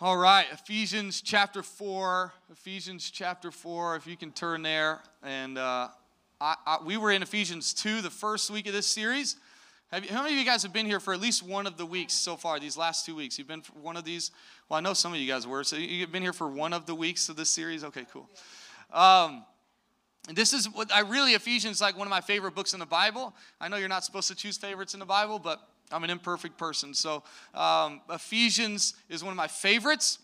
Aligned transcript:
All 0.00 0.16
right, 0.16 0.44
Ephesians 0.50 1.22
chapter 1.22 1.62
4. 1.62 2.32
Ephesians 2.50 3.12
chapter 3.12 3.52
4, 3.52 3.94
if 3.94 4.08
you 4.08 4.16
can 4.16 4.32
turn 4.32 4.60
there. 4.62 5.00
And 5.22 5.56
uh, 5.56 5.86
I, 6.40 6.56
I, 6.66 6.78
we 6.84 6.96
were 6.96 7.12
in 7.12 7.22
Ephesians 7.22 7.72
2 7.72 8.02
the 8.02 8.10
first 8.10 8.50
week 8.50 8.66
of 8.66 8.72
this 8.72 8.88
series. 8.88 9.36
You, 9.92 10.08
how 10.10 10.24
many 10.24 10.34
of 10.34 10.40
you 10.40 10.44
guys 10.44 10.64
have 10.64 10.72
been 10.72 10.86
here 10.86 10.98
for 10.98 11.14
at 11.14 11.20
least 11.20 11.44
one 11.44 11.68
of 11.68 11.76
the 11.76 11.86
weeks 11.86 12.12
so 12.12 12.34
far, 12.34 12.58
these 12.58 12.76
last 12.76 13.06
two 13.06 13.14
weeks? 13.14 13.38
You've 13.38 13.46
been 13.46 13.62
one 13.80 13.96
of 13.96 14.04
these? 14.04 14.32
Well, 14.68 14.78
I 14.78 14.80
know 14.80 14.94
some 14.94 15.14
of 15.14 15.20
you 15.20 15.28
guys 15.28 15.46
were. 15.46 15.62
So 15.62 15.76
you've 15.76 16.10
been 16.10 16.24
here 16.24 16.32
for 16.32 16.48
one 16.48 16.72
of 16.72 16.86
the 16.86 16.94
weeks 16.96 17.28
of 17.28 17.36
this 17.36 17.50
series? 17.50 17.84
Okay, 17.84 18.04
cool. 18.12 18.28
Um, 18.92 19.44
this 20.34 20.52
is 20.52 20.68
what 20.68 20.92
I 20.92 21.00
really, 21.02 21.34
Ephesians 21.34 21.80
like 21.80 21.96
one 21.96 22.08
of 22.08 22.10
my 22.10 22.20
favorite 22.20 22.56
books 22.56 22.72
in 22.72 22.80
the 22.80 22.86
Bible. 22.86 23.32
I 23.60 23.68
know 23.68 23.76
you're 23.76 23.88
not 23.88 24.04
supposed 24.04 24.26
to 24.26 24.34
choose 24.34 24.56
favorites 24.56 24.94
in 24.94 24.98
the 24.98 25.06
Bible, 25.06 25.38
but 25.38 25.60
I'm 25.92 26.04
an 26.04 26.10
imperfect 26.10 26.58
person. 26.58 26.94
So 26.94 27.22
um, 27.54 28.00
Ephesians 28.10 28.94
is 29.08 29.22
one 29.22 29.30
of 29.30 29.36
my 29.36 29.48
favorites. 29.48 30.18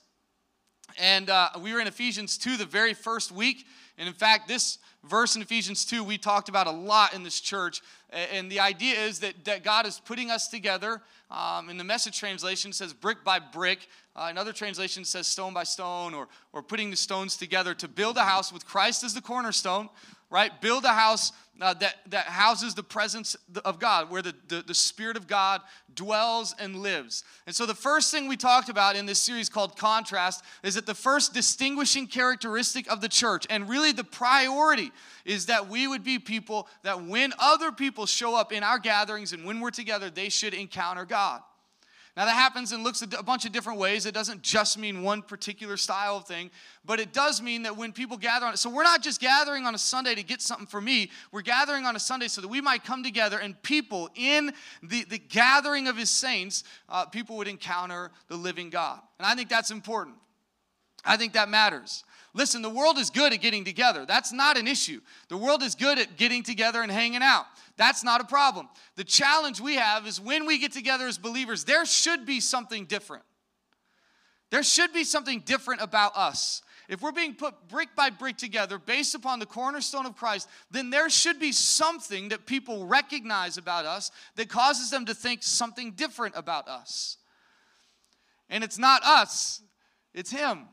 And 0.98 1.30
uh, 1.30 1.50
we 1.60 1.72
were 1.72 1.80
in 1.80 1.86
Ephesians 1.86 2.36
2 2.38 2.56
the 2.56 2.64
very 2.64 2.94
first 2.94 3.30
week. 3.30 3.66
And 3.98 4.08
in 4.08 4.14
fact, 4.14 4.48
this 4.48 4.78
verse 5.04 5.36
in 5.36 5.42
Ephesians 5.42 5.84
2 5.84 6.02
we 6.02 6.18
talked 6.18 6.48
about 6.48 6.66
a 6.66 6.72
lot 6.72 7.14
in 7.14 7.22
this 7.22 7.40
church. 7.40 7.80
And 8.10 8.50
the 8.50 8.60
idea 8.60 8.98
is 8.98 9.20
that, 9.20 9.44
that 9.44 9.62
God 9.62 9.86
is 9.86 10.00
putting 10.00 10.30
us 10.30 10.48
together. 10.48 11.00
Um, 11.30 11.70
in 11.70 11.76
the 11.76 11.84
message 11.84 12.18
translation, 12.18 12.72
says 12.72 12.92
brick 12.92 13.22
by 13.22 13.38
brick. 13.38 13.86
Uh, 14.16 14.26
another 14.30 14.52
translation 14.52 15.04
says 15.04 15.28
stone 15.28 15.54
by 15.54 15.62
stone, 15.62 16.12
or, 16.12 16.26
or 16.52 16.62
putting 16.62 16.90
the 16.90 16.96
stones 16.96 17.36
together 17.36 17.72
to 17.74 17.86
build 17.86 18.16
a 18.16 18.24
house 18.24 18.52
with 18.52 18.66
Christ 18.66 19.04
as 19.04 19.14
the 19.14 19.20
cornerstone, 19.20 19.88
right? 20.28 20.60
Build 20.60 20.84
a 20.84 20.92
house 20.92 21.32
uh, 21.60 21.74
that, 21.74 21.96
that 22.08 22.26
houses 22.26 22.74
the 22.74 22.82
presence 22.82 23.36
of 23.64 23.78
God, 23.78 24.10
where 24.10 24.22
the, 24.22 24.34
the, 24.48 24.62
the, 24.62 24.74
Spirit 24.74 25.16
of 25.16 25.26
God 25.26 25.60
dwells 25.94 26.54
and 26.58 26.76
lives. 26.76 27.22
And 27.46 27.54
so, 27.54 27.66
the 27.66 27.74
first 27.74 28.10
thing 28.10 28.28
we 28.28 28.36
talked 28.36 28.68
about 28.68 28.96
in 28.96 29.06
this 29.06 29.18
series 29.18 29.48
called 29.48 29.76
Contrast 29.76 30.42
is 30.62 30.74
that 30.74 30.86
the 30.86 30.94
first 30.94 31.34
distinguishing 31.34 32.06
characteristic 32.06 32.90
of 32.90 33.00
the 33.00 33.08
church, 33.08 33.46
and 33.50 33.68
really 33.68 33.92
the 33.92 34.04
priority, 34.04 34.90
is 35.24 35.46
that 35.46 35.68
we 35.68 35.86
would 35.86 36.02
be 36.02 36.18
people 36.18 36.66
that 36.82 37.04
when 37.04 37.32
other 37.38 37.72
people 37.72 38.06
show 38.06 38.34
up 38.34 38.52
in 38.52 38.62
our 38.62 38.78
gatherings 38.78 39.32
and 39.32 39.44
when 39.44 39.60
we're 39.60 39.70
together, 39.70 40.08
they 40.08 40.28
should 40.28 40.54
encounter 40.54 41.04
God. 41.04 41.42
Now, 42.20 42.26
that 42.26 42.32
happens 42.32 42.72
and 42.72 42.84
looks 42.84 43.00
a 43.00 43.22
bunch 43.22 43.46
of 43.46 43.52
different 43.52 43.78
ways. 43.78 44.04
It 44.04 44.12
doesn't 44.12 44.42
just 44.42 44.76
mean 44.76 45.02
one 45.02 45.22
particular 45.22 45.78
style 45.78 46.18
of 46.18 46.26
thing, 46.26 46.50
but 46.84 47.00
it 47.00 47.14
does 47.14 47.40
mean 47.40 47.62
that 47.62 47.78
when 47.78 47.94
people 47.94 48.18
gather 48.18 48.44
on 48.44 48.52
it, 48.52 48.58
so 48.58 48.68
we're 48.68 48.82
not 48.82 49.02
just 49.02 49.22
gathering 49.22 49.64
on 49.64 49.74
a 49.74 49.78
Sunday 49.78 50.14
to 50.14 50.22
get 50.22 50.42
something 50.42 50.66
for 50.66 50.82
me. 50.82 51.10
We're 51.32 51.40
gathering 51.40 51.86
on 51.86 51.96
a 51.96 51.98
Sunday 51.98 52.28
so 52.28 52.42
that 52.42 52.48
we 52.48 52.60
might 52.60 52.84
come 52.84 53.02
together 53.02 53.38
and 53.38 53.60
people 53.62 54.10
in 54.16 54.52
the, 54.82 55.04
the 55.04 55.16
gathering 55.16 55.88
of 55.88 55.96
his 55.96 56.10
saints, 56.10 56.62
uh, 56.90 57.06
people 57.06 57.38
would 57.38 57.48
encounter 57.48 58.10
the 58.28 58.36
living 58.36 58.68
God. 58.68 59.00
And 59.18 59.24
I 59.24 59.34
think 59.34 59.48
that's 59.48 59.70
important. 59.70 60.16
I 61.02 61.16
think 61.16 61.32
that 61.32 61.48
matters. 61.48 62.04
Listen, 62.32 62.62
the 62.62 62.70
world 62.70 62.96
is 62.96 63.10
good 63.10 63.32
at 63.32 63.40
getting 63.40 63.64
together. 63.64 64.06
That's 64.06 64.32
not 64.32 64.56
an 64.56 64.68
issue. 64.68 65.00
The 65.28 65.36
world 65.36 65.62
is 65.62 65.74
good 65.74 65.98
at 65.98 66.16
getting 66.16 66.42
together 66.42 66.80
and 66.80 66.90
hanging 66.90 67.22
out. 67.22 67.46
That's 67.76 68.04
not 68.04 68.20
a 68.20 68.24
problem. 68.24 68.68
The 68.96 69.04
challenge 69.04 69.60
we 69.60 69.74
have 69.76 70.06
is 70.06 70.20
when 70.20 70.46
we 70.46 70.58
get 70.58 70.72
together 70.72 71.06
as 71.06 71.18
believers, 71.18 71.64
there 71.64 71.84
should 71.84 72.26
be 72.26 72.40
something 72.40 72.84
different. 72.84 73.24
There 74.50 74.62
should 74.62 74.92
be 74.92 75.04
something 75.04 75.40
different 75.40 75.80
about 75.80 76.16
us. 76.16 76.62
If 76.88 77.02
we're 77.02 77.12
being 77.12 77.34
put 77.34 77.68
brick 77.68 77.90
by 77.94 78.10
brick 78.10 78.36
together 78.36 78.76
based 78.76 79.14
upon 79.14 79.38
the 79.38 79.46
cornerstone 79.46 80.06
of 80.06 80.16
Christ, 80.16 80.48
then 80.72 80.90
there 80.90 81.08
should 81.08 81.38
be 81.38 81.52
something 81.52 82.30
that 82.30 82.46
people 82.46 82.84
recognize 82.84 83.56
about 83.58 83.86
us 83.86 84.10
that 84.34 84.48
causes 84.48 84.90
them 84.90 85.06
to 85.06 85.14
think 85.14 85.44
something 85.44 85.92
different 85.92 86.34
about 86.36 86.68
us. 86.68 87.16
And 88.48 88.64
it's 88.64 88.78
not 88.78 89.02
us, 89.04 89.62
it's 90.14 90.32
Him. 90.32 90.66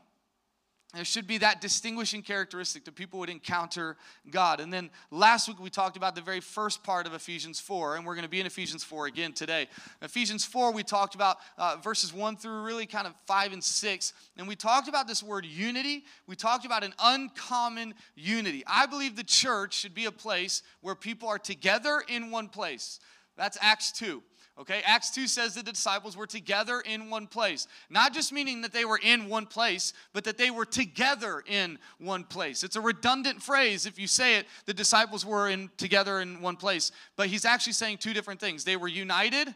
There 0.94 1.04
should 1.04 1.26
be 1.26 1.36
that 1.38 1.60
distinguishing 1.60 2.22
characteristic 2.22 2.86
that 2.86 2.94
people 2.94 3.18
would 3.18 3.28
encounter 3.28 3.98
God. 4.30 4.58
And 4.58 4.72
then 4.72 4.88
last 5.10 5.46
week 5.46 5.60
we 5.60 5.68
talked 5.68 5.98
about 5.98 6.14
the 6.14 6.22
very 6.22 6.40
first 6.40 6.82
part 6.82 7.06
of 7.06 7.12
Ephesians 7.12 7.60
4, 7.60 7.96
and 7.96 8.06
we're 8.06 8.14
going 8.14 8.24
to 8.24 8.30
be 8.30 8.40
in 8.40 8.46
Ephesians 8.46 8.82
4 8.84 9.04
again 9.04 9.34
today. 9.34 9.68
Ephesians 10.00 10.46
4, 10.46 10.72
we 10.72 10.82
talked 10.82 11.14
about 11.14 11.36
uh, 11.58 11.76
verses 11.82 12.14
1 12.14 12.36
through 12.36 12.62
really 12.62 12.86
kind 12.86 13.06
of 13.06 13.12
5 13.26 13.52
and 13.52 13.62
6, 13.62 14.12
and 14.38 14.48
we 14.48 14.56
talked 14.56 14.88
about 14.88 15.06
this 15.06 15.22
word 15.22 15.44
unity. 15.44 16.06
We 16.26 16.36
talked 16.36 16.64
about 16.64 16.82
an 16.82 16.94
uncommon 16.98 17.92
unity. 18.14 18.64
I 18.66 18.86
believe 18.86 19.14
the 19.14 19.24
church 19.24 19.74
should 19.74 19.94
be 19.94 20.06
a 20.06 20.12
place 20.12 20.62
where 20.80 20.94
people 20.94 21.28
are 21.28 21.38
together 21.38 22.02
in 22.08 22.30
one 22.30 22.48
place. 22.48 22.98
That's 23.36 23.58
Acts 23.60 23.92
2. 23.92 24.22
Okay, 24.60 24.82
Acts 24.84 25.10
2 25.10 25.28
says 25.28 25.54
the 25.54 25.62
disciples 25.62 26.16
were 26.16 26.26
together 26.26 26.80
in 26.80 27.10
one 27.10 27.28
place. 27.28 27.68
Not 27.90 28.12
just 28.12 28.32
meaning 28.32 28.62
that 28.62 28.72
they 28.72 28.84
were 28.84 28.98
in 29.00 29.28
one 29.28 29.46
place, 29.46 29.92
but 30.12 30.24
that 30.24 30.36
they 30.36 30.50
were 30.50 30.64
together 30.64 31.44
in 31.46 31.78
one 31.98 32.24
place. 32.24 32.64
It's 32.64 32.74
a 32.74 32.80
redundant 32.80 33.40
phrase 33.40 33.86
if 33.86 34.00
you 34.00 34.08
say 34.08 34.36
it, 34.36 34.46
the 34.66 34.74
disciples 34.74 35.24
were 35.24 35.48
in 35.48 35.70
together 35.76 36.20
in 36.20 36.40
one 36.40 36.56
place. 36.56 36.90
But 37.14 37.28
he's 37.28 37.44
actually 37.44 37.74
saying 37.74 37.98
two 37.98 38.12
different 38.12 38.40
things. 38.40 38.64
They 38.64 38.76
were 38.76 38.88
united 38.88 39.54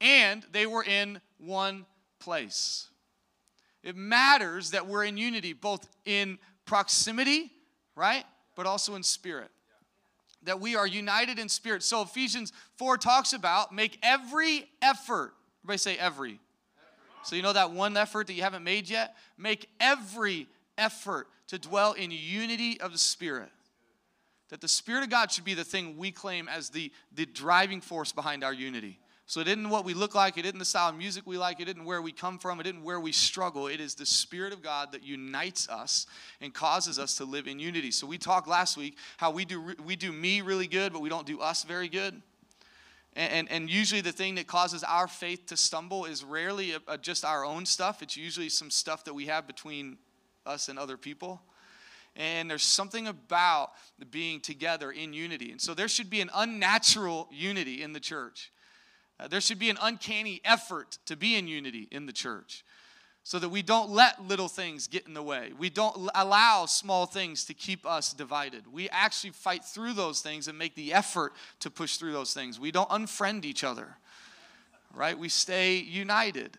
and 0.00 0.46
they 0.52 0.66
were 0.66 0.84
in 0.84 1.20
one 1.38 1.84
place. 2.20 2.86
It 3.82 3.96
matters 3.96 4.70
that 4.70 4.86
we're 4.86 5.04
in 5.04 5.16
unity, 5.16 5.52
both 5.52 5.88
in 6.04 6.38
proximity, 6.64 7.50
right? 7.96 8.24
But 8.54 8.66
also 8.66 8.94
in 8.94 9.02
spirit 9.02 9.50
that 10.44 10.60
we 10.60 10.76
are 10.76 10.86
united 10.86 11.38
in 11.38 11.48
spirit. 11.48 11.82
So 11.82 12.02
Ephesians 12.02 12.52
4 12.76 12.98
talks 12.98 13.32
about 13.32 13.72
make 13.72 13.98
every 14.02 14.68
effort. 14.80 15.34
Everybody 15.62 15.78
say 15.78 15.96
every. 15.96 16.30
every. 16.30 16.40
So 17.24 17.36
you 17.36 17.42
know 17.42 17.52
that 17.52 17.70
one 17.70 17.96
effort 17.96 18.26
that 18.26 18.34
you 18.34 18.42
haven't 18.42 18.64
made 18.64 18.88
yet? 18.88 19.16
Make 19.36 19.68
every 19.80 20.48
effort 20.76 21.28
to 21.48 21.58
dwell 21.58 21.92
in 21.92 22.10
unity 22.10 22.80
of 22.80 22.92
the 22.92 22.98
Spirit. 22.98 23.50
That 24.50 24.60
the 24.60 24.68
Spirit 24.68 25.04
of 25.04 25.10
God 25.10 25.32
should 25.32 25.44
be 25.44 25.54
the 25.54 25.64
thing 25.64 25.96
we 25.96 26.10
claim 26.10 26.48
as 26.48 26.70
the, 26.70 26.92
the 27.12 27.26
driving 27.26 27.80
force 27.80 28.12
behind 28.12 28.44
our 28.44 28.52
unity. 28.52 28.98
So 29.26 29.40
it 29.40 29.48
isn't 29.48 29.70
what 29.70 29.86
we 29.86 29.94
look 29.94 30.14
like, 30.14 30.36
it 30.36 30.44
isn't 30.44 30.58
the 30.58 30.66
style 30.66 30.90
of 30.90 30.96
music 30.96 31.22
we 31.26 31.38
like, 31.38 31.58
it 31.58 31.68
isn't 31.68 31.84
where 31.84 32.02
we 32.02 32.12
come 32.12 32.38
from, 32.38 32.60
it 32.60 32.66
isn't 32.66 32.82
where 32.82 33.00
we 33.00 33.10
struggle. 33.10 33.68
It 33.68 33.80
is 33.80 33.94
the 33.94 34.04
Spirit 34.04 34.52
of 34.52 34.62
God 34.62 34.92
that 34.92 35.02
unites 35.02 35.66
us 35.68 36.06
and 36.42 36.52
causes 36.52 36.98
us 36.98 37.16
to 37.16 37.24
live 37.24 37.46
in 37.46 37.58
unity. 37.58 37.90
So 37.90 38.06
we 38.06 38.18
talked 38.18 38.46
last 38.46 38.76
week 38.76 38.98
how 39.16 39.30
we 39.30 39.46
do 39.46 39.74
we 39.84 39.96
do 39.96 40.12
me 40.12 40.42
really 40.42 40.66
good, 40.66 40.92
but 40.92 41.00
we 41.00 41.08
don't 41.08 41.26
do 41.26 41.40
us 41.40 41.64
very 41.64 41.88
good. 41.88 42.20
And, 43.16 43.32
and, 43.32 43.50
and 43.50 43.70
usually 43.70 44.02
the 44.02 44.12
thing 44.12 44.34
that 44.34 44.46
causes 44.46 44.84
our 44.84 45.08
faith 45.08 45.46
to 45.46 45.56
stumble 45.56 46.04
is 46.04 46.22
rarely 46.22 46.72
a, 46.72 46.80
a 46.86 46.98
just 46.98 47.24
our 47.24 47.44
own 47.44 47.64
stuff. 47.64 48.02
It's 48.02 48.16
usually 48.16 48.50
some 48.50 48.70
stuff 48.70 49.04
that 49.04 49.14
we 49.14 49.26
have 49.26 49.46
between 49.46 49.96
us 50.44 50.68
and 50.68 50.78
other 50.78 50.96
people. 50.96 51.40
And 52.16 52.48
there's 52.50 52.62
something 52.62 53.08
about 53.08 53.72
being 54.10 54.40
together 54.40 54.92
in 54.92 55.12
unity. 55.12 55.50
And 55.50 55.60
so 55.60 55.74
there 55.74 55.88
should 55.88 56.10
be 56.10 56.20
an 56.20 56.30
unnatural 56.34 57.28
unity 57.32 57.82
in 57.82 57.92
the 57.92 58.00
church. 58.00 58.52
Uh, 59.18 59.28
there 59.28 59.40
should 59.40 59.58
be 59.58 59.70
an 59.70 59.78
uncanny 59.80 60.40
effort 60.44 60.98
to 61.06 61.16
be 61.16 61.36
in 61.36 61.46
unity 61.46 61.88
in 61.90 62.06
the 62.06 62.12
church 62.12 62.64
so 63.22 63.38
that 63.38 63.48
we 63.48 63.62
don't 63.62 63.88
let 63.88 64.22
little 64.22 64.48
things 64.48 64.86
get 64.86 65.06
in 65.06 65.14
the 65.14 65.22
way. 65.22 65.50
We 65.58 65.70
don't 65.70 66.10
allow 66.14 66.66
small 66.66 67.06
things 67.06 67.46
to 67.46 67.54
keep 67.54 67.86
us 67.86 68.12
divided. 68.12 68.70
We 68.70 68.90
actually 68.90 69.30
fight 69.30 69.64
through 69.64 69.94
those 69.94 70.20
things 70.20 70.46
and 70.46 70.58
make 70.58 70.74
the 70.74 70.92
effort 70.92 71.32
to 71.60 71.70
push 71.70 71.96
through 71.96 72.12
those 72.12 72.34
things. 72.34 72.60
We 72.60 72.70
don't 72.70 72.88
unfriend 72.90 73.46
each 73.46 73.64
other, 73.64 73.96
right? 74.92 75.18
We 75.18 75.30
stay 75.30 75.76
united. 75.76 76.58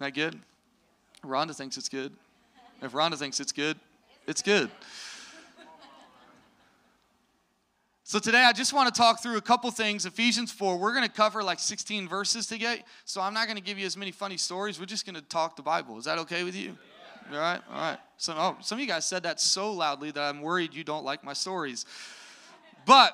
That 0.00 0.14
good? 0.14 0.40
Rhonda 1.22 1.54
thinks 1.54 1.76
it's 1.76 1.88
good. 1.88 2.12
If 2.82 2.92
Rhonda 2.92 3.16
thinks 3.16 3.38
it's 3.38 3.52
good, 3.52 3.78
it's 4.26 4.42
good. 4.42 4.70
So 8.10 8.18
today 8.18 8.42
I 8.42 8.52
just 8.52 8.72
want 8.72 8.92
to 8.92 9.00
talk 9.00 9.22
through 9.22 9.36
a 9.36 9.40
couple 9.40 9.70
things. 9.70 10.04
Ephesians 10.04 10.50
4, 10.50 10.78
we're 10.78 10.92
going 10.92 11.06
to 11.06 11.12
cover 11.12 11.44
like 11.44 11.60
16 11.60 12.08
verses 12.08 12.44
today. 12.48 12.82
So 13.04 13.20
I'm 13.20 13.32
not 13.32 13.46
going 13.46 13.56
to 13.56 13.62
give 13.62 13.78
you 13.78 13.86
as 13.86 13.96
many 13.96 14.10
funny 14.10 14.36
stories. 14.36 14.80
We're 14.80 14.86
just 14.86 15.06
going 15.06 15.14
to 15.14 15.22
talk 15.22 15.54
the 15.54 15.62
Bible. 15.62 15.96
Is 15.96 16.06
that 16.06 16.18
okay 16.18 16.42
with 16.42 16.56
you? 16.56 16.76
All 17.32 17.38
right? 17.38 17.60
All 17.70 17.80
right. 17.80 17.98
So, 18.16 18.34
oh, 18.36 18.56
some 18.62 18.78
of 18.78 18.80
you 18.80 18.88
guys 18.88 19.08
said 19.08 19.22
that 19.22 19.40
so 19.40 19.72
loudly 19.72 20.10
that 20.10 20.24
I'm 20.24 20.40
worried 20.40 20.74
you 20.74 20.82
don't 20.82 21.04
like 21.04 21.22
my 21.22 21.34
stories. 21.34 21.86
But 22.84 23.12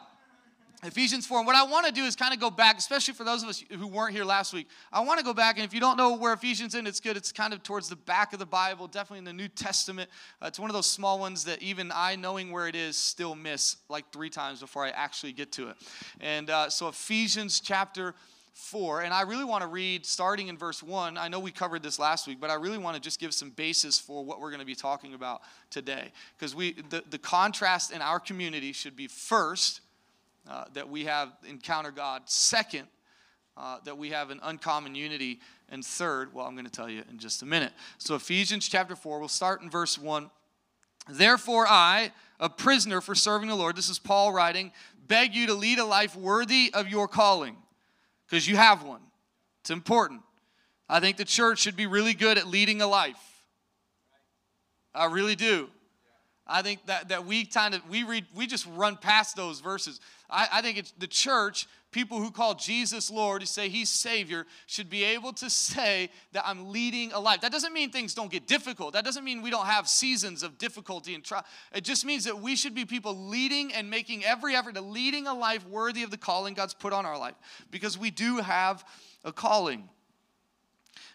Ephesians 0.87 1.27
4. 1.27 1.39
And 1.39 1.47
what 1.47 1.57
I 1.57 1.65
want 1.65 1.87
to 1.87 1.93
do 1.93 2.05
is 2.05 2.15
kind 2.15 2.33
of 2.33 2.39
go 2.39 2.51
back, 2.51 2.79
especially 2.79 3.15
for 3.15 3.25
those 3.25 3.43
of 3.43 3.49
us 3.49 3.63
who 3.71 3.87
weren't 3.87 4.15
here 4.15 4.25
last 4.25 4.53
week. 4.53 4.69
I 4.93 5.01
want 5.01 5.19
to 5.19 5.25
go 5.25 5.35
back, 5.35 5.57
and 5.57 5.65
if 5.65 5.75
you 5.75 5.81
don't 5.81 5.97
know 5.97 6.17
where 6.17 6.33
Ephesians 6.33 6.75
is, 6.75 6.83
it's 6.87 7.01
good. 7.01 7.17
It's 7.17 7.33
kind 7.33 7.53
of 7.53 7.63
towards 7.63 7.89
the 7.89 7.97
back 7.97 8.33
of 8.33 8.39
the 8.39 8.47
Bible, 8.47 8.87
definitely 8.87 9.19
in 9.19 9.25
the 9.25 9.33
New 9.33 9.49
Testament. 9.49 10.09
Uh, 10.41 10.47
it's 10.47 10.61
one 10.61 10.71
of 10.71 10.75
those 10.75 10.87
small 10.87 11.19
ones 11.19 11.45
that 11.45 11.61
even 11.61 11.91
I, 11.93 12.17
knowing 12.17 12.53
where 12.53 12.69
it 12.69 12.77
is, 12.77 12.97
still 12.97 13.35
miss 13.35 13.77
like 13.89 14.13
three 14.13 14.31
times 14.31 14.61
before 14.61 14.85
I 14.85 14.91
actually 14.91 15.33
get 15.33 15.51
to 15.53 15.71
it. 15.71 15.77
And 16.21 16.51
uh, 16.51 16.71
so 16.71 16.89
Ephesians 16.89 17.61
chapter 17.61 18.15
4 18.57 19.03
and 19.03 19.13
i 19.13 19.21
really 19.21 19.45
want 19.45 19.61
to 19.61 19.69
read 19.69 20.07
starting 20.07 20.49
in 20.49 20.57
verse 20.57 20.83
1 20.83 21.19
i 21.19 21.29
know 21.29 21.39
we 21.39 21.51
covered 21.51 21.83
this 21.83 21.99
last 21.99 22.27
week 22.27 22.41
but 22.41 22.49
i 22.49 22.55
really 22.55 22.79
want 22.79 22.95
to 22.95 23.01
just 23.03 23.21
give 23.21 23.35
some 23.35 23.51
basis 23.51 23.99
for 23.99 24.25
what 24.25 24.41
we're 24.41 24.49
going 24.49 24.61
to 24.61 24.67
be 24.67 24.75
talking 24.75 25.13
about 25.13 25.43
today 25.69 26.11
because 26.39 26.55
we 26.55 26.73
the, 26.89 27.05
the 27.11 27.19
contrast 27.19 27.93
in 27.93 28.01
our 28.01 28.19
community 28.19 28.73
should 28.73 28.97
be 28.97 29.09
first 29.09 29.83
uh, 30.49 30.65
that 30.75 30.89
we 30.89 31.05
have 31.05 31.33
encounter 31.49 31.91
God. 31.91 32.23
Second, 32.27 32.87
uh, 33.57 33.79
that 33.85 33.97
we 33.97 34.11
have 34.11 34.31
an 34.31 34.41
uncommon 34.43 34.95
unity. 34.95 35.41
And 35.69 35.85
third, 35.85 36.33
well, 36.33 36.47
I'm 36.47 36.55
going 36.55 36.67
to 36.67 36.71
tell 36.71 36.89
you 36.89 37.03
in 37.11 37.19
just 37.19 37.43
a 37.43 37.47
minute. 37.47 37.73
So, 37.99 38.15
Ephesians 38.15 38.69
chapter 38.69 38.95
4, 38.95 39.19
we'll 39.19 39.29
start 39.29 39.63
in 39.63 39.71
verse 39.71 39.99
1. 39.99 40.31
Therefore, 41.09 41.67
I, 41.69 42.13
a 42.39 42.49
prisoner 42.49 43.01
for 43.01 43.15
serving 43.15 43.49
the 43.49 43.55
Lord, 43.55 43.77
this 43.77 43.89
is 43.89 43.99
Paul 43.99 44.33
writing, 44.33 44.73
beg 45.07 45.35
you 45.35 45.47
to 45.47 45.55
lead 45.55 45.79
a 45.79 45.85
life 45.85 46.17
worthy 46.17 46.71
of 46.75 46.89
your 46.89 47.09
calling, 47.09 47.57
because 48.29 48.47
you 48.47 48.57
have 48.57 48.83
one. 48.83 49.01
It's 49.63 49.71
important. 49.71 50.23
I 50.89 51.01
think 51.01 51.17
the 51.17 51.25
church 51.25 51.61
should 51.61 51.77
be 51.77 51.87
really 51.87 52.15
good 52.15 52.39
at 52.39 52.47
leading 52.47 52.81
a 52.81 52.87
life. 52.87 53.17
I 54.95 55.07
really 55.07 55.35
do. 55.35 55.69
I 56.47 56.63
think 56.63 56.87
that, 56.87 57.09
that 57.09 57.27
we 57.27 57.45
kind 57.45 57.75
of 57.75 57.89
we 57.89 58.05
read 58.05 58.27
we 58.35 58.47
just 58.47 58.67
run 58.67 58.97
past 58.97 59.35
those 59.35 59.61
verses. 59.61 60.01
I, 60.31 60.49
I 60.53 60.63
think 60.63 60.79
it's 60.79 60.93
the 60.93 61.09
church, 61.09 61.67
people 61.91 62.21
who 62.21 62.31
call 62.31 62.55
Jesus 62.55 63.11
Lord, 63.11 63.43
who 63.43 63.47
say 63.47 63.69
He's 63.69 63.91
Savior, 63.91 64.47
should 64.67 64.89
be 64.89 65.03
able 65.03 65.33
to 65.35 65.51
say 65.51 66.09
that 66.33 66.45
I'm 66.47 66.71
leading 66.71 67.13
a 67.13 67.19
life. 67.19 67.41
That 67.41 67.51
doesn't 67.51 67.73
mean 67.73 67.91
things 67.91 68.15
don't 68.15 68.31
get 68.31 68.47
difficult. 68.47 68.93
That 68.93 69.05
doesn't 69.05 69.25
mean 69.25 69.43
we 69.43 69.51
don't 69.51 69.67
have 69.67 69.89
seasons 69.89 70.45
of 70.45 70.57
difficulty 70.57 71.15
and 71.15 71.25
trial. 71.25 71.45
It 71.75 71.83
just 71.83 72.05
means 72.05 72.25
that 72.25 72.41
we 72.41 72.55
should 72.55 72.75
be 72.75 72.85
people 72.85 73.17
leading 73.17 73.73
and 73.75 73.91
making 73.91 74.25
every 74.25 74.55
effort 74.55 74.77
to 74.77 74.83
leading 74.83 75.27
a 75.27 75.35
life 75.35 75.67
worthy 75.67 76.05
of 76.05 76.13
the 76.13 76.19
calling 76.19 76.55
God's 76.55 76.75
put 76.75 76.93
on 76.93 77.05
our 77.05 77.19
life. 77.19 77.35
Because 77.73 77.99
we 77.99 78.13
do 78.13 78.37
have 78.37 78.85
a 79.25 79.33
calling. 79.33 79.89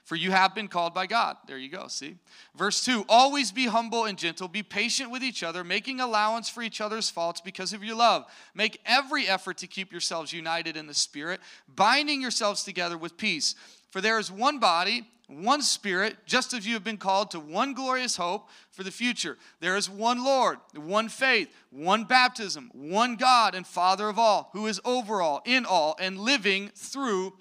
For 0.03 0.15
you 0.15 0.31
have 0.31 0.55
been 0.55 0.67
called 0.67 0.93
by 0.93 1.05
God. 1.07 1.37
There 1.47 1.57
you 1.57 1.69
go, 1.69 1.87
see? 1.87 2.17
Verse 2.55 2.83
2 2.83 3.05
Always 3.07 3.51
be 3.51 3.67
humble 3.67 4.05
and 4.05 4.17
gentle, 4.17 4.47
be 4.47 4.63
patient 4.63 5.11
with 5.11 5.23
each 5.23 5.43
other, 5.43 5.63
making 5.63 5.99
allowance 5.99 6.49
for 6.49 6.61
each 6.61 6.81
other's 6.81 7.09
faults 7.09 7.41
because 7.41 7.73
of 7.73 7.83
your 7.83 7.95
love. 7.95 8.25
Make 8.55 8.81
every 8.85 9.27
effort 9.27 9.57
to 9.59 9.67
keep 9.67 9.91
yourselves 9.91 10.33
united 10.33 10.75
in 10.75 10.87
the 10.87 10.93
Spirit, 10.93 11.39
binding 11.67 12.21
yourselves 12.21 12.63
together 12.63 12.97
with 12.97 13.17
peace. 13.17 13.55
For 13.91 14.01
there 14.01 14.17
is 14.17 14.31
one 14.31 14.59
body, 14.59 15.07
one 15.27 15.61
Spirit, 15.61 16.17
just 16.25 16.53
as 16.53 16.67
you 16.67 16.73
have 16.73 16.83
been 16.83 16.97
called 16.97 17.31
to 17.31 17.39
one 17.39 17.73
glorious 17.73 18.17
hope 18.17 18.49
for 18.69 18.83
the 18.83 18.91
future. 18.91 19.37
There 19.59 19.77
is 19.77 19.89
one 19.89 20.23
Lord, 20.23 20.57
one 20.75 21.09
faith, 21.09 21.49
one 21.69 22.03
baptism, 22.05 22.71
one 22.73 23.15
God 23.15 23.55
and 23.55 23.65
Father 23.65 24.09
of 24.09 24.19
all, 24.19 24.49
who 24.53 24.67
is 24.67 24.81
over 24.83 25.21
all, 25.21 25.41
in 25.45 25.65
all, 25.65 25.95
and 25.99 26.19
living 26.19 26.71
through 26.75 27.33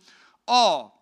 all. 0.46 0.99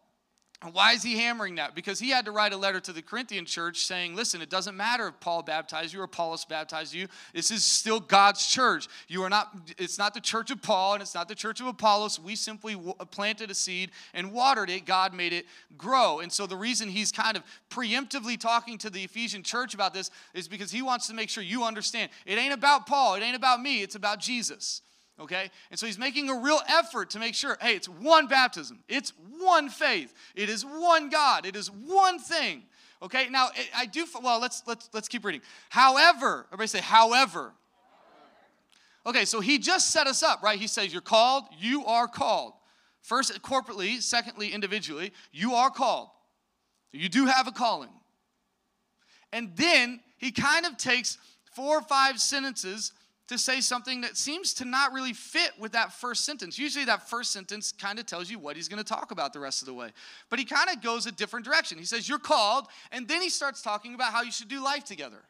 Why 0.73 0.93
is 0.93 1.05
he 1.05 1.17
hammering 1.17 1.55
that? 1.55 1.77
Because 1.77 2.01
he 2.01 2.11
had 2.11 2.25
to 2.25 2.33
write 2.33 2.53
a 2.53 2.57
letter 2.57 2.81
to 2.81 2.93
the 2.93 3.01
Corinthian 3.01 3.45
church 3.45 3.85
saying, 3.85 4.17
listen, 4.17 4.43
it 4.43 4.51
doesn't 4.51 4.77
matter 4.77 5.07
if 5.07 5.21
Paul 5.21 5.43
baptized 5.43 5.95
you 5.95 6.01
or 6.01 6.05
Apollos 6.05 6.45
baptized 6.45 6.93
you. 6.93 7.07
This 7.33 7.53
is 7.53 7.65
still 7.65 8.01
God's 8.01 8.45
church. 8.45 8.89
You 9.07 9.23
are 9.23 9.31
not, 9.31 9.55
it's 9.79 9.99
not 9.99 10.15
the 10.15 10.21
church 10.21 10.51
of 10.51 10.61
Paul 10.61 10.95
and 10.95 11.03
it's 11.03 11.15
not 11.15 11.29
the 11.29 11.37
church 11.37 11.61
of 11.61 11.69
Apollos. 11.69 12.19
We 12.19 12.35
simply 12.35 12.77
planted 13.13 13.53
a 13.53 13.55
seed 13.55 13.93
and 14.13 14.33
watered 14.33 14.69
it. 14.69 14.85
God 14.85 15.15
made 15.15 15.33
it 15.33 15.47
grow. 15.77 16.19
And 16.19 16.33
so 16.33 16.45
the 16.45 16.57
reason 16.57 16.89
he's 16.89 17.13
kind 17.13 17.37
of 17.37 17.45
preemptively 17.71 18.39
talking 18.39 18.79
to 18.79 18.91
the 18.91 19.05
Ephesian 19.05 19.45
church 19.45 19.75
about 19.75 19.95
this 19.95 20.11
is 20.35 20.49
because 20.49 20.73
he 20.73 20.83
wants 20.83 21.07
to 21.07 21.15
make 21.15 21.31
sure 21.31 21.45
you 21.45 21.63
understand 21.63 22.11
it 22.27 22.37
ain't 22.37 22.53
about 22.53 22.85
Paul, 22.85 23.15
it 23.15 23.23
ain't 23.23 23.37
about 23.37 23.63
me, 23.63 23.83
it's 23.83 23.95
about 23.95 24.19
Jesus 24.19 24.83
okay? 25.21 25.51
And 25.71 25.79
so 25.79 25.87
he's 25.87 25.99
making 25.99 26.31
a 26.31 26.35
real 26.35 26.61
effort 26.69 27.11
to 27.11 27.19
make 27.19 27.35
sure 27.35 27.57
hey, 27.61 27.75
it's 27.75 27.89
one 27.89 28.27
baptism, 28.27 28.81
it's 28.89 29.13
one 29.39 29.69
faith, 29.69 30.15
it 30.35 30.49
is 30.49 30.65
one 30.65 31.09
God, 31.11 31.47
it 31.47 31.57
is 31.57 31.69
one 31.71 32.19
thing. 32.19 32.65
Okay, 33.01 33.29
now 33.29 33.49
I 33.77 33.87
do, 33.87 34.07
well, 34.23 34.41
let's, 34.41 34.63
let's, 34.67 34.91
let's 34.93 35.07
keep 35.07 35.25
reading. 35.25 35.43
However, 35.69 36.47
everybody 36.49 36.67
say, 36.67 36.81
however. 36.81 37.53
Okay, 39.07 39.25
so 39.25 39.41
he 39.41 39.59
just 39.59 39.91
set 39.91 40.07
us 40.07 40.23
up, 40.23 40.43
right? 40.43 40.59
He 40.59 40.67
says, 40.67 40.93
You're 40.93 41.01
called, 41.01 41.45
you 41.59 41.85
are 41.87 42.09
called. 42.09 42.55
First, 43.01 43.41
corporately, 43.43 44.03
secondly, 44.03 44.53
individually, 44.53 45.13
you 45.33 45.55
are 45.55 45.71
called. 45.71 46.09
You 46.93 47.09
do 47.09 47.27
have 47.27 47.47
a 47.47 47.53
calling. 47.53 47.91
And 49.33 49.57
then 49.57 50.01
he 50.19 50.31
kind 50.31 50.67
of 50.67 50.77
takes 50.77 51.17
four 51.53 51.79
or 51.79 51.83
five 51.83 52.21
sentences 52.21 52.93
to 53.29 53.37
say 53.37 53.61
something 53.61 54.01
that 54.01 54.17
seems 54.17 54.55
to 54.55 54.65
not 54.65 54.93
really 54.93 55.13
fit 55.13 55.53
with 55.59 55.73
that 55.73 55.93
first 55.93 56.25
sentence. 56.25 56.59
Usually, 56.59 56.87
that 56.87 57.09
first 57.09 57.31
sentence 57.31 57.73
kind 57.73 57.99
of 57.99 58.07
tells 58.07 58.31
you 58.31 58.39
what 58.39 58.57
he's 58.57 58.69
going 58.69 58.83
to 58.83 58.89
talk 58.89 59.11
about 59.11 59.35
the 59.35 59.41
rest 59.41 59.61
of 59.61 59.67
the 59.67 59.75
way. 59.75 59.91
But 60.31 60.39
he 60.39 60.47
kind 60.47 60.71
of 60.71 60.83
goes 60.83 61.07
a 61.07 61.13
different 61.13 61.45
direction. 61.45 61.79
He 61.79 61.85
says, 61.85 62.09
You're 62.09 62.19
called, 62.19 62.67
and 62.91 63.07
then 63.07 63.21
he 63.21 63.29
starts 63.29 63.61
talking 63.61 63.95
about 63.95 64.13
how 64.13 64.23
you 64.23 64.33
should 64.33 64.49
do 64.49 64.65
life 64.65 64.85
together. 64.85 65.23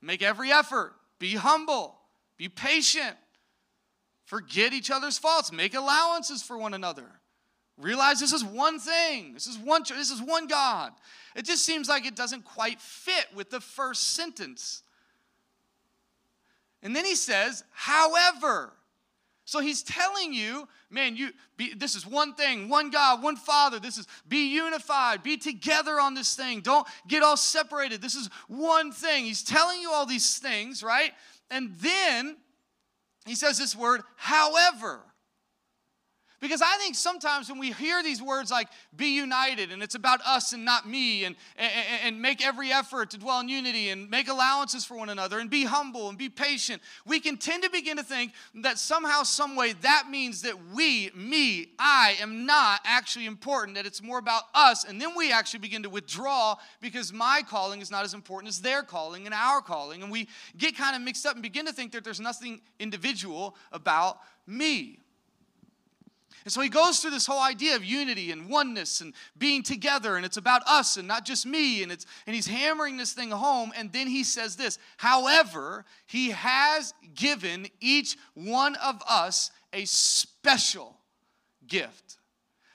Make 0.00 0.20
every 0.20 0.50
effort, 0.50 0.94
be 1.20 1.36
humble, 1.36 1.96
be 2.36 2.48
patient, 2.48 3.16
forget 4.24 4.72
each 4.72 4.90
other's 4.90 5.18
faults, 5.18 5.52
make 5.52 5.74
allowances 5.74 6.42
for 6.42 6.58
one 6.58 6.74
another. 6.74 7.06
Realize 7.78 8.18
this 8.18 8.32
is 8.32 8.44
one 8.44 8.80
thing. 8.80 9.32
This 9.32 9.46
is 9.46 9.56
one 9.56 9.82
this 9.88 10.10
is 10.10 10.20
one 10.20 10.48
God. 10.48 10.92
It 11.36 11.44
just 11.44 11.64
seems 11.64 11.88
like 11.88 12.04
it 12.04 12.16
doesn't 12.16 12.44
quite 12.44 12.80
fit 12.80 13.26
with 13.34 13.50
the 13.50 13.60
first 13.60 14.14
sentence. 14.14 14.82
And 16.82 16.94
then 16.94 17.04
he 17.04 17.14
says, 17.14 17.64
however. 17.70 18.72
So 19.44 19.60
he's 19.60 19.82
telling 19.82 20.32
you, 20.32 20.68
man, 20.90 21.16
you 21.16 21.30
be, 21.56 21.74
this 21.74 21.94
is 21.94 22.06
one 22.06 22.34
thing, 22.34 22.68
one 22.68 22.90
God, 22.90 23.22
one 23.22 23.36
Father. 23.36 23.78
This 23.78 23.98
is 23.98 24.06
be 24.26 24.54
unified, 24.54 25.22
be 25.22 25.36
together 25.36 26.00
on 26.00 26.14
this 26.14 26.34
thing. 26.34 26.60
Don't 26.60 26.86
get 27.08 27.22
all 27.22 27.36
separated. 27.36 28.00
This 28.00 28.14
is 28.14 28.30
one 28.48 28.92
thing. 28.92 29.24
He's 29.24 29.42
telling 29.42 29.80
you 29.80 29.90
all 29.90 30.06
these 30.06 30.38
things, 30.38 30.82
right? 30.82 31.12
And 31.50 31.74
then 31.76 32.36
he 33.26 33.34
says 33.34 33.58
this 33.58 33.76
word, 33.76 34.02
however. 34.16 35.00
Because 36.42 36.60
I 36.60 36.76
think 36.78 36.96
sometimes 36.96 37.48
when 37.48 37.60
we 37.60 37.70
hear 37.70 38.02
these 38.02 38.20
words 38.20 38.50
like 38.50 38.66
be 38.96 39.14
united 39.14 39.70
and 39.70 39.80
it's 39.80 39.94
about 39.94 40.20
us 40.26 40.52
and 40.52 40.64
not 40.64 40.88
me 40.88 41.24
and, 41.24 41.36
and, 41.56 41.70
and, 42.04 42.20
make 42.20 42.44
every 42.44 42.72
effort 42.72 43.10
to 43.10 43.18
dwell 43.18 43.38
in 43.38 43.48
unity 43.48 43.90
and 43.90 44.10
make 44.10 44.26
allowances 44.26 44.84
for 44.84 44.96
one 44.96 45.08
another 45.08 45.38
and 45.38 45.48
be 45.48 45.62
humble 45.62 46.08
and 46.08 46.18
be 46.18 46.28
patient, 46.28 46.82
we 47.06 47.20
can 47.20 47.36
tend 47.36 47.62
to 47.62 47.70
begin 47.70 47.96
to 47.96 48.02
think 48.02 48.32
that 48.56 48.76
somehow, 48.80 49.22
some 49.22 49.54
way, 49.54 49.72
that 49.82 50.08
means 50.10 50.42
that 50.42 50.56
we, 50.74 51.12
me, 51.14 51.68
I 51.78 52.16
am 52.20 52.44
not 52.44 52.80
actually 52.84 53.26
important, 53.26 53.76
that 53.76 53.86
it's 53.86 54.02
more 54.02 54.18
about 54.18 54.42
us. 54.52 54.82
And 54.82 55.00
then 55.00 55.10
we 55.16 55.30
actually 55.30 55.60
begin 55.60 55.84
to 55.84 55.90
withdraw 55.90 56.56
because 56.80 57.12
my 57.12 57.42
calling 57.48 57.80
is 57.80 57.90
not 57.90 58.04
as 58.04 58.14
important 58.14 58.48
as 58.48 58.60
their 58.60 58.82
calling 58.82 59.26
and 59.26 59.34
our 59.34 59.60
calling. 59.60 60.02
And 60.02 60.10
we 60.10 60.26
get 60.58 60.76
kind 60.76 60.96
of 60.96 61.02
mixed 61.02 61.24
up 61.24 61.34
and 61.34 61.42
begin 61.42 61.66
to 61.66 61.72
think 61.72 61.92
that 61.92 62.02
there's 62.02 62.20
nothing 62.20 62.62
individual 62.80 63.54
about 63.70 64.18
me. 64.44 64.98
And 66.44 66.52
so 66.52 66.60
he 66.60 66.68
goes 66.68 66.98
through 66.98 67.12
this 67.12 67.26
whole 67.26 67.40
idea 67.40 67.76
of 67.76 67.84
unity 67.84 68.30
and 68.32 68.48
oneness 68.48 69.00
and 69.00 69.14
being 69.38 69.62
together, 69.62 70.16
and 70.16 70.24
it's 70.24 70.36
about 70.36 70.62
us 70.66 70.96
and 70.96 71.06
not 71.06 71.24
just 71.24 71.46
me. 71.46 71.82
And, 71.82 71.92
it's, 71.92 72.06
and 72.26 72.34
he's 72.34 72.46
hammering 72.46 72.96
this 72.96 73.12
thing 73.12 73.30
home. 73.30 73.72
And 73.76 73.92
then 73.92 74.06
he 74.06 74.24
says 74.24 74.56
this 74.56 74.78
However, 74.96 75.84
he 76.06 76.30
has 76.30 76.94
given 77.14 77.68
each 77.80 78.16
one 78.34 78.76
of 78.76 79.02
us 79.08 79.50
a 79.72 79.84
special 79.84 80.96
gift. 81.66 82.18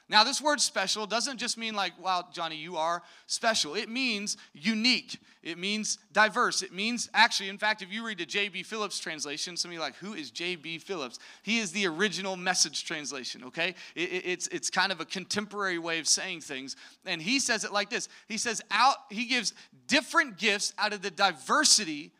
Now, 0.10 0.24
this 0.24 0.42
word 0.42 0.62
special 0.62 1.06
doesn't 1.06 1.38
just 1.38 1.58
mean 1.58 1.76
like, 1.76 1.92
wow, 2.02 2.26
Johnny, 2.32 2.56
you 2.56 2.78
are 2.78 3.04
special. 3.26 3.76
It 3.76 3.90
means 3.90 4.38
unique. 4.54 5.20
It 5.44 5.58
means 5.58 5.98
diverse. 6.14 6.62
It 6.62 6.74
means 6.74 7.10
actually, 7.14 7.50
in 7.50 7.58
fact, 7.58 7.82
if 7.82 7.92
you 7.92 8.06
read 8.06 8.18
the 8.18 8.26
J.B. 8.26 8.64
Phillips 8.64 9.00
translation, 9.00 9.58
some 9.58 9.70
of 9.70 9.74
you 9.74 9.82
like, 9.82 9.96
who 9.98 10.14
is 10.14 10.32
J.B. 10.32 10.80
Phillips? 10.80 11.20
He 11.44 11.60
is 11.60 11.74
the 11.74 11.88
original 11.88 12.38
message 12.38 12.86
translation, 12.86 13.44
okay? 13.46 13.76
It, 13.96 14.10
it, 14.12 14.26
it's, 14.26 14.48
it's 14.48 14.70
kind 14.70 14.94
of 14.94 15.02
a 15.02 15.06
contemporary 15.06 15.78
way 15.78 16.00
of 16.00 16.08
saying 16.08 16.42
things. 16.42 16.78
And 17.06 17.22
he 17.22 17.40
says 17.40 17.66
it 17.66 17.74
like 17.74 17.90
this 17.90 18.08
He 18.30 18.38
says, 18.38 18.62
out, 18.72 18.96
he 19.10 19.26
gives 19.26 19.54
different 19.88 20.38
gifts 20.38 20.74
out 20.78 20.94
of 20.94 21.02
the 21.02 21.12
diversity 21.12 22.14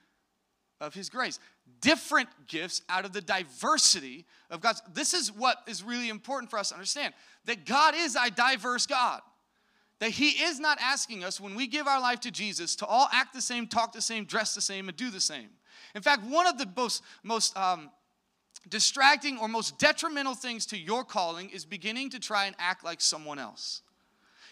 of 0.82 0.94
his 0.94 1.10
grace 1.10 1.40
different 1.82 2.30
gifts 2.48 2.82
out 2.90 3.06
of 3.06 3.14
the 3.14 3.22
diversity 3.22 4.26
of 4.50 4.62
God's. 4.62 4.82
This 4.94 5.14
is 5.14 5.32
what 5.32 5.58
is 5.68 5.84
really 5.84 6.10
important 6.10 6.50
for 6.50 6.60
us 6.60 6.70
to 6.70 6.76
understand 6.76 7.14
that 7.46 7.66
God 7.66 7.94
is 7.96 8.16
a 8.16 8.30
diverse 8.30 8.86
God. 8.86 9.22
That 10.00 10.12
He 10.12 10.30
is 10.30 10.60
not 10.60 10.78
asking 10.80 11.24
us 11.24 11.42
when 11.42 11.56
we 11.56 11.68
give 11.68 11.88
our 11.88 12.00
life 12.00 12.20
to 12.22 12.32
Jesus 12.32 12.76
to 12.78 12.86
all 12.86 13.08
act 13.12 13.34
the 13.34 13.42
same, 13.42 13.68
talk 13.68 13.94
the 13.94 14.02
same, 14.02 14.26
dress 14.26 14.54
the 14.54 14.62
same, 14.62 14.90
and 14.90 14.98
do 14.98 15.10
the 15.10 15.20
same. 15.20 15.50
In 15.96 16.02
fact, 16.02 16.24
one 16.24 16.46
of 16.46 16.58
the 16.58 16.70
most, 16.76 17.02
most 17.24 17.58
um, 17.58 17.90
distracting 18.70 19.38
or 19.40 19.48
most 19.48 19.80
detrimental 19.80 20.36
things 20.36 20.66
to 20.68 20.78
your 20.78 21.04
calling 21.04 21.50
is 21.50 21.66
beginning 21.66 22.12
to 22.12 22.20
try 22.20 22.46
and 22.46 22.56
act 22.60 22.84
like 22.84 23.02
someone 23.02 23.40
else. 23.40 23.82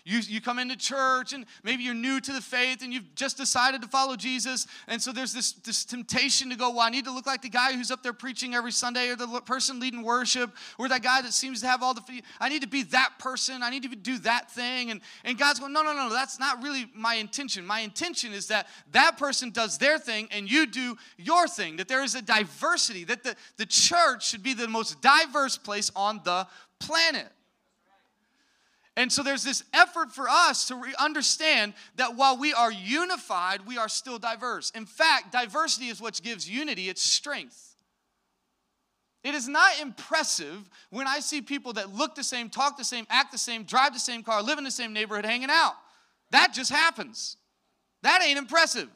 You, 0.07 0.19
you 0.19 0.39
come 0.39 0.59
into 0.59 0.75
church 0.75 1.33
and 1.33 1.47
maybe 1.63 1.81
you're 1.81 1.95
new 1.95 2.21
to 2.21 2.31
the 2.31 2.41
faith 2.41 2.83
and 2.83 2.93
you've 2.93 3.15
just 3.15 3.37
decided 3.37 3.81
to 3.81 3.87
follow 3.87 4.15
Jesus. 4.15 4.67
And 4.87 5.01
so 5.01 5.11
there's 5.11 5.33
this, 5.33 5.53
this 5.53 5.83
temptation 5.83 6.51
to 6.51 6.55
go, 6.55 6.69
well, 6.69 6.81
I 6.81 6.91
need 6.91 7.05
to 7.05 7.11
look 7.11 7.25
like 7.25 7.41
the 7.41 7.49
guy 7.49 7.73
who's 7.73 7.89
up 7.89 8.03
there 8.03 8.13
preaching 8.13 8.53
every 8.53 8.71
Sunday 8.71 9.09
or 9.09 9.15
the 9.15 9.25
person 9.41 9.79
leading 9.79 10.03
worship 10.03 10.51
or 10.77 10.87
that 10.89 11.01
guy 11.01 11.23
that 11.23 11.33
seems 11.33 11.61
to 11.61 11.67
have 11.67 11.81
all 11.81 11.95
the, 11.95 12.03
I 12.39 12.49
need 12.49 12.61
to 12.61 12.67
be 12.67 12.83
that 12.83 13.13
person. 13.17 13.63
I 13.63 13.71
need 13.71 13.81
to 13.81 13.95
do 13.95 14.19
that 14.19 14.51
thing. 14.51 14.91
And, 14.91 15.01
and 15.23 15.39
God's 15.39 15.59
going, 15.59 15.73
no, 15.73 15.81
no, 15.81 15.95
no, 15.95 16.11
that's 16.11 16.39
not 16.39 16.61
really 16.61 16.85
my 16.93 17.15
intention. 17.15 17.65
My 17.65 17.79
intention 17.79 18.31
is 18.31 18.45
that 18.47 18.67
that 18.91 19.17
person 19.17 19.49
does 19.49 19.79
their 19.79 19.97
thing 19.97 20.27
and 20.29 20.49
you 20.49 20.67
do 20.67 20.97
your 21.17 21.47
thing, 21.47 21.77
that 21.77 21.87
there 21.87 22.03
is 22.03 22.13
a 22.13 22.21
diversity, 22.21 23.05
that 23.05 23.23
the, 23.23 23.35
the 23.57 23.65
church 23.65 24.29
should 24.29 24.43
be 24.43 24.53
the 24.53 24.67
most 24.67 25.01
diverse 25.01 25.57
place 25.57 25.91
on 25.95 26.21
the 26.23 26.45
planet. 26.79 27.31
And 28.97 29.11
so 29.11 29.23
there's 29.23 29.43
this 29.43 29.63
effort 29.73 30.11
for 30.11 30.29
us 30.29 30.67
to 30.69 30.75
re- 30.75 30.93
understand 30.97 31.73
that 31.97 32.15
while 32.15 32.37
we 32.37 32.53
are 32.53 32.71
unified, 32.71 33.65
we 33.65 33.77
are 33.77 33.89
still 33.89 34.17
diverse. 34.17 34.71
In 34.71 34.85
fact, 34.85 35.33
diversity 35.33 35.87
is 35.87 35.99
what 35.99 36.21
gives 36.23 36.49
unity 36.49 36.87
its 36.87 37.01
strength. 37.01 37.75
It 39.23 39.33
is 39.33 39.47
not 39.47 39.81
impressive 39.81 40.69
when 40.91 41.07
I 41.07 41.19
see 41.19 41.41
people 41.41 41.73
that 41.73 41.93
look 41.93 42.15
the 42.15 42.23
same, 42.23 42.49
talk 42.49 42.77
the 42.77 42.83
same, 42.83 43.05
act 43.09 43.31
the 43.31 43.37
same, 43.37 43.63
drive 43.63 43.93
the 43.93 43.99
same 43.99 44.23
car, 44.23 44.41
live 44.41 44.59
in 44.59 44.63
the 44.63 44.71
same 44.71 44.93
neighborhood, 44.93 45.25
hanging 45.25 45.49
out. 45.49 45.73
That 46.31 46.53
just 46.53 46.71
happens. 46.71 47.35
That 48.03 48.21
ain't 48.23 48.37
impressive. 48.37 48.87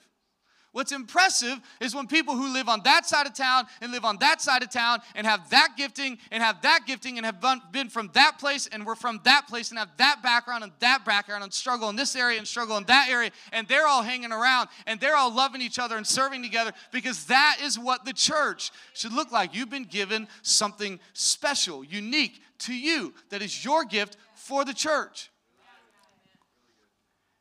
What's 0.71 0.91
impressive 0.91 1.59
is 1.81 1.95
when 1.95 2.05
people 2.05 2.35
who 2.35 2.53
live 2.53 2.69
on 2.69 2.81
that 2.83 3.07
side 3.07 3.25
of 3.25 3.33
town 3.33 3.65
and 3.81 3.91
live 3.91 4.05
on 4.05 4.17
that 4.17 4.39
side 4.39 4.61
of 4.61 4.69
town 4.69 4.99
and 5.15 5.25
have 5.25 5.49
that 5.49 5.69
gifting 5.75 6.19
and 6.31 6.43
have 6.43 6.61
that 6.61 6.81
gifting 6.85 7.17
and 7.17 7.25
have 7.25 7.43
been 7.71 7.89
from 7.89 8.11
that 8.13 8.37
place 8.39 8.67
and 8.71 8.85
we're 8.85 8.93
from 8.93 9.19
that 9.23 9.47
place 9.47 9.71
and 9.71 9.79
have 9.79 9.89
that 9.97 10.21
background 10.21 10.63
and 10.63 10.71
that 10.77 11.03
background 11.05 11.43
and 11.43 11.51
struggle 11.51 11.89
in 11.89 11.95
this 11.95 12.15
area 12.15 12.37
and 12.37 12.47
struggle 12.47 12.77
in 12.77 12.83
that 12.83 13.09
area 13.09 13.31
and 13.51 13.67
they're 13.67 13.87
all 13.87 14.03
hanging 14.03 14.31
around 14.31 14.69
and 14.85 14.99
they're 14.99 15.15
all 15.15 15.33
loving 15.33 15.61
each 15.61 15.79
other 15.79 15.97
and 15.97 16.05
serving 16.05 16.43
together 16.43 16.71
because 16.91 17.25
that 17.25 17.57
is 17.63 17.79
what 17.79 18.05
the 18.05 18.13
church 18.13 18.69
should 18.93 19.13
look 19.13 19.31
like. 19.31 19.55
You've 19.55 19.71
been 19.71 19.85
given 19.85 20.27
something 20.43 20.99
special, 21.13 21.83
unique 21.83 22.41
to 22.59 22.75
you 22.75 23.15
that 23.29 23.41
is 23.41 23.65
your 23.65 23.85
gift 23.85 24.17
for 24.35 24.63
the 24.63 24.73
church. 24.73 25.31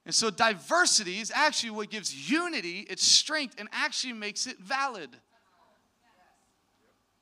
And 0.08 0.14
so 0.14 0.30
diversity 0.30 1.18
is 1.18 1.30
actually 1.34 1.68
what 1.68 1.90
gives 1.90 2.30
unity 2.30 2.86
its 2.88 3.06
strength 3.06 3.56
and 3.58 3.68
actually 3.72 4.14
makes 4.14 4.46
it 4.46 4.58
valid. 4.58 5.10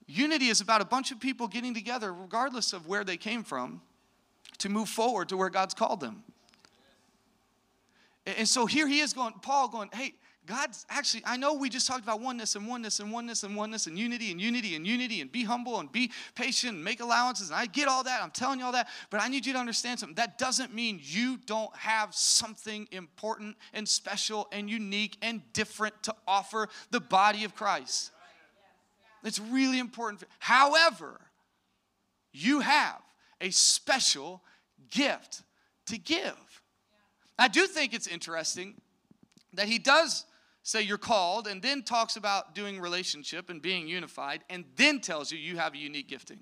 Unity 0.06 0.46
is 0.46 0.60
about 0.60 0.80
a 0.80 0.84
bunch 0.84 1.10
of 1.10 1.18
people 1.18 1.48
getting 1.48 1.74
together, 1.74 2.14
regardless 2.14 2.72
of 2.72 2.86
where 2.86 3.02
they 3.02 3.16
came 3.16 3.42
from, 3.42 3.82
to 4.58 4.68
move 4.68 4.88
forward 4.88 5.28
to 5.30 5.36
where 5.36 5.50
God's 5.50 5.74
called 5.74 5.98
them. 5.98 6.22
And 8.24 8.48
so 8.48 8.66
here 8.66 8.86
he 8.86 9.00
is 9.00 9.12
going, 9.12 9.34
Paul 9.42 9.66
going, 9.66 9.90
hey, 9.92 10.14
God's 10.46 10.86
actually, 10.88 11.22
I 11.26 11.36
know 11.36 11.54
we 11.54 11.68
just 11.68 11.88
talked 11.88 12.02
about 12.02 12.20
oneness 12.20 12.54
and 12.54 12.68
oneness 12.68 13.00
and 13.00 13.10
oneness 13.10 13.42
and 13.42 13.56
oneness 13.56 13.86
and 13.86 13.98
unity 13.98 14.30
and 14.30 14.40
unity 14.40 14.76
and 14.76 14.86
unity 14.86 15.20
and 15.20 15.30
be 15.30 15.42
humble 15.42 15.80
and 15.80 15.90
be 15.90 16.12
patient 16.34 16.74
and 16.74 16.84
make 16.84 17.00
allowances. 17.00 17.50
And 17.50 17.58
I 17.58 17.66
get 17.66 17.88
all 17.88 18.04
that. 18.04 18.22
I'm 18.22 18.30
telling 18.30 18.60
you 18.60 18.64
all 18.64 18.72
that. 18.72 18.88
But 19.10 19.20
I 19.20 19.28
need 19.28 19.44
you 19.44 19.52
to 19.54 19.58
understand 19.58 19.98
something. 19.98 20.14
That 20.14 20.38
doesn't 20.38 20.72
mean 20.72 21.00
you 21.02 21.38
don't 21.46 21.74
have 21.76 22.14
something 22.14 22.86
important 22.92 23.56
and 23.72 23.88
special 23.88 24.46
and 24.52 24.70
unique 24.70 25.16
and 25.20 25.42
different 25.52 26.00
to 26.04 26.14
offer 26.28 26.68
the 26.92 27.00
body 27.00 27.44
of 27.44 27.54
Christ. 27.56 28.12
It's 29.24 29.40
really 29.40 29.80
important. 29.80 30.22
However, 30.38 31.20
you 32.32 32.60
have 32.60 33.00
a 33.40 33.50
special 33.50 34.42
gift 34.90 35.42
to 35.86 35.98
give. 35.98 36.36
I 37.38 37.48
do 37.48 37.66
think 37.66 37.94
it's 37.94 38.06
interesting 38.06 38.74
that 39.54 39.66
he 39.66 39.78
does 39.78 40.25
say 40.66 40.82
you're 40.82 40.98
called 40.98 41.46
and 41.46 41.62
then 41.62 41.80
talks 41.80 42.16
about 42.16 42.52
doing 42.52 42.80
relationship 42.80 43.50
and 43.50 43.62
being 43.62 43.86
unified 43.86 44.42
and 44.50 44.64
then 44.74 44.98
tells 44.98 45.30
you 45.30 45.38
you 45.38 45.56
have 45.56 45.74
a 45.74 45.78
unique 45.78 46.08
gifting. 46.08 46.40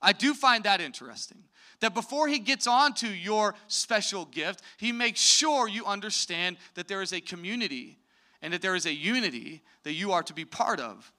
I 0.00 0.12
do 0.12 0.32
find 0.32 0.62
that 0.62 0.80
interesting. 0.80 1.42
That 1.80 1.92
before 1.92 2.28
he 2.28 2.38
gets 2.38 2.68
on 2.68 2.94
to 2.94 3.08
your 3.08 3.56
special 3.66 4.26
gift, 4.26 4.62
he 4.76 4.92
makes 4.92 5.20
sure 5.20 5.66
you 5.66 5.86
understand 5.86 6.56
that 6.74 6.86
there 6.86 7.02
is 7.02 7.12
a 7.12 7.20
community 7.20 7.98
and 8.42 8.52
that 8.52 8.62
there 8.62 8.76
is 8.76 8.86
a 8.86 8.94
unity 8.94 9.62
that 9.82 9.94
you 9.94 10.12
are 10.12 10.22
to 10.22 10.32
be 10.32 10.44
part 10.44 10.78
of. 10.78 11.12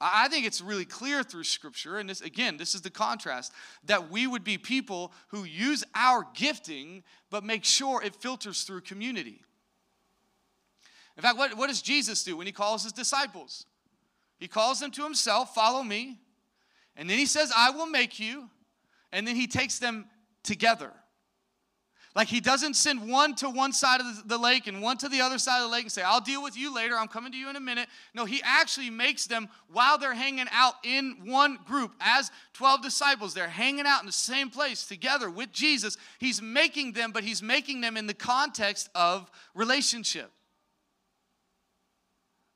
I 0.00 0.26
think 0.26 0.44
it's 0.44 0.60
really 0.60 0.84
clear 0.84 1.22
through 1.22 1.44
Scripture, 1.44 1.98
and 1.98 2.10
this 2.10 2.20
again, 2.20 2.56
this 2.56 2.74
is 2.74 2.82
the 2.82 2.90
contrast, 2.90 3.52
that 3.84 4.10
we 4.10 4.26
would 4.26 4.42
be 4.42 4.58
people 4.58 5.12
who 5.28 5.44
use 5.44 5.84
our 5.94 6.26
gifting 6.34 7.04
but 7.30 7.44
make 7.44 7.64
sure 7.64 8.02
it 8.02 8.16
filters 8.16 8.64
through 8.64 8.80
community. 8.80 9.45
In 11.16 11.22
fact, 11.22 11.38
what, 11.38 11.56
what 11.56 11.68
does 11.68 11.82
Jesus 11.82 12.22
do 12.24 12.36
when 12.36 12.46
he 12.46 12.52
calls 12.52 12.82
his 12.82 12.92
disciples? 12.92 13.66
He 14.38 14.48
calls 14.48 14.80
them 14.80 14.90
to 14.92 15.02
himself, 15.02 15.54
follow 15.54 15.82
me. 15.82 16.18
And 16.96 17.08
then 17.08 17.18
he 17.18 17.26
says, 17.26 17.52
I 17.56 17.70
will 17.70 17.86
make 17.86 18.20
you. 18.20 18.50
And 19.12 19.26
then 19.26 19.36
he 19.36 19.46
takes 19.46 19.78
them 19.78 20.06
together. 20.42 20.92
Like 22.14 22.28
he 22.28 22.40
doesn't 22.40 22.76
send 22.76 23.10
one 23.10 23.34
to 23.36 23.50
one 23.50 23.74
side 23.74 24.00
of 24.00 24.26
the 24.26 24.38
lake 24.38 24.66
and 24.66 24.80
one 24.80 24.96
to 24.98 25.08
the 25.08 25.20
other 25.20 25.36
side 25.36 25.58
of 25.62 25.68
the 25.68 25.72
lake 25.72 25.82
and 25.82 25.92
say, 25.92 26.00
I'll 26.00 26.22
deal 26.22 26.42
with 26.42 26.56
you 26.56 26.74
later. 26.74 26.96
I'm 26.96 27.08
coming 27.08 27.30
to 27.32 27.36
you 27.36 27.50
in 27.50 27.56
a 27.56 27.60
minute. 27.60 27.88
No, 28.14 28.24
he 28.24 28.40
actually 28.42 28.88
makes 28.88 29.26
them 29.26 29.50
while 29.70 29.98
they're 29.98 30.14
hanging 30.14 30.46
out 30.50 30.76
in 30.82 31.18
one 31.26 31.58
group 31.66 31.92
as 32.00 32.30
12 32.54 32.82
disciples. 32.82 33.34
They're 33.34 33.48
hanging 33.48 33.84
out 33.86 34.00
in 34.00 34.06
the 34.06 34.12
same 34.12 34.48
place 34.48 34.86
together 34.86 35.28
with 35.28 35.52
Jesus. 35.52 35.98
He's 36.18 36.40
making 36.40 36.92
them, 36.92 37.12
but 37.12 37.22
he's 37.22 37.42
making 37.42 37.82
them 37.82 37.98
in 37.98 38.06
the 38.06 38.14
context 38.14 38.88
of 38.94 39.30
relationship. 39.54 40.32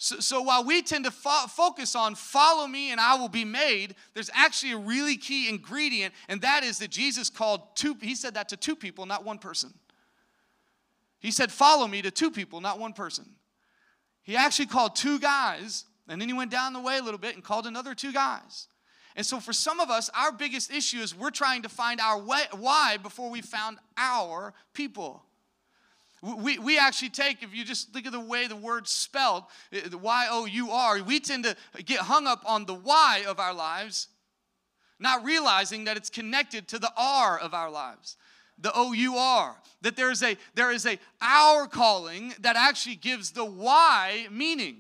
So, 0.02 0.18
so 0.18 0.40
while 0.40 0.64
we 0.64 0.80
tend 0.80 1.04
to 1.04 1.10
fo- 1.10 1.46
focus 1.46 1.94
on 1.94 2.14
follow 2.14 2.66
me 2.66 2.90
and 2.90 2.98
I 2.98 3.16
will 3.16 3.28
be 3.28 3.44
made, 3.44 3.94
there's 4.14 4.30
actually 4.32 4.72
a 4.72 4.78
really 4.78 5.18
key 5.18 5.46
ingredient, 5.46 6.14
and 6.26 6.40
that 6.40 6.64
is 6.64 6.78
that 6.78 6.90
Jesus 6.90 7.28
called 7.28 7.76
two, 7.76 7.94
he 8.00 8.14
said 8.14 8.32
that 8.32 8.48
to 8.48 8.56
two 8.56 8.74
people, 8.74 9.04
not 9.04 9.26
one 9.26 9.36
person. 9.36 9.74
He 11.18 11.30
said, 11.30 11.52
Follow 11.52 11.86
me 11.86 12.00
to 12.00 12.10
two 12.10 12.30
people, 12.30 12.62
not 12.62 12.78
one 12.78 12.94
person. 12.94 13.26
He 14.22 14.36
actually 14.36 14.66
called 14.66 14.96
two 14.96 15.18
guys, 15.18 15.84
and 16.08 16.18
then 16.18 16.30
he 16.30 16.34
went 16.34 16.50
down 16.50 16.72
the 16.72 16.80
way 16.80 16.96
a 16.96 17.02
little 17.02 17.20
bit 17.20 17.34
and 17.34 17.44
called 17.44 17.66
another 17.66 17.94
two 17.94 18.10
guys. 18.12 18.68
And 19.16 19.26
so, 19.26 19.38
for 19.38 19.52
some 19.52 19.80
of 19.80 19.90
us, 19.90 20.08
our 20.18 20.32
biggest 20.32 20.72
issue 20.72 21.00
is 21.00 21.14
we're 21.14 21.30
trying 21.30 21.60
to 21.60 21.68
find 21.68 22.00
our 22.00 22.18
way, 22.18 22.44
why 22.52 22.96
before 22.96 23.28
we 23.28 23.42
found 23.42 23.76
our 23.98 24.54
people. 24.72 25.24
We, 26.22 26.58
we 26.58 26.78
actually 26.78 27.08
take, 27.08 27.42
if 27.42 27.54
you 27.54 27.64
just 27.64 27.94
look 27.94 28.04
at 28.04 28.12
the 28.12 28.20
way 28.20 28.46
the 28.46 28.56
word's 28.56 28.90
spelled, 28.90 29.44
eh, 29.72 29.88
the 29.88 29.96
Y 29.96 30.26
O 30.30 30.44
U 30.44 30.70
R, 30.70 31.02
we 31.02 31.18
tend 31.18 31.44
to 31.44 31.56
get 31.82 32.00
hung 32.00 32.26
up 32.26 32.42
on 32.46 32.66
the 32.66 32.74
Y 32.74 33.24
of 33.26 33.40
our 33.40 33.54
lives, 33.54 34.08
not 34.98 35.24
realizing 35.24 35.84
that 35.84 35.96
it's 35.96 36.10
connected 36.10 36.68
to 36.68 36.78
the 36.78 36.92
R 36.96 37.38
of 37.38 37.54
our 37.54 37.70
lives 37.70 38.16
the 38.60 38.72
O-U-R. 38.74 39.56
That 39.82 39.96
there 39.96 40.10
is 40.10 40.22
a 40.22 40.36
there 40.54 40.70
is 40.70 40.86
a 40.86 40.98
our 41.20 41.66
calling 41.66 42.34
that 42.40 42.56
actually 42.56 42.96
gives 42.96 43.30
the 43.30 43.44
Y 43.44 44.26
meaning. 44.30 44.76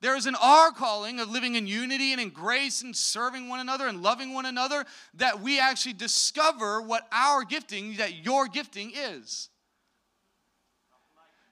There 0.00 0.16
is 0.16 0.26
an 0.26 0.36
R 0.40 0.72
calling 0.72 1.18
of 1.20 1.30
living 1.30 1.54
in 1.54 1.66
unity 1.66 2.12
and 2.12 2.20
in 2.20 2.28
grace 2.28 2.82
and 2.82 2.94
serving 2.94 3.48
one 3.48 3.60
another 3.60 3.88
and 3.88 4.02
loving 4.02 4.34
one 4.34 4.46
another 4.46 4.84
that 5.14 5.40
we 5.40 5.58
actually 5.58 5.94
discover 5.94 6.82
what 6.82 7.08
our 7.10 7.44
gifting, 7.44 7.96
that 7.96 8.24
your 8.24 8.46
gifting 8.46 8.92
is. 8.94 9.48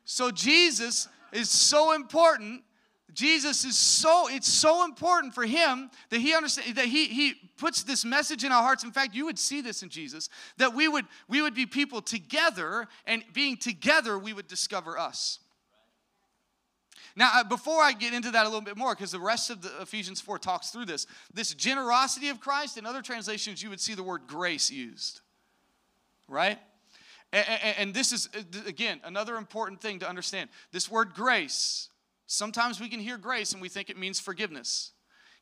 So 0.05 0.31
Jesus 0.31 1.09
is 1.33 1.51
so 1.51 1.93
important. 1.93 2.63
Jesus 3.13 3.65
is 3.65 3.77
so 3.77 4.29
it's 4.29 4.53
so 4.53 4.85
important 4.85 5.35
for 5.35 5.45
him 5.45 5.91
that 6.11 6.21
he 6.21 6.35
understands 6.35 6.75
that 6.75 6.87
he 6.87 7.07
he 7.07 7.35
puts 7.57 7.85
this 7.85 8.05
message 8.05 8.45
in 8.45 8.53
our 8.53 8.63
hearts. 8.63 8.85
In 8.85 8.91
fact, 8.91 9.15
you 9.15 9.25
would 9.27 9.39
see 9.39 9.61
this 9.61 9.83
in 9.83 9.89
Jesus 9.89 10.29
that 10.57 10.75
we 10.75 10.89
would 10.89 11.07
we 11.29 11.41
would 11.41 11.55
be 11.55 11.67
people 11.67 12.03
together 12.03 12.89
and 13.07 13.23
being 13.33 13.57
together 13.57 14.19
we 14.19 14.33
would 14.33 14.49
discover 14.49 14.99
us. 14.99 15.39
Now, 17.17 17.31
uh, 17.35 17.45
before 17.45 17.81
I 17.81 17.93
get 17.93 18.13
into 18.13 18.33
that 18.33 18.45
a 18.45 18.49
little 18.49 18.61
bit 18.61 18.77
more, 18.77 18.95
because 18.95 19.13
the 19.13 19.21
rest 19.21 19.49
of 19.49 19.63
the 19.63 19.71
Ephesians 19.81 20.21
4 20.21 20.37
talks 20.39 20.71
through 20.71 20.87
this, 20.87 21.07
this 21.33 21.55
generosity 21.55 22.29
of 22.29 22.41
Christ, 22.41 22.77
in 22.77 22.87
other 22.87 23.03
translations, 23.03 23.63
you 23.63 23.71
would 23.71 23.81
see 23.81 23.95
the 23.95 24.03
word 24.03 24.23
grace 24.27 24.69
used, 24.69 25.21
right? 26.27 26.59
And, 27.35 27.93
this 27.93 28.13
is, 28.13 28.29
uh, 28.35 28.61
again, 28.67 29.01
another 29.05 29.37
important 29.37 29.81
thing 29.81 29.99
to 29.99 30.09
understand. 30.09 30.51
This 30.71 30.91
word 30.91 31.15
grace, 31.15 31.89
sometimes 32.27 32.81
we 32.81 32.89
can 32.89 33.01
hear 33.01 33.19
grace 33.19 33.53
and 33.53 33.61
we 33.61 33.69
think 33.69 33.91
it 33.91 33.99
means 33.99 34.21
forgiveness. 34.21 34.93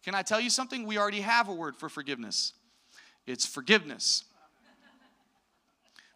Can 0.03 0.15
I 0.15 0.23
tell 0.23 0.41
you 0.41 0.51
something? 0.51 0.87
We 0.87 0.99
already 0.99 1.21
have 1.21 1.49
a 1.49 1.55
word 1.55 1.77
for 1.77 1.89
forgiveness 1.89 2.55
it's 3.27 3.47
forgiveness. 3.47 4.25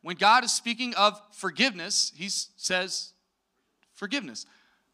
When 0.03 0.17
God 0.17 0.45
is 0.45 0.53
speaking 0.53 0.95
of 0.95 1.21
forgiveness, 1.33 2.13
he 2.15 2.29
says 2.29 3.13
forgiveness. 3.95 4.47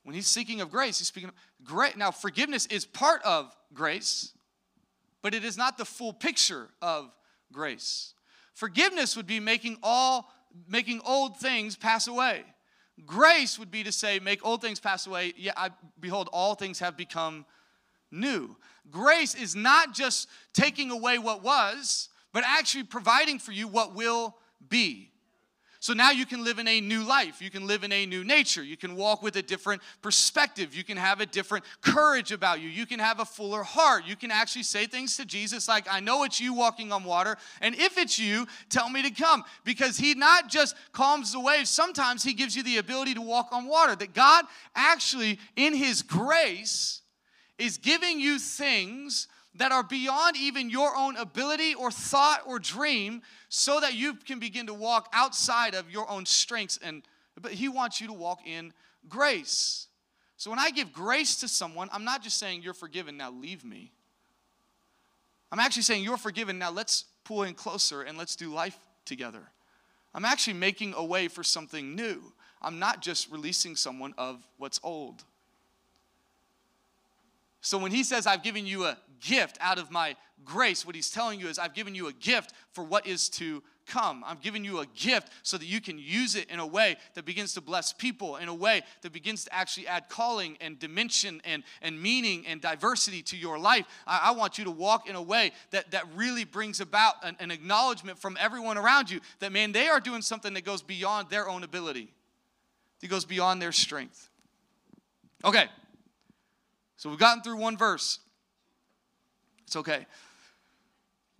When 0.04 0.14
he's 0.14 0.26
speaking 0.26 0.60
of 0.60 0.70
grace, 0.70 0.98
he's 0.98 1.08
speaking 1.08 1.28
of 1.28 1.34
great. 1.64 1.96
Now, 1.96 2.10
forgiveness 2.10 2.66
is 2.66 2.84
part 2.84 3.22
of 3.22 3.54
grace, 3.72 4.32
but 5.20 5.34
it 5.34 5.44
is 5.44 5.56
not 5.56 5.78
the 5.78 5.84
full 5.84 6.12
picture 6.12 6.68
of 6.80 7.10
grace. 7.52 8.14
Forgiveness 8.54 9.16
would 9.16 9.26
be 9.26 9.40
making 9.40 9.78
all 9.82 10.32
making 10.68 11.00
old 11.04 11.38
things 11.38 11.76
pass 11.76 12.08
away. 12.08 12.44
Grace 13.06 13.58
would 13.58 13.70
be 13.70 13.84
to 13.84 13.92
say, 13.92 14.18
make 14.18 14.44
old 14.44 14.60
things 14.60 14.80
pass 14.80 15.06
away. 15.06 15.32
Yeah, 15.36 15.52
I, 15.56 15.70
behold, 15.98 16.28
all 16.32 16.54
things 16.54 16.78
have 16.80 16.96
become 16.96 17.46
new. 18.10 18.56
Grace 18.90 19.34
is 19.34 19.54
not 19.54 19.94
just 19.94 20.28
taking 20.52 20.90
away 20.90 21.18
what 21.18 21.42
was, 21.42 22.08
but 22.32 22.44
actually 22.46 22.84
providing 22.84 23.38
for 23.38 23.52
you 23.52 23.68
what 23.68 23.94
will 23.94 24.36
be. 24.68 25.11
So 25.82 25.94
now 25.94 26.12
you 26.12 26.26
can 26.26 26.44
live 26.44 26.60
in 26.60 26.68
a 26.68 26.80
new 26.80 27.02
life. 27.02 27.42
You 27.42 27.50
can 27.50 27.66
live 27.66 27.82
in 27.82 27.90
a 27.90 28.06
new 28.06 28.22
nature. 28.22 28.62
You 28.62 28.76
can 28.76 28.94
walk 28.94 29.20
with 29.20 29.34
a 29.34 29.42
different 29.42 29.82
perspective. 30.00 30.76
You 30.76 30.84
can 30.84 30.96
have 30.96 31.20
a 31.20 31.26
different 31.26 31.64
courage 31.80 32.30
about 32.30 32.60
you. 32.60 32.68
You 32.68 32.86
can 32.86 33.00
have 33.00 33.18
a 33.18 33.24
fuller 33.24 33.64
heart. 33.64 34.04
You 34.06 34.14
can 34.14 34.30
actually 34.30 34.62
say 34.62 34.86
things 34.86 35.16
to 35.16 35.24
Jesus 35.24 35.66
like, 35.66 35.88
I 35.90 35.98
know 35.98 36.22
it's 36.22 36.40
you 36.40 36.54
walking 36.54 36.92
on 36.92 37.02
water. 37.02 37.36
And 37.60 37.74
if 37.74 37.98
it's 37.98 38.16
you, 38.16 38.46
tell 38.68 38.88
me 38.88 39.02
to 39.02 39.10
come. 39.10 39.42
Because 39.64 39.96
he 39.96 40.14
not 40.14 40.48
just 40.48 40.76
calms 40.92 41.32
the 41.32 41.40
waves, 41.40 41.68
sometimes 41.68 42.22
he 42.22 42.32
gives 42.32 42.54
you 42.54 42.62
the 42.62 42.76
ability 42.76 43.14
to 43.14 43.20
walk 43.20 43.48
on 43.50 43.66
water. 43.66 43.96
That 43.96 44.14
God 44.14 44.44
actually, 44.76 45.40
in 45.56 45.74
his 45.74 46.02
grace, 46.02 47.00
is 47.58 47.76
giving 47.76 48.20
you 48.20 48.38
things 48.38 49.26
that 49.56 49.72
are 49.72 49.82
beyond 49.82 50.36
even 50.36 50.70
your 50.70 50.96
own 50.96 51.16
ability 51.16 51.74
or 51.74 51.90
thought 51.90 52.42
or 52.46 52.58
dream 52.58 53.22
so 53.48 53.80
that 53.80 53.94
you 53.94 54.14
can 54.14 54.38
begin 54.38 54.66
to 54.66 54.74
walk 54.74 55.08
outside 55.12 55.74
of 55.74 55.90
your 55.90 56.10
own 56.10 56.24
strengths 56.26 56.78
and 56.82 57.02
but 57.40 57.52
he 57.52 57.68
wants 57.68 58.00
you 58.00 58.06
to 58.06 58.12
walk 58.12 58.40
in 58.46 58.72
grace. 59.08 59.86
So 60.36 60.50
when 60.50 60.58
i 60.58 60.70
give 60.70 60.92
grace 60.92 61.36
to 61.36 61.48
someone 61.48 61.88
i'm 61.92 62.04
not 62.04 62.22
just 62.22 62.38
saying 62.38 62.62
you're 62.62 62.74
forgiven 62.74 63.16
now 63.16 63.30
leave 63.30 63.64
me. 63.64 63.92
I'm 65.50 65.60
actually 65.60 65.82
saying 65.82 66.02
you're 66.02 66.16
forgiven 66.16 66.58
now 66.58 66.70
let's 66.70 67.04
pull 67.24 67.42
in 67.42 67.54
closer 67.54 68.02
and 68.02 68.16
let's 68.16 68.36
do 68.36 68.52
life 68.52 68.78
together. 69.04 69.42
I'm 70.14 70.24
actually 70.24 70.54
making 70.54 70.94
a 70.96 71.04
way 71.04 71.28
for 71.28 71.42
something 71.42 71.94
new. 71.94 72.32
I'm 72.60 72.78
not 72.78 73.02
just 73.02 73.30
releasing 73.30 73.76
someone 73.76 74.14
of 74.16 74.46
what's 74.56 74.80
old. 74.82 75.24
So 77.60 77.78
when 77.78 77.92
he 77.92 78.02
says, 78.02 78.26
I've 78.26 78.42
given 78.42 78.66
you 78.66 78.84
a 78.84 78.98
gift 79.22 79.56
out 79.60 79.78
of 79.78 79.90
my 79.90 80.16
grace, 80.44 80.84
what 80.84 80.94
he's 80.94 81.10
telling 81.10 81.40
you 81.40 81.48
is, 81.48 81.58
I've 81.58 81.74
given 81.74 81.94
you 81.94 82.08
a 82.08 82.12
gift 82.12 82.52
for 82.72 82.84
what 82.84 83.06
is 83.06 83.28
to 83.30 83.62
come. 83.86 84.24
I'm 84.26 84.38
giving 84.40 84.64
you 84.64 84.80
a 84.80 84.86
gift 84.86 85.28
so 85.42 85.56
that 85.56 85.66
you 85.66 85.80
can 85.80 85.98
use 85.98 86.34
it 86.34 86.50
in 86.50 86.58
a 86.58 86.66
way 86.66 86.96
that 87.14 87.24
begins 87.24 87.54
to 87.54 87.60
bless 87.60 87.92
people, 87.92 88.36
in 88.36 88.48
a 88.48 88.54
way 88.54 88.82
that 89.02 89.12
begins 89.12 89.44
to 89.44 89.54
actually 89.54 89.86
add 89.86 90.08
calling 90.08 90.56
and 90.60 90.78
dimension 90.78 91.40
and, 91.44 91.62
and 91.80 92.00
meaning 92.00 92.44
and 92.46 92.60
diversity 92.60 93.22
to 93.22 93.36
your 93.36 93.58
life. 93.58 93.86
I, 94.06 94.20
I 94.26 94.30
want 94.32 94.58
you 94.58 94.64
to 94.64 94.70
walk 94.70 95.08
in 95.08 95.16
a 95.16 95.22
way 95.22 95.52
that, 95.70 95.90
that 95.92 96.04
really 96.14 96.44
brings 96.44 96.80
about 96.80 97.14
an, 97.22 97.36
an 97.40 97.50
acknowledgement 97.50 98.18
from 98.18 98.36
everyone 98.40 98.78
around 98.78 99.10
you 99.10 99.20
that, 99.40 99.52
man, 99.52 99.72
they 99.72 99.88
are 99.88 100.00
doing 100.00 100.22
something 100.22 100.54
that 100.54 100.64
goes 100.64 100.82
beyond 100.82 101.30
their 101.30 101.48
own 101.48 101.62
ability, 101.62 102.12
that 103.00 103.08
goes 103.08 103.24
beyond 103.24 103.60
their 103.60 103.72
strength. 103.72 104.28
Okay. 105.44 105.66
So 106.96 107.10
we've 107.10 107.18
gotten 107.18 107.42
through 107.42 107.56
one 107.56 107.76
verse. 107.76 108.20
It's 109.66 109.76
okay. 109.76 110.06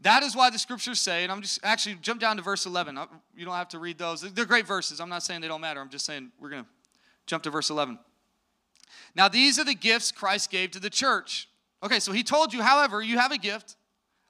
That 0.00 0.24
is 0.24 0.34
why 0.34 0.50
the 0.50 0.58
scriptures 0.58 1.00
say, 1.00 1.22
and 1.22 1.30
I'm 1.30 1.42
just 1.42 1.60
actually 1.62 1.94
jump 2.02 2.20
down 2.20 2.36
to 2.36 2.42
verse 2.42 2.66
11. 2.66 2.98
Uh, 2.98 3.06
you 3.36 3.44
don't 3.44 3.54
have 3.54 3.68
to 3.68 3.78
read 3.78 3.98
those. 3.98 4.20
They're 4.20 4.44
great 4.44 4.66
verses. 4.66 5.00
I'm 5.00 5.08
not 5.08 5.22
saying 5.22 5.40
they 5.40 5.48
don't 5.48 5.60
matter. 5.60 5.80
I'm 5.80 5.90
just 5.90 6.04
saying 6.04 6.32
we're 6.40 6.50
going 6.50 6.64
to 6.64 6.68
jump 7.26 7.44
to 7.44 7.50
verse 7.50 7.70
11. 7.70 7.98
Now, 9.14 9.28
these 9.28 9.58
are 9.58 9.64
the 9.64 9.74
gifts 9.74 10.10
Christ 10.10 10.50
gave 10.50 10.72
to 10.72 10.80
the 10.80 10.90
church. 10.90 11.48
Okay, 11.82 12.00
so 12.00 12.10
he 12.12 12.24
told 12.24 12.52
you, 12.52 12.62
however, 12.62 13.00
you 13.00 13.18
have 13.18 13.30
a 13.30 13.38
gift. 13.38 13.76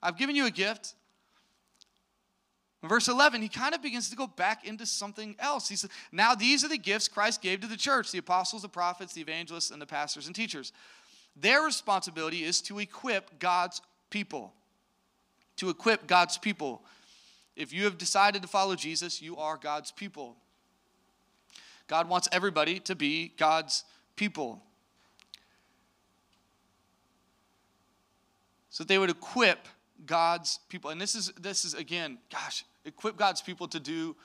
I've 0.03 0.19
given 0.19 0.37
you 0.37 0.47
a 0.47 0.51
gift. 0.51 0.95
In 2.83 2.89
verse 2.89 3.09
11, 3.09 3.41
he 3.43 3.49
kind 3.49 3.75
of 3.75 3.83
begins 3.83 4.11
to 4.11 4.17
go 4.17 4.27
back 4.27 4.67
into 4.67 4.85
something 4.85 5.37
else. 5.39 5.69
He 5.69 5.77
says, 5.77 5.91
Now 6.11 6.35
these 6.35 6.65
are 6.65 6.69
the 6.69 6.79
gifts 6.79 7.09
Christ 7.09 7.41
gave 7.41 7.61
to 7.61 7.69
the 7.69 7.77
church 7.77 8.11
the 8.11 8.19
apostles, 8.19 8.63
the 8.63 8.69
prophets, 8.69 9.13
the 9.13 9.21
evangelists, 9.21 9.71
and 9.71 9.81
the 9.81 9.87
pastors 9.87 10.27
and 10.27 10.35
teachers. 10.35 10.73
Their 11.37 11.63
responsibility 11.63 12.45
is 12.45 12.61
to 12.63 12.79
equip 12.79 13.39
God's 13.39 13.81
people. 14.11 14.53
To 15.57 15.71
equip 15.71 16.07
God's 16.07 16.39
people. 16.39 16.83
If 17.57 17.73
you 17.73 17.85
have 17.85 17.99
decided 17.99 18.43
to 18.43 18.49
follow 18.49 18.75
Jesus, 18.75 19.21
you 19.21 19.37
are 19.37 19.57
God's 19.57 19.91
people. 19.91 20.37
God 21.87 22.09
wants 22.09 22.29
everybody 22.33 22.79
to 22.81 22.95
be 22.95 23.33
God's 23.37 23.85
people. 24.17 24.63
So 28.71 28.85
they 28.85 28.99
would 28.99 29.11
equip 29.11 29.69
God's 30.07 30.59
people. 30.69 30.91
And 30.91 31.01
this 31.01 31.15
is 31.15 31.31
this 31.39 31.65
is 31.65 31.75
again, 31.75 32.19
gosh, 32.31 32.65
equip 32.85 33.17
God's 33.17 33.43
people 33.43 33.69
to 33.69 33.81
do 33.81 34.17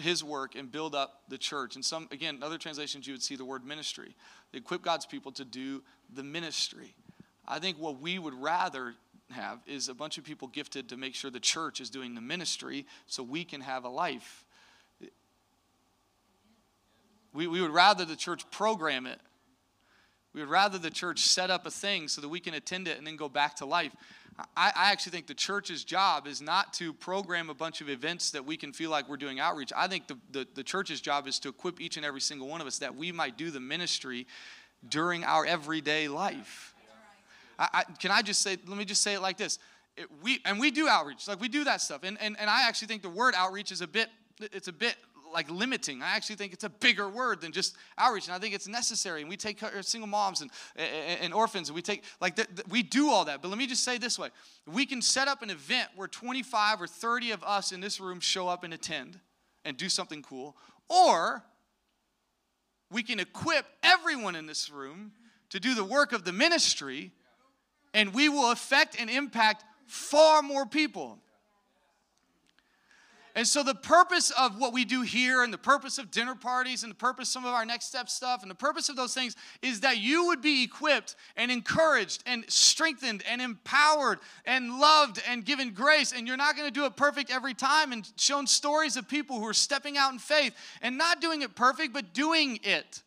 his 0.00 0.24
work 0.24 0.54
and 0.54 0.70
build 0.70 0.94
up 0.94 1.22
the 1.28 1.38
church. 1.38 1.74
And 1.76 1.84
some, 1.84 2.08
again, 2.10 2.36
in 2.36 2.42
other 2.42 2.58
translations, 2.58 3.06
you 3.06 3.14
would 3.14 3.22
see 3.22 3.36
the 3.36 3.44
word 3.44 3.64
ministry. 3.64 4.14
They 4.52 4.58
equip 4.58 4.82
God's 4.82 5.06
people 5.06 5.32
to 5.32 5.44
do 5.44 5.82
the 6.12 6.22
ministry. 6.22 6.94
I 7.46 7.58
think 7.58 7.78
what 7.78 8.00
we 8.00 8.18
would 8.18 8.34
rather 8.34 8.94
have 9.30 9.60
is 9.66 9.88
a 9.88 9.94
bunch 9.94 10.18
of 10.18 10.24
people 10.24 10.48
gifted 10.48 10.88
to 10.88 10.96
make 10.96 11.14
sure 11.14 11.30
the 11.30 11.40
church 11.40 11.80
is 11.80 11.90
doing 11.90 12.14
the 12.14 12.20
ministry 12.20 12.86
so 13.06 13.22
we 13.22 13.44
can 13.44 13.60
have 13.60 13.84
a 13.84 13.88
life. 13.88 14.44
We, 17.32 17.46
we 17.46 17.60
would 17.60 17.70
rather 17.70 18.04
the 18.04 18.16
church 18.16 18.50
program 18.50 19.06
it. 19.06 19.20
We 20.34 20.40
would 20.40 20.50
rather 20.50 20.78
the 20.78 20.90
church 20.90 21.20
set 21.20 21.50
up 21.50 21.66
a 21.66 21.70
thing 21.70 22.08
so 22.08 22.20
that 22.20 22.28
we 22.28 22.40
can 22.40 22.54
attend 22.54 22.88
it 22.88 22.98
and 22.98 23.06
then 23.06 23.16
go 23.16 23.28
back 23.28 23.56
to 23.56 23.66
life. 23.66 23.92
I, 24.56 24.72
I, 24.74 24.92
actually 24.92 25.12
think 25.12 25.26
the 25.26 25.34
church's 25.34 25.82
job 25.82 26.28
is 26.28 26.40
not 26.40 26.72
to 26.74 26.92
program 26.92 27.50
a 27.50 27.54
bunch 27.54 27.80
of 27.80 27.88
events 27.88 28.30
that 28.30 28.44
we 28.44 28.56
can 28.56 28.72
feel 28.72 28.88
like 28.88 29.08
we're 29.08 29.16
doing 29.16 29.40
outreach. 29.40 29.72
I 29.76 29.88
think 29.88 30.06
the, 30.06 30.16
the, 30.30 30.46
the 30.54 30.62
church's 30.62 31.00
job 31.00 31.26
is 31.26 31.40
to 31.40 31.48
equip 31.48 31.80
each 31.80 31.96
and 31.96 32.06
every 32.06 32.20
single 32.20 32.46
one 32.46 32.60
of 32.60 32.66
us 32.66 32.78
that 32.78 32.94
we 32.94 33.10
might 33.10 33.36
do 33.36 33.50
the 33.50 33.58
ministry 33.58 34.26
during 34.86 35.24
our 35.24 35.44
everyday 35.46 36.08
life. 36.08 36.74
I, 37.58 37.68
I, 37.72 37.84
can 37.84 38.10
I 38.10 38.22
just 38.22 38.42
say, 38.42 38.56
let 38.66 38.78
me 38.78 38.84
just 38.84 39.02
say 39.02 39.14
it 39.14 39.22
like 39.22 39.36
this. 39.36 39.58
It, 39.96 40.06
we, 40.22 40.40
and 40.44 40.60
we 40.60 40.70
do 40.70 40.88
outreach, 40.88 41.26
like 41.26 41.40
we 41.40 41.48
do 41.48 41.64
that 41.64 41.80
stuff. 41.80 42.02
And, 42.04 42.16
and, 42.20 42.36
and 42.38 42.48
I 42.48 42.68
actually 42.68 42.88
think 42.88 43.02
the 43.02 43.08
word 43.08 43.34
outreach 43.36 43.72
is 43.72 43.80
a 43.80 43.88
bit, 43.88 44.08
it's 44.40 44.68
a 44.68 44.72
bit 44.72 44.94
like 45.32 45.50
limiting. 45.50 46.02
I 46.02 46.16
actually 46.16 46.36
think 46.36 46.52
it's 46.52 46.64
a 46.64 46.68
bigger 46.68 47.08
word 47.08 47.40
than 47.40 47.52
just 47.52 47.76
outreach, 47.96 48.26
and 48.26 48.34
I 48.34 48.38
think 48.38 48.54
it's 48.54 48.68
necessary. 48.68 49.20
And 49.20 49.28
we 49.28 49.36
take 49.36 49.60
single 49.82 50.08
moms 50.08 50.40
and, 50.40 50.50
and, 50.76 51.20
and 51.20 51.34
orphans, 51.34 51.68
and 51.68 51.76
we 51.76 51.82
take 51.82 52.04
like 52.20 52.38
we 52.68 52.82
do 52.82 53.10
all 53.10 53.24
that. 53.26 53.42
But 53.42 53.48
let 53.48 53.58
me 53.58 53.66
just 53.66 53.84
say 53.84 53.98
this 53.98 54.18
way: 54.18 54.28
we 54.66 54.86
can 54.86 55.02
set 55.02 55.28
up 55.28 55.42
an 55.42 55.50
event 55.50 55.90
where 55.96 56.08
25 56.08 56.82
or 56.82 56.86
30 56.86 57.32
of 57.32 57.42
us 57.44 57.72
in 57.72 57.80
this 57.80 58.00
room 58.00 58.20
show 58.20 58.48
up 58.48 58.64
and 58.64 58.72
attend 58.72 59.18
and 59.64 59.76
do 59.76 59.88
something 59.88 60.22
cool, 60.22 60.56
or 60.88 61.44
we 62.90 63.02
can 63.02 63.20
equip 63.20 63.66
everyone 63.82 64.34
in 64.34 64.46
this 64.46 64.70
room 64.70 65.12
to 65.50 65.60
do 65.60 65.74
the 65.74 65.84
work 65.84 66.12
of 66.12 66.24
the 66.24 66.32
ministry, 66.32 67.12
and 67.94 68.14
we 68.14 68.28
will 68.28 68.50
affect 68.50 69.00
and 69.00 69.08
impact 69.08 69.64
far 69.86 70.42
more 70.42 70.66
people. 70.66 71.18
And 73.38 73.46
so, 73.46 73.62
the 73.62 73.72
purpose 73.72 74.32
of 74.32 74.58
what 74.58 74.72
we 74.72 74.84
do 74.84 75.02
here, 75.02 75.44
and 75.44 75.54
the 75.54 75.58
purpose 75.58 75.98
of 75.98 76.10
dinner 76.10 76.34
parties, 76.34 76.82
and 76.82 76.90
the 76.90 76.96
purpose 76.96 77.28
of 77.28 77.32
some 77.34 77.44
of 77.44 77.54
our 77.54 77.64
next 77.64 77.84
step 77.84 78.08
stuff, 78.08 78.42
and 78.42 78.50
the 78.50 78.56
purpose 78.56 78.88
of 78.88 78.96
those 78.96 79.14
things 79.14 79.36
is 79.62 79.78
that 79.82 79.98
you 79.98 80.26
would 80.26 80.42
be 80.42 80.64
equipped 80.64 81.14
and 81.36 81.48
encouraged 81.48 82.24
and 82.26 82.44
strengthened 82.50 83.22
and 83.30 83.40
empowered 83.40 84.18
and 84.44 84.80
loved 84.80 85.22
and 85.30 85.44
given 85.44 85.70
grace. 85.70 86.10
And 86.10 86.26
you're 86.26 86.36
not 86.36 86.56
going 86.56 86.66
to 86.66 86.74
do 86.74 86.84
it 86.84 86.96
perfect 86.96 87.30
every 87.30 87.54
time, 87.54 87.92
and 87.92 88.10
shown 88.16 88.48
stories 88.48 88.96
of 88.96 89.06
people 89.06 89.38
who 89.38 89.46
are 89.46 89.54
stepping 89.54 89.96
out 89.96 90.12
in 90.12 90.18
faith 90.18 90.52
and 90.82 90.98
not 90.98 91.20
doing 91.20 91.42
it 91.42 91.54
perfect, 91.54 91.92
but 91.92 92.12
doing 92.12 92.58
it. 92.64 93.04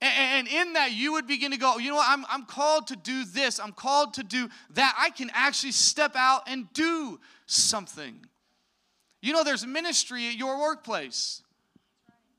And 0.00 0.46
in 0.46 0.74
that, 0.74 0.92
you 0.92 1.14
would 1.14 1.26
begin 1.26 1.50
to 1.50 1.56
go, 1.56 1.72
oh, 1.74 1.78
you 1.78 1.90
know 1.90 1.96
what, 1.96 2.08
I'm, 2.08 2.24
I'm 2.28 2.44
called 2.44 2.86
to 2.86 2.96
do 2.96 3.24
this, 3.24 3.58
I'm 3.58 3.72
called 3.72 4.14
to 4.14 4.22
do 4.22 4.48
that. 4.74 4.94
I 4.96 5.10
can 5.10 5.32
actually 5.34 5.72
step 5.72 6.14
out 6.14 6.42
and 6.46 6.72
do 6.74 7.18
something. 7.46 8.24
You 9.26 9.32
know, 9.32 9.42
there's 9.42 9.66
ministry 9.66 10.28
at 10.28 10.36
your 10.36 10.60
workplace, 10.60 11.42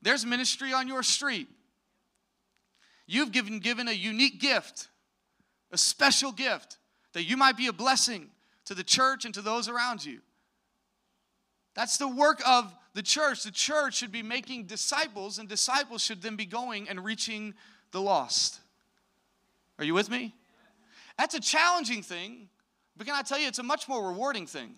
there's 0.00 0.24
ministry 0.24 0.72
on 0.72 0.88
your 0.88 1.02
street. 1.02 1.46
You've 3.06 3.30
given, 3.30 3.58
given 3.58 3.88
a 3.88 3.92
unique 3.92 4.40
gift, 4.40 4.88
a 5.70 5.76
special 5.76 6.32
gift, 6.32 6.78
that 7.12 7.24
you 7.24 7.36
might 7.36 7.58
be 7.58 7.66
a 7.66 7.74
blessing 7.74 8.30
to 8.64 8.74
the 8.74 8.82
church 8.82 9.26
and 9.26 9.34
to 9.34 9.42
those 9.42 9.68
around 9.68 10.02
you. 10.02 10.20
That's 11.74 11.98
the 11.98 12.08
work 12.08 12.40
of 12.46 12.74
the 12.94 13.02
church. 13.02 13.42
The 13.42 13.50
church 13.50 13.96
should 13.96 14.12
be 14.12 14.22
making 14.22 14.64
disciples, 14.64 15.38
and 15.38 15.46
disciples 15.46 16.02
should 16.02 16.22
then 16.22 16.36
be 16.36 16.46
going 16.46 16.88
and 16.88 17.04
reaching 17.04 17.52
the 17.92 18.00
lost. 18.00 18.60
Are 19.78 19.84
you 19.84 19.92
with 19.92 20.08
me? 20.08 20.34
That's 21.18 21.34
a 21.34 21.40
challenging 21.40 22.02
thing, 22.02 22.48
but 22.96 23.06
can 23.06 23.14
I 23.14 23.20
tell 23.20 23.38
you, 23.38 23.46
it's 23.46 23.58
a 23.58 23.62
much 23.62 23.88
more 23.88 24.08
rewarding 24.08 24.46
thing. 24.46 24.76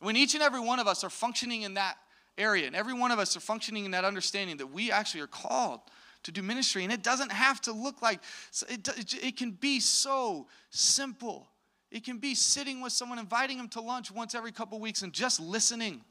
When 0.00 0.16
each 0.16 0.34
and 0.34 0.42
every 0.42 0.60
one 0.60 0.78
of 0.78 0.86
us 0.86 1.04
are 1.04 1.10
functioning 1.10 1.62
in 1.62 1.74
that 1.74 1.96
area, 2.36 2.66
and 2.66 2.74
every 2.74 2.94
one 2.94 3.10
of 3.10 3.18
us 3.18 3.36
are 3.36 3.40
functioning 3.40 3.84
in 3.84 3.90
that 3.92 4.04
understanding 4.04 4.56
that 4.56 4.66
we 4.66 4.90
actually 4.90 5.20
are 5.20 5.26
called 5.26 5.80
to 6.24 6.32
do 6.32 6.42
ministry, 6.42 6.84
and 6.84 6.92
it 6.92 7.02
doesn't 7.02 7.32
have 7.32 7.60
to 7.62 7.72
look 7.72 8.02
like, 8.02 8.20
it, 8.68 9.14
it 9.22 9.36
can 9.36 9.52
be 9.52 9.80
so 9.80 10.46
simple. 10.70 11.48
It 11.90 12.04
can 12.04 12.18
be 12.18 12.34
sitting 12.34 12.82
with 12.82 12.92
someone, 12.92 13.18
inviting 13.18 13.56
them 13.56 13.68
to 13.70 13.80
lunch 13.80 14.10
once 14.10 14.34
every 14.34 14.52
couple 14.52 14.78
weeks, 14.80 15.02
and 15.02 15.12
just 15.12 15.40
listening 15.40 16.02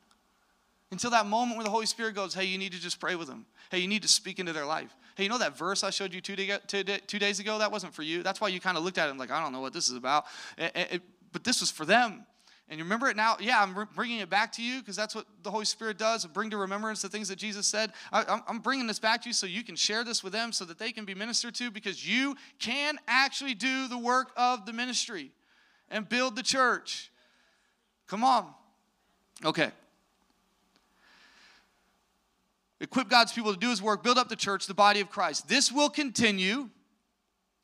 until 0.91 1.11
that 1.11 1.25
moment 1.25 1.57
where 1.57 1.63
the 1.63 1.69
Holy 1.69 1.85
Spirit 1.85 2.15
goes, 2.15 2.33
Hey, 2.33 2.45
you 2.45 2.57
need 2.57 2.71
to 2.71 2.79
just 2.79 2.99
pray 2.99 3.15
with 3.15 3.27
them. 3.27 3.45
Hey, 3.69 3.79
you 3.79 3.87
need 3.87 4.01
to 4.01 4.07
speak 4.07 4.39
into 4.39 4.53
their 4.53 4.65
life. 4.65 4.95
Hey, 5.15 5.23
you 5.23 5.29
know 5.29 5.37
that 5.37 5.57
verse 5.57 5.83
I 5.83 5.91
showed 5.91 6.13
you 6.13 6.21
two, 6.21 6.35
day, 6.35 6.57
two, 6.65 6.83
day, 6.83 6.99
two 7.05 7.19
days 7.19 7.39
ago? 7.39 7.59
That 7.59 7.71
wasn't 7.71 7.93
for 7.93 8.01
you. 8.01 8.23
That's 8.23 8.41
why 8.41 8.47
you 8.47 8.59
kind 8.59 8.77
of 8.77 8.83
looked 8.83 8.97
at 8.97 9.09
it 9.09 9.17
like, 9.17 9.31
I 9.31 9.41
don't 9.41 9.51
know 9.51 9.61
what 9.61 9.73
this 9.73 9.89
is 9.89 9.95
about. 9.95 10.25
It, 10.57 10.71
it, 10.75 11.01
but 11.31 11.43
this 11.43 11.59
was 11.59 11.69
for 11.69 11.85
them. 11.85 12.25
And 12.69 12.77
you 12.77 12.83
remember 12.83 13.09
it 13.09 13.15
now? 13.15 13.35
Yeah, 13.39 13.63
I'm 13.63 13.87
bringing 13.95 14.19
it 14.19 14.29
back 14.29 14.51
to 14.53 14.61
you 14.61 14.79
because 14.79 14.95
that's 14.95 15.15
what 15.15 15.25
the 15.41 15.49
Holy 15.49 15.65
Spirit 15.65 15.97
does 15.97 16.25
bring 16.27 16.51
to 16.51 16.57
remembrance 16.57 17.01
the 17.01 17.09
things 17.09 17.27
that 17.29 17.37
Jesus 17.37 17.65
said. 17.65 17.91
I, 18.13 18.41
I'm 18.47 18.59
bringing 18.59 18.85
this 18.85 18.99
back 18.99 19.23
to 19.23 19.29
you 19.29 19.33
so 19.33 19.47
you 19.47 19.63
can 19.63 19.75
share 19.75 20.03
this 20.03 20.23
with 20.23 20.33
them 20.33 20.51
so 20.51 20.65
that 20.65 20.77
they 20.77 20.91
can 20.91 21.03
be 21.03 21.15
ministered 21.15 21.55
to 21.55 21.71
because 21.71 22.07
you 22.07 22.35
can 22.59 22.99
actually 23.07 23.55
do 23.55 23.87
the 23.87 23.97
work 23.97 24.31
of 24.37 24.67
the 24.67 24.73
ministry 24.73 25.31
and 25.89 26.07
build 26.07 26.35
the 26.35 26.43
church. 26.43 27.11
Come 28.07 28.23
on. 28.23 28.53
Okay. 29.43 29.71
Equip 32.81 33.09
God's 33.09 33.33
people 33.33 33.51
to 33.51 33.59
do 33.59 33.71
his 33.71 33.81
work, 33.81 34.03
build 34.03 34.19
up 34.19 34.29
the 34.29 34.35
church, 34.35 34.67
the 34.67 34.75
body 34.75 34.99
of 35.01 35.09
Christ. 35.09 35.47
This 35.47 35.71
will 35.71 35.89
continue, 35.89 36.69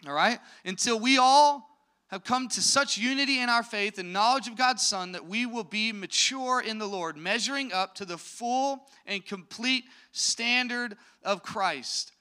all 0.08 0.14
right, 0.14 0.40
until 0.66 1.00
we 1.00 1.20
all 1.20 1.75
have 2.10 2.24
come 2.24 2.48
to 2.50 2.62
such 2.62 2.98
unity 2.98 3.40
in 3.40 3.50
our 3.50 3.64
faith 3.64 3.98
and 3.98 4.14
knowledge 4.14 4.48
of 4.48 4.56
God's 4.56 4.86
Son 4.86 5.14
that 5.14 5.26
we 5.26 5.46
will 5.46 5.64
be 5.64 5.92
mature 5.92 6.62
in 6.62 6.78
the 6.78 6.88
Lord, 6.88 7.18
measuring 7.18 7.74
up 7.74 7.96
to 7.96 8.06
the 8.06 8.18
full 8.18 8.88
and 9.06 9.26
complete 9.26 9.86
standard 10.12 10.98
of 11.24 11.42
Christ. 11.42 12.12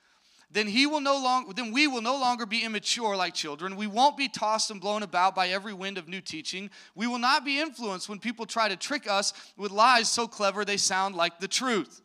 Then 0.50 0.68
he 0.68 0.86
will 0.86 1.00
no 1.00 1.20
longer 1.20 1.52
then 1.52 1.72
we 1.72 1.88
will 1.88 2.00
no 2.00 2.16
longer 2.16 2.46
be 2.46 2.64
immature 2.64 3.16
like 3.16 3.34
children. 3.34 3.74
We 3.74 3.88
won't 3.88 4.16
be 4.16 4.28
tossed 4.28 4.70
and 4.70 4.80
blown 4.80 5.02
about 5.02 5.34
by 5.34 5.48
every 5.48 5.74
wind 5.74 5.98
of 5.98 6.08
new 6.08 6.20
teaching. 6.20 6.70
We 6.94 7.08
will 7.08 7.18
not 7.18 7.44
be 7.44 7.60
influenced 7.60 8.08
when 8.08 8.20
people 8.20 8.46
try 8.46 8.68
to 8.68 8.76
trick 8.76 9.10
us 9.10 9.32
with 9.56 9.72
lies 9.72 10.08
so 10.08 10.28
clever 10.28 10.64
they 10.64 10.76
sound 10.76 11.16
like 11.16 11.40
the 11.40 11.48
truth. 11.48 12.00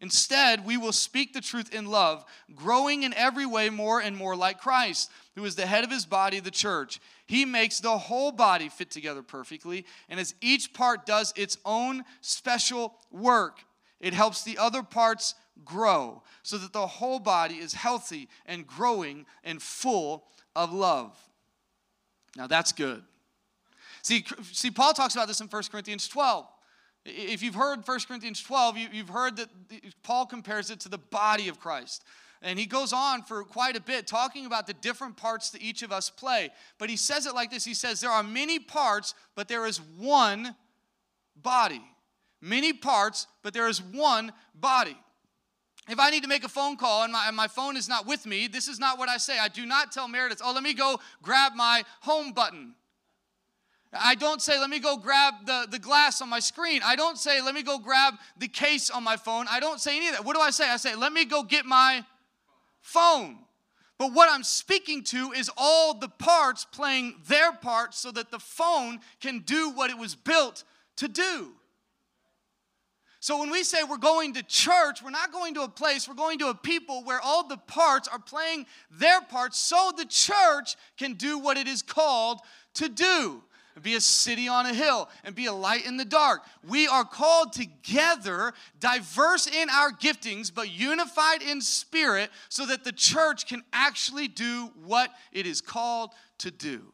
Instead, 0.00 0.64
we 0.64 0.76
will 0.76 0.92
speak 0.92 1.32
the 1.32 1.40
truth 1.40 1.74
in 1.74 1.86
love, 1.86 2.24
growing 2.54 3.02
in 3.02 3.12
every 3.14 3.46
way 3.46 3.68
more 3.68 4.00
and 4.00 4.16
more 4.16 4.36
like 4.36 4.60
Christ, 4.60 5.10
who 5.34 5.44
is 5.44 5.56
the 5.56 5.66
head 5.66 5.82
of 5.82 5.90
his 5.90 6.06
body, 6.06 6.38
the 6.38 6.52
church. 6.52 7.00
He 7.28 7.44
makes 7.44 7.78
the 7.78 7.98
whole 7.98 8.32
body 8.32 8.70
fit 8.70 8.90
together 8.90 9.22
perfectly, 9.22 9.84
and 10.08 10.18
as 10.18 10.34
each 10.40 10.72
part 10.72 11.04
does 11.04 11.34
its 11.36 11.58
own 11.62 12.04
special 12.22 12.94
work, 13.10 13.60
it 14.00 14.14
helps 14.14 14.42
the 14.42 14.56
other 14.56 14.82
parts 14.82 15.34
grow 15.62 16.22
so 16.42 16.56
that 16.56 16.72
the 16.72 16.86
whole 16.86 17.18
body 17.18 17.56
is 17.56 17.74
healthy 17.74 18.30
and 18.46 18.66
growing 18.66 19.26
and 19.44 19.60
full 19.60 20.24
of 20.56 20.72
love. 20.72 21.14
Now 22.34 22.46
that's 22.46 22.72
good. 22.72 23.02
See, 24.00 24.24
see 24.52 24.70
Paul 24.70 24.94
talks 24.94 25.14
about 25.14 25.28
this 25.28 25.42
in 25.42 25.48
1 25.48 25.62
Corinthians 25.70 26.08
12. 26.08 26.46
If 27.04 27.42
you've 27.42 27.54
heard 27.54 27.86
1 27.86 28.00
Corinthians 28.08 28.42
12, 28.42 28.78
you, 28.78 28.88
have 28.88 29.08
heard 29.10 29.36
that 29.36 29.48
Paul 30.02 30.24
compares 30.24 30.70
it 30.70 30.80
to 30.80 30.88
the 30.88 30.98
body 30.98 31.48
of 31.48 31.60
Christ. 31.60 32.04
And 32.40 32.58
he 32.58 32.66
goes 32.66 32.92
on 32.92 33.22
for 33.22 33.42
quite 33.42 33.76
a 33.76 33.80
bit 33.80 34.06
talking 34.06 34.46
about 34.46 34.66
the 34.66 34.74
different 34.74 35.16
parts 35.16 35.50
that 35.50 35.62
each 35.62 35.82
of 35.82 35.90
us 35.90 36.08
play. 36.08 36.50
But 36.78 36.88
he 36.88 36.96
says 36.96 37.26
it 37.26 37.34
like 37.34 37.50
this 37.50 37.64
He 37.64 37.74
says, 37.74 38.00
There 38.00 38.10
are 38.10 38.22
many 38.22 38.58
parts, 38.58 39.14
but 39.34 39.48
there 39.48 39.66
is 39.66 39.78
one 39.80 40.54
body. 41.36 41.82
Many 42.40 42.72
parts, 42.72 43.26
but 43.42 43.52
there 43.52 43.68
is 43.68 43.82
one 43.82 44.32
body. 44.54 44.96
If 45.88 45.98
I 45.98 46.10
need 46.10 46.22
to 46.22 46.28
make 46.28 46.44
a 46.44 46.48
phone 46.48 46.76
call 46.76 47.02
and 47.02 47.12
my, 47.12 47.26
and 47.26 47.36
my 47.36 47.48
phone 47.48 47.76
is 47.76 47.88
not 47.88 48.06
with 48.06 48.26
me, 48.26 48.46
this 48.46 48.68
is 48.68 48.78
not 48.78 48.98
what 48.98 49.08
I 49.08 49.16
say. 49.16 49.38
I 49.38 49.48
do 49.48 49.64
not 49.64 49.90
tell 49.90 50.06
Meredith, 50.06 50.42
oh, 50.44 50.52
let 50.52 50.62
me 50.62 50.74
go 50.74 51.00
grab 51.22 51.54
my 51.56 51.82
home 52.00 52.32
button. 52.32 52.74
I 53.92 54.14
don't 54.14 54.42
say, 54.42 54.60
let 54.60 54.68
me 54.68 54.80
go 54.80 54.98
grab 54.98 55.34
the, 55.46 55.66
the 55.70 55.78
glass 55.78 56.20
on 56.20 56.28
my 56.28 56.40
screen. 56.40 56.82
I 56.84 56.94
don't 56.94 57.16
say, 57.16 57.40
let 57.40 57.54
me 57.54 57.62
go 57.62 57.78
grab 57.78 58.14
the 58.36 58.48
case 58.48 58.90
on 58.90 59.02
my 59.02 59.16
phone. 59.16 59.46
I 59.50 59.60
don't 59.60 59.80
say 59.80 59.96
any 59.96 60.08
of 60.08 60.14
that. 60.16 60.24
What 60.26 60.36
do 60.36 60.42
I 60.42 60.50
say? 60.50 60.68
I 60.68 60.76
say, 60.76 60.94
let 60.94 61.12
me 61.12 61.24
go 61.24 61.42
get 61.42 61.64
my 61.64 62.04
phone. 62.80 63.38
But 63.98 64.12
what 64.12 64.30
I'm 64.30 64.44
speaking 64.44 65.02
to 65.04 65.32
is 65.32 65.50
all 65.56 65.94
the 65.94 66.08
parts 66.08 66.64
playing 66.64 67.16
their 67.26 67.52
part 67.52 67.94
so 67.94 68.12
that 68.12 68.30
the 68.30 68.38
phone 68.38 69.00
can 69.20 69.40
do 69.40 69.70
what 69.70 69.90
it 69.90 69.98
was 69.98 70.14
built 70.14 70.62
to 70.96 71.08
do. 71.08 71.52
So 73.20 73.40
when 73.40 73.50
we 73.50 73.64
say 73.64 73.82
we're 73.82 73.96
going 73.96 74.34
to 74.34 74.44
church, 74.44 75.02
we're 75.02 75.10
not 75.10 75.32
going 75.32 75.54
to 75.54 75.62
a 75.62 75.68
place, 75.68 76.08
we're 76.08 76.14
going 76.14 76.38
to 76.38 76.48
a 76.48 76.54
people 76.54 77.02
where 77.02 77.20
all 77.20 77.46
the 77.46 77.56
parts 77.56 78.06
are 78.06 78.20
playing 78.20 78.66
their 78.92 79.20
parts 79.20 79.58
so 79.58 79.92
the 79.96 80.06
church 80.06 80.76
can 80.96 81.14
do 81.14 81.38
what 81.38 81.56
it 81.56 81.66
is 81.66 81.82
called 81.82 82.40
to 82.74 82.88
do 82.88 83.42
be 83.82 83.94
a 83.94 84.00
city 84.00 84.48
on 84.48 84.66
a 84.66 84.74
hill, 84.74 85.08
and 85.24 85.34
be 85.34 85.46
a 85.46 85.52
light 85.52 85.86
in 85.86 85.96
the 85.96 86.04
dark. 86.04 86.42
We 86.66 86.88
are 86.88 87.04
called 87.04 87.52
together, 87.52 88.52
diverse 88.80 89.46
in 89.46 89.70
our 89.70 89.90
giftings, 89.90 90.52
but 90.54 90.70
unified 90.70 91.42
in 91.42 91.60
spirit, 91.60 92.30
so 92.48 92.66
that 92.66 92.84
the 92.84 92.92
church 92.92 93.46
can 93.46 93.62
actually 93.72 94.28
do 94.28 94.70
what 94.84 95.10
it 95.32 95.46
is 95.46 95.60
called 95.60 96.10
to 96.38 96.50
do. 96.50 96.92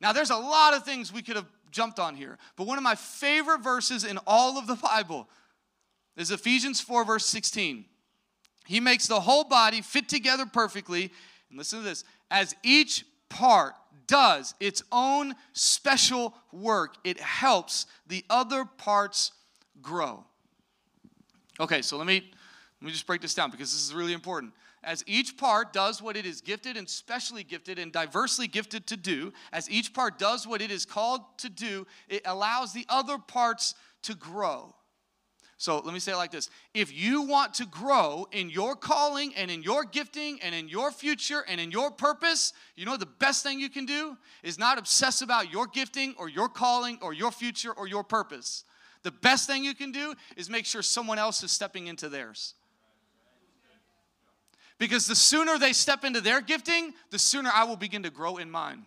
Now, 0.00 0.12
there's 0.12 0.30
a 0.30 0.36
lot 0.36 0.74
of 0.74 0.84
things 0.84 1.12
we 1.12 1.22
could 1.22 1.36
have 1.36 1.48
jumped 1.70 1.98
on 1.98 2.14
here, 2.14 2.38
but 2.56 2.66
one 2.66 2.78
of 2.78 2.84
my 2.84 2.94
favorite 2.94 3.62
verses 3.62 4.04
in 4.04 4.18
all 4.26 4.58
of 4.58 4.66
the 4.66 4.76
Bible 4.76 5.28
is 6.16 6.30
Ephesians 6.30 6.80
4, 6.80 7.04
verse 7.04 7.26
16. 7.26 7.84
He 8.66 8.80
makes 8.80 9.06
the 9.06 9.20
whole 9.20 9.44
body 9.44 9.82
fit 9.82 10.08
together 10.08 10.46
perfectly, 10.46 11.10
and 11.50 11.58
listen 11.58 11.80
to 11.80 11.84
this, 11.84 12.04
as 12.30 12.54
each 12.62 13.04
part 13.28 13.74
does 14.06 14.54
its 14.60 14.82
own 14.92 15.34
special 15.52 16.34
work, 16.52 16.96
it 17.04 17.20
helps 17.20 17.86
the 18.06 18.24
other 18.30 18.64
parts 18.64 19.32
grow. 19.82 20.24
Okay, 21.60 21.82
so 21.82 21.96
let 21.96 22.06
me 22.06 22.30
let 22.80 22.86
me 22.86 22.92
just 22.92 23.06
break 23.06 23.20
this 23.22 23.34
down 23.34 23.50
because 23.50 23.72
this 23.72 23.82
is 23.82 23.94
really 23.94 24.12
important. 24.12 24.52
As 24.82 25.02
each 25.06 25.38
part 25.38 25.72
does 25.72 26.02
what 26.02 26.16
it 26.16 26.26
is 26.26 26.42
gifted 26.42 26.76
and 26.76 26.88
specially 26.88 27.42
gifted 27.42 27.78
and 27.78 27.90
diversely 27.90 28.46
gifted 28.46 28.86
to 28.88 28.96
do, 28.96 29.32
as 29.52 29.70
each 29.70 29.94
part 29.94 30.18
does 30.18 30.46
what 30.46 30.60
it 30.60 30.70
is 30.70 30.84
called 30.84 31.22
to 31.38 31.48
do, 31.48 31.86
it 32.08 32.20
allows 32.26 32.74
the 32.74 32.84
other 32.90 33.16
parts 33.16 33.74
to 34.02 34.14
grow. 34.14 34.74
So 35.56 35.78
let 35.78 35.94
me 35.94 36.00
say 36.00 36.12
it 36.12 36.16
like 36.16 36.30
this 36.30 36.50
If 36.72 36.92
you 36.92 37.22
want 37.22 37.54
to 37.54 37.66
grow 37.66 38.26
in 38.32 38.50
your 38.50 38.74
calling 38.74 39.34
and 39.36 39.50
in 39.50 39.62
your 39.62 39.84
gifting 39.84 40.40
and 40.42 40.54
in 40.54 40.68
your 40.68 40.90
future 40.90 41.44
and 41.48 41.60
in 41.60 41.70
your 41.70 41.90
purpose, 41.90 42.52
you 42.76 42.84
know 42.84 42.96
the 42.96 43.06
best 43.06 43.42
thing 43.42 43.60
you 43.60 43.70
can 43.70 43.86
do 43.86 44.16
is 44.42 44.58
not 44.58 44.78
obsess 44.78 45.22
about 45.22 45.52
your 45.52 45.66
gifting 45.66 46.14
or 46.18 46.28
your 46.28 46.48
calling 46.48 46.98
or 47.02 47.12
your 47.12 47.30
future 47.30 47.72
or 47.72 47.86
your 47.86 48.04
purpose. 48.04 48.64
The 49.02 49.12
best 49.12 49.46
thing 49.46 49.64
you 49.64 49.74
can 49.74 49.92
do 49.92 50.14
is 50.36 50.48
make 50.48 50.66
sure 50.66 50.82
someone 50.82 51.18
else 51.18 51.42
is 51.42 51.52
stepping 51.52 51.86
into 51.86 52.08
theirs. 52.08 52.54
Because 54.78 55.06
the 55.06 55.14
sooner 55.14 55.58
they 55.58 55.72
step 55.72 56.04
into 56.04 56.20
their 56.20 56.40
gifting, 56.40 56.94
the 57.10 57.18
sooner 57.18 57.50
I 57.54 57.64
will 57.64 57.76
begin 57.76 58.02
to 58.02 58.10
grow 58.10 58.38
in 58.38 58.50
mine. 58.50 58.86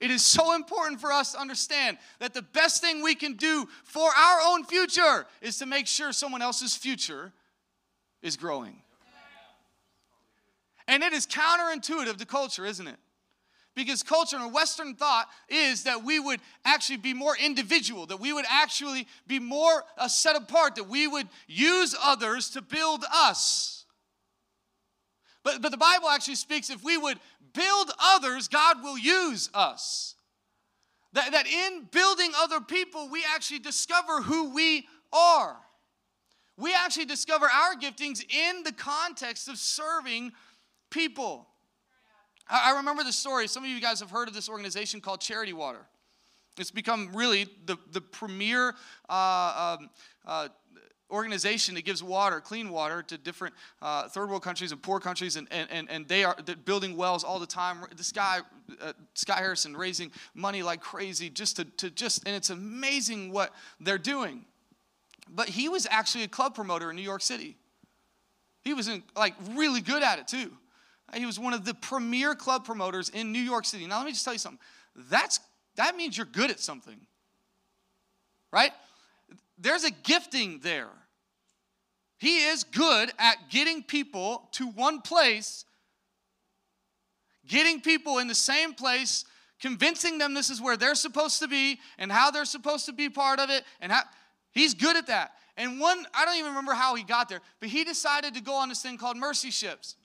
It 0.00 0.10
is 0.10 0.22
so 0.24 0.54
important 0.54 1.00
for 1.00 1.12
us 1.12 1.32
to 1.32 1.40
understand 1.40 1.98
that 2.20 2.34
the 2.34 2.42
best 2.42 2.80
thing 2.80 3.02
we 3.02 3.14
can 3.14 3.34
do 3.34 3.68
for 3.84 4.08
our 4.08 4.38
own 4.46 4.64
future 4.64 5.26
is 5.40 5.58
to 5.58 5.66
make 5.66 5.86
sure 5.86 6.12
someone 6.12 6.42
else's 6.42 6.76
future 6.76 7.32
is 8.22 8.36
growing. 8.36 8.82
And 10.86 11.02
it 11.02 11.12
is 11.12 11.26
counterintuitive 11.26 12.16
to 12.16 12.26
culture, 12.26 12.64
isn't 12.64 12.86
it? 12.86 12.96
Because 13.74 14.02
culture 14.02 14.36
and 14.36 14.52
Western 14.52 14.94
thought 14.94 15.28
is 15.48 15.84
that 15.84 16.02
we 16.02 16.18
would 16.18 16.40
actually 16.64 16.96
be 16.96 17.14
more 17.14 17.36
individual, 17.36 18.06
that 18.06 18.18
we 18.18 18.32
would 18.32 18.46
actually 18.50 19.06
be 19.26 19.38
more 19.38 19.84
uh, 19.96 20.08
set 20.08 20.34
apart, 20.34 20.74
that 20.76 20.88
we 20.88 21.06
would 21.06 21.28
use 21.46 21.94
others 22.02 22.50
to 22.50 22.62
build 22.62 23.04
us. 23.14 23.77
But, 25.48 25.62
but 25.62 25.70
the 25.70 25.78
Bible 25.78 26.10
actually 26.10 26.34
speaks 26.34 26.68
if 26.68 26.84
we 26.84 26.98
would 26.98 27.18
build 27.54 27.90
others, 27.98 28.48
God 28.48 28.82
will 28.82 28.98
use 28.98 29.48
us. 29.54 30.14
That, 31.14 31.32
that 31.32 31.46
in 31.46 31.88
building 31.90 32.32
other 32.36 32.60
people, 32.60 33.08
we 33.08 33.24
actually 33.34 33.60
discover 33.60 34.20
who 34.20 34.54
we 34.54 34.86
are. 35.10 35.56
We 36.58 36.74
actually 36.74 37.06
discover 37.06 37.46
our 37.46 37.74
giftings 37.76 38.22
in 38.30 38.62
the 38.62 38.72
context 38.72 39.48
of 39.48 39.56
serving 39.56 40.32
people. 40.90 41.48
I, 42.46 42.72
I 42.72 42.76
remember 42.76 43.02
the 43.02 43.12
story. 43.14 43.48
Some 43.48 43.64
of 43.64 43.70
you 43.70 43.80
guys 43.80 44.00
have 44.00 44.10
heard 44.10 44.28
of 44.28 44.34
this 44.34 44.50
organization 44.50 45.00
called 45.00 45.22
Charity 45.22 45.54
Water. 45.54 45.86
It's 46.58 46.70
become 46.70 47.08
really 47.14 47.46
the, 47.64 47.78
the 47.92 48.02
premier 48.02 48.74
uh, 49.08 49.76
um, 49.80 49.90
uh, 50.26 50.48
organization 51.10 51.74
that 51.74 51.84
gives 51.84 52.02
water, 52.02 52.40
clean 52.40 52.70
water, 52.70 53.02
to 53.02 53.18
different 53.18 53.54
uh, 53.80 54.08
third 54.08 54.28
world 54.28 54.42
countries 54.42 54.72
and 54.72 54.82
poor 54.82 55.00
countries, 55.00 55.36
and, 55.36 55.48
and, 55.50 55.88
and 55.90 56.06
they 56.08 56.24
are 56.24 56.36
building 56.64 56.96
wells 56.96 57.24
all 57.24 57.38
the 57.38 57.46
time. 57.46 57.78
This 57.96 58.12
guy, 58.12 58.40
uh, 58.80 58.92
Scott 59.14 59.38
Harrison, 59.38 59.76
raising 59.76 60.10
money 60.34 60.62
like 60.62 60.80
crazy 60.80 61.30
just 61.30 61.56
to, 61.56 61.64
to 61.64 61.90
just, 61.90 62.26
and 62.26 62.36
it's 62.36 62.50
amazing 62.50 63.32
what 63.32 63.54
they're 63.80 63.98
doing. 63.98 64.44
But 65.30 65.48
he 65.48 65.68
was 65.68 65.86
actually 65.90 66.24
a 66.24 66.28
club 66.28 66.54
promoter 66.54 66.90
in 66.90 66.96
New 66.96 67.02
York 67.02 67.22
City. 67.22 67.56
He 68.62 68.74
was 68.74 68.88
in, 68.88 69.02
like 69.16 69.34
really 69.52 69.80
good 69.80 70.02
at 70.02 70.18
it 70.18 70.28
too. 70.28 70.52
He 71.14 71.24
was 71.24 71.38
one 71.38 71.54
of 71.54 71.64
the 71.64 71.74
premier 71.74 72.34
club 72.34 72.66
promoters 72.66 73.08
in 73.08 73.32
New 73.32 73.40
York 73.40 73.64
City. 73.64 73.86
Now 73.86 73.98
let 73.98 74.06
me 74.06 74.12
just 74.12 74.24
tell 74.24 74.34
you 74.34 74.38
something. 74.38 74.60
That's 74.94 75.40
that 75.76 75.96
means 75.96 76.16
you're 76.16 76.26
good 76.26 76.50
at 76.50 76.60
something. 76.60 76.98
Right? 78.52 78.72
There's 79.60 79.84
a 79.84 79.90
gifting 79.90 80.60
there. 80.62 80.88
He 82.18 82.46
is 82.46 82.64
good 82.64 83.12
at 83.18 83.48
getting 83.50 83.82
people 83.82 84.48
to 84.52 84.68
one 84.68 85.00
place, 85.00 85.64
getting 87.46 87.80
people 87.80 88.18
in 88.18 88.26
the 88.26 88.34
same 88.34 88.74
place, 88.74 89.24
convincing 89.60 90.18
them 90.18 90.34
this 90.34 90.50
is 90.50 90.60
where 90.60 90.76
they're 90.76 90.94
supposed 90.94 91.40
to 91.40 91.48
be 91.48 91.78
and 91.98 92.10
how 92.10 92.30
they're 92.30 92.44
supposed 92.44 92.86
to 92.86 92.92
be 92.92 93.08
part 93.08 93.38
of 93.38 93.50
it. 93.50 93.64
And 93.80 93.92
how, 93.92 94.02
he's 94.50 94.74
good 94.74 94.96
at 94.96 95.06
that. 95.06 95.32
And 95.56 95.80
one, 95.80 96.06
I 96.14 96.24
don't 96.24 96.36
even 96.36 96.50
remember 96.50 96.72
how 96.72 96.94
he 96.94 97.02
got 97.02 97.28
there, 97.28 97.40
but 97.60 97.68
he 97.68 97.84
decided 97.84 98.34
to 98.34 98.40
go 98.40 98.54
on 98.54 98.68
this 98.68 98.82
thing 98.82 98.96
called 98.96 99.16
mercy 99.16 99.50
ships. 99.50 99.96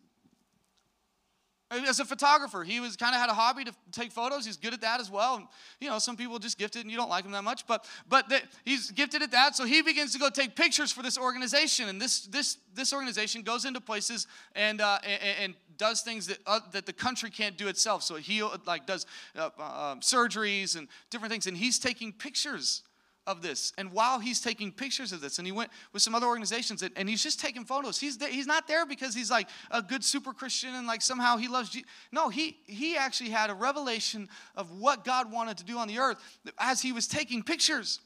As 1.88 1.99
a 1.99 2.05
photographer, 2.05 2.63
he 2.63 2.79
was 2.79 2.95
kind 2.95 3.15
of 3.15 3.21
had 3.21 3.29
a 3.29 3.33
hobby 3.33 3.63
to 3.63 3.73
take 3.91 4.12
photos. 4.12 4.45
He's 4.45 4.57
good 4.57 4.73
at 4.73 4.81
that 4.81 4.99
as 4.99 5.09
well. 5.09 5.36
And, 5.36 5.47
you 5.79 5.89
know, 5.89 5.99
some 5.99 6.15
people 6.15 6.39
just 6.39 6.57
gifted 6.57 6.81
and 6.83 6.91
you 6.91 6.97
don't 6.97 7.09
like 7.09 7.25
him 7.25 7.31
that 7.31 7.43
much, 7.43 7.65
but 7.67 7.86
but 8.07 8.29
the, 8.29 8.41
he's 8.65 8.91
gifted 8.91 9.21
at 9.21 9.31
that. 9.31 9.55
So 9.55 9.65
he 9.65 9.81
begins 9.81 10.13
to 10.13 10.19
go 10.19 10.29
take 10.29 10.55
pictures 10.55 10.91
for 10.91 11.01
this 11.01 11.17
organization, 11.17 11.89
and 11.89 12.01
this 12.01 12.21
this 12.27 12.57
this 12.73 12.93
organization 12.93 13.41
goes 13.41 13.65
into 13.65 13.81
places 13.81 14.27
and 14.55 14.81
uh, 14.81 14.99
and, 15.03 15.38
and 15.39 15.53
does 15.77 16.01
things 16.01 16.27
that 16.27 16.38
uh, 16.45 16.59
that 16.71 16.86
the 16.86 16.93
country 16.93 17.29
can't 17.29 17.57
do 17.57 17.67
itself. 17.67 18.03
So 18.03 18.15
he 18.15 18.43
like 18.65 18.86
does 18.86 19.05
uh, 19.36 19.49
um, 19.57 19.99
surgeries 20.01 20.77
and 20.77 20.88
different 21.09 21.31
things, 21.31 21.47
and 21.47 21.57
he's 21.57 21.79
taking 21.79 22.13
pictures 22.13 22.83
of 23.25 23.41
this. 23.41 23.71
And 23.77 23.91
while 23.91 24.19
he's 24.19 24.41
taking 24.41 24.71
pictures 24.71 25.12
of 25.12 25.21
this, 25.21 25.38
and 25.38 25.47
he 25.47 25.51
went 25.51 25.71
with 25.93 26.01
some 26.01 26.13
other 26.13 26.27
organizations, 26.27 26.83
and, 26.83 27.09
he's 27.09 27.23
just 27.23 27.39
taking 27.39 27.63
photos. 27.65 27.99
He's 27.99 28.17
there, 28.17 28.29
he's 28.29 28.47
not 28.47 28.67
there 28.67 28.86
because 28.86 29.15
he's 29.15 29.31
like 29.31 29.47
a 29.71 29.81
good 29.81 30.03
super 30.03 30.33
Christian 30.33 30.75
and 30.75 30.88
like 30.88 31.01
somehow 31.01 31.38
he 31.38 31.47
loves 31.47 31.69
Jesus. 31.69 31.89
No, 32.12 32.29
he 32.29 32.57
he 32.65 32.97
actually 32.97 33.29
had 33.29 33.49
a 33.49 33.53
revelation 33.53 34.29
of 34.55 34.71
what 34.71 35.05
God 35.05 35.31
wanted 35.31 35.57
to 35.57 35.63
do 35.63 35.77
on 35.77 35.88
the 35.88 35.99
earth 35.99 36.17
as 36.57 36.81
he 36.81 36.91
was 36.91 37.07
taking 37.07 37.43
pictures. 37.43 37.99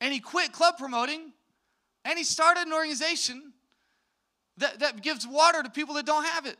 And 0.00 0.12
he 0.12 0.20
quit 0.20 0.52
club 0.52 0.78
promoting, 0.78 1.32
and 2.04 2.18
he 2.18 2.24
started 2.24 2.66
an 2.66 2.72
organization 2.72 3.52
that, 4.58 4.80
that 4.80 5.02
gives 5.02 5.26
water 5.26 5.62
to 5.62 5.70
people 5.70 5.94
that 5.94 6.06
don't 6.06 6.24
have 6.24 6.46
it. 6.46 6.56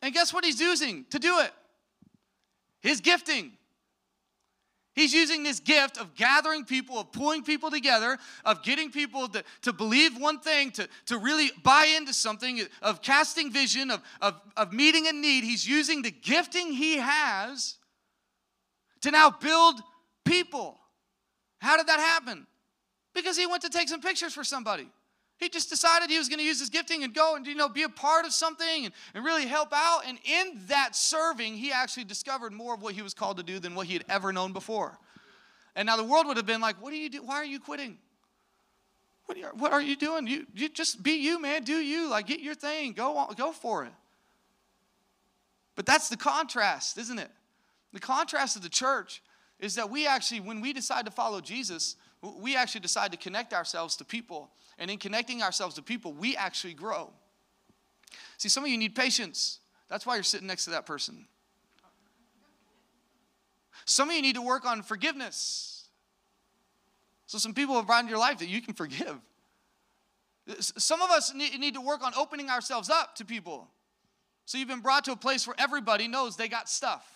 And 0.00 0.12
guess 0.12 0.32
what 0.32 0.44
he's 0.44 0.60
using 0.60 1.04
to 1.10 1.18
do 1.18 1.38
it? 1.40 1.52
His 2.80 3.00
gifting. 3.00 3.52
He's 4.94 5.14
using 5.14 5.42
this 5.42 5.58
gift 5.58 5.96
of 5.96 6.14
gathering 6.14 6.64
people, 6.64 6.98
of 6.98 7.12
pulling 7.12 7.44
people 7.44 7.70
together, 7.70 8.18
of 8.44 8.62
getting 8.62 8.90
people 8.90 9.26
to, 9.28 9.42
to 9.62 9.72
believe 9.72 10.20
one 10.20 10.38
thing, 10.38 10.70
to, 10.72 10.86
to 11.06 11.18
really 11.18 11.50
buy 11.62 11.86
into 11.96 12.12
something, 12.12 12.60
of 12.82 13.00
casting 13.00 13.50
vision, 13.50 13.90
of, 13.90 14.02
of, 14.20 14.40
of 14.56 14.72
meeting 14.72 15.08
a 15.08 15.12
need. 15.12 15.44
He's 15.44 15.66
using 15.66 16.02
the 16.02 16.10
gifting 16.10 16.72
he 16.72 16.98
has 16.98 17.76
to 19.00 19.10
now 19.10 19.30
build 19.30 19.80
people. 20.26 20.78
How 21.58 21.78
did 21.78 21.86
that 21.86 22.00
happen? 22.00 22.46
Because 23.14 23.38
he 23.38 23.46
went 23.46 23.62
to 23.62 23.70
take 23.70 23.88
some 23.88 24.00
pictures 24.00 24.34
for 24.34 24.44
somebody. 24.44 24.88
He 25.42 25.48
just 25.48 25.68
decided 25.68 26.08
he 26.08 26.18
was 26.18 26.28
going 26.28 26.38
to 26.38 26.44
use 26.44 26.60
his 26.60 26.70
gifting 26.70 27.02
and 27.02 27.12
go 27.12 27.34
and 27.34 27.44
you 27.44 27.56
know 27.56 27.68
be 27.68 27.82
a 27.82 27.88
part 27.88 28.24
of 28.24 28.32
something 28.32 28.84
and, 28.84 28.94
and 29.12 29.24
really 29.24 29.46
help 29.46 29.70
out. 29.72 30.02
And 30.06 30.18
in 30.24 30.60
that 30.68 30.94
serving, 30.94 31.54
he 31.54 31.72
actually 31.72 32.04
discovered 32.04 32.52
more 32.52 32.74
of 32.74 32.80
what 32.80 32.94
he 32.94 33.02
was 33.02 33.12
called 33.12 33.38
to 33.38 33.42
do 33.42 33.58
than 33.58 33.74
what 33.74 33.88
he 33.88 33.94
had 33.94 34.04
ever 34.08 34.32
known 34.32 34.52
before. 34.52 34.96
And 35.74 35.86
now 35.86 35.96
the 35.96 36.04
world 36.04 36.28
would 36.28 36.36
have 36.36 36.46
been 36.46 36.60
like, 36.60 36.80
"What 36.80 36.92
are 36.92 36.96
you 36.96 37.08
do? 37.08 37.22
Why 37.24 37.34
are 37.36 37.44
you 37.44 37.58
quitting? 37.58 37.98
What 39.26 39.36
are 39.36 39.40
you, 39.40 39.46
what 39.54 39.72
are 39.72 39.82
you 39.82 39.96
doing? 39.96 40.28
You, 40.28 40.46
you 40.54 40.68
just 40.68 41.02
be 41.02 41.14
you, 41.14 41.40
man. 41.40 41.64
Do 41.64 41.74
you 41.74 42.08
like 42.08 42.28
get 42.28 42.38
your 42.38 42.54
thing? 42.54 42.92
Go 42.92 43.16
on, 43.16 43.34
go 43.34 43.50
for 43.50 43.84
it." 43.84 43.92
But 45.74 45.86
that's 45.86 46.08
the 46.08 46.16
contrast, 46.16 46.98
isn't 46.98 47.18
it? 47.18 47.30
The 47.92 48.00
contrast 48.00 48.54
of 48.54 48.62
the 48.62 48.68
church 48.68 49.22
is 49.58 49.74
that 49.74 49.90
we 49.90 50.06
actually, 50.06 50.40
when 50.40 50.60
we 50.60 50.72
decide 50.72 51.04
to 51.06 51.10
follow 51.10 51.40
Jesus, 51.40 51.96
we 52.20 52.54
actually 52.54 52.82
decide 52.82 53.10
to 53.10 53.18
connect 53.18 53.52
ourselves 53.52 53.96
to 53.96 54.04
people. 54.04 54.50
And 54.78 54.90
in 54.90 54.98
connecting 54.98 55.42
ourselves 55.42 55.74
to 55.76 55.82
people, 55.82 56.12
we 56.12 56.36
actually 56.36 56.74
grow. 56.74 57.10
See, 58.38 58.48
some 58.48 58.64
of 58.64 58.70
you 58.70 58.78
need 58.78 58.94
patience. 58.94 59.60
That's 59.88 60.06
why 60.06 60.14
you're 60.14 60.24
sitting 60.24 60.46
next 60.46 60.64
to 60.64 60.70
that 60.70 60.86
person. 60.86 61.26
Some 63.84 64.08
of 64.08 64.14
you 64.14 64.22
need 64.22 64.36
to 64.36 64.42
work 64.42 64.64
on 64.64 64.82
forgiveness. 64.82 65.88
So, 67.26 67.38
some 67.38 67.54
people 67.54 67.76
have 67.76 67.86
brought 67.86 68.04
in 68.04 68.08
your 68.08 68.18
life 68.18 68.38
that 68.38 68.48
you 68.48 68.60
can 68.60 68.74
forgive. 68.74 69.16
Some 70.58 71.00
of 71.00 71.10
us 71.10 71.32
need 71.34 71.74
to 71.74 71.80
work 71.80 72.04
on 72.04 72.12
opening 72.16 72.50
ourselves 72.50 72.90
up 72.90 73.14
to 73.16 73.24
people. 73.24 73.68
So, 74.44 74.58
you've 74.58 74.68
been 74.68 74.80
brought 74.80 75.04
to 75.04 75.12
a 75.12 75.16
place 75.16 75.46
where 75.46 75.56
everybody 75.58 76.08
knows 76.08 76.36
they 76.36 76.48
got 76.48 76.68
stuff. 76.68 77.06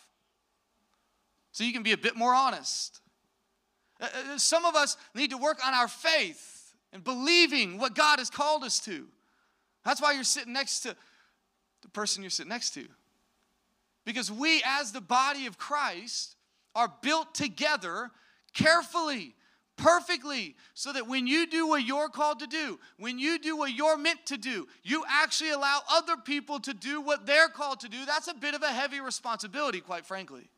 So, 1.52 1.64
you 1.64 1.72
can 1.72 1.82
be 1.82 1.92
a 1.92 1.98
bit 1.98 2.16
more 2.16 2.34
honest. 2.34 3.00
Uh, 4.00 4.08
uh, 4.34 4.38
some 4.38 4.64
of 4.64 4.74
us 4.74 4.96
need 5.14 5.30
to 5.30 5.38
work 5.38 5.66
on 5.66 5.74
our 5.74 5.88
faith 5.88 6.55
and 6.92 7.02
believing 7.04 7.78
what 7.78 7.94
God 7.94 8.18
has 8.18 8.30
called 8.30 8.64
us 8.64 8.80
to. 8.80 9.06
That's 9.84 10.00
why 10.00 10.12
you're 10.12 10.24
sitting 10.24 10.52
next 10.52 10.80
to 10.80 10.96
the 11.82 11.88
person 11.88 12.22
you're 12.22 12.30
sitting 12.30 12.50
next 12.50 12.70
to. 12.70 12.86
Because 14.04 14.30
we, 14.30 14.62
as 14.64 14.92
the 14.92 15.00
body 15.00 15.46
of 15.46 15.58
Christ, 15.58 16.36
are 16.74 16.92
built 17.02 17.34
together 17.34 18.10
carefully, 18.54 19.34
perfectly, 19.76 20.56
so 20.74 20.92
that 20.92 21.06
when 21.06 21.26
you 21.26 21.46
do 21.46 21.66
what 21.66 21.84
you're 21.84 22.08
called 22.08 22.38
to 22.40 22.46
do, 22.46 22.78
when 22.98 23.18
you 23.18 23.38
do 23.38 23.56
what 23.56 23.72
you're 23.72 23.98
meant 23.98 24.24
to 24.26 24.36
do, 24.36 24.66
you 24.82 25.04
actually 25.08 25.50
allow 25.50 25.80
other 25.90 26.16
people 26.16 26.60
to 26.60 26.72
do 26.72 27.00
what 27.00 27.26
they're 27.26 27.48
called 27.48 27.80
to 27.80 27.88
do. 27.88 28.04
That's 28.06 28.28
a 28.28 28.34
bit 28.34 28.54
of 28.54 28.62
a 28.62 28.68
heavy 28.68 29.00
responsibility, 29.00 29.80
quite 29.80 30.06
frankly. 30.06 30.48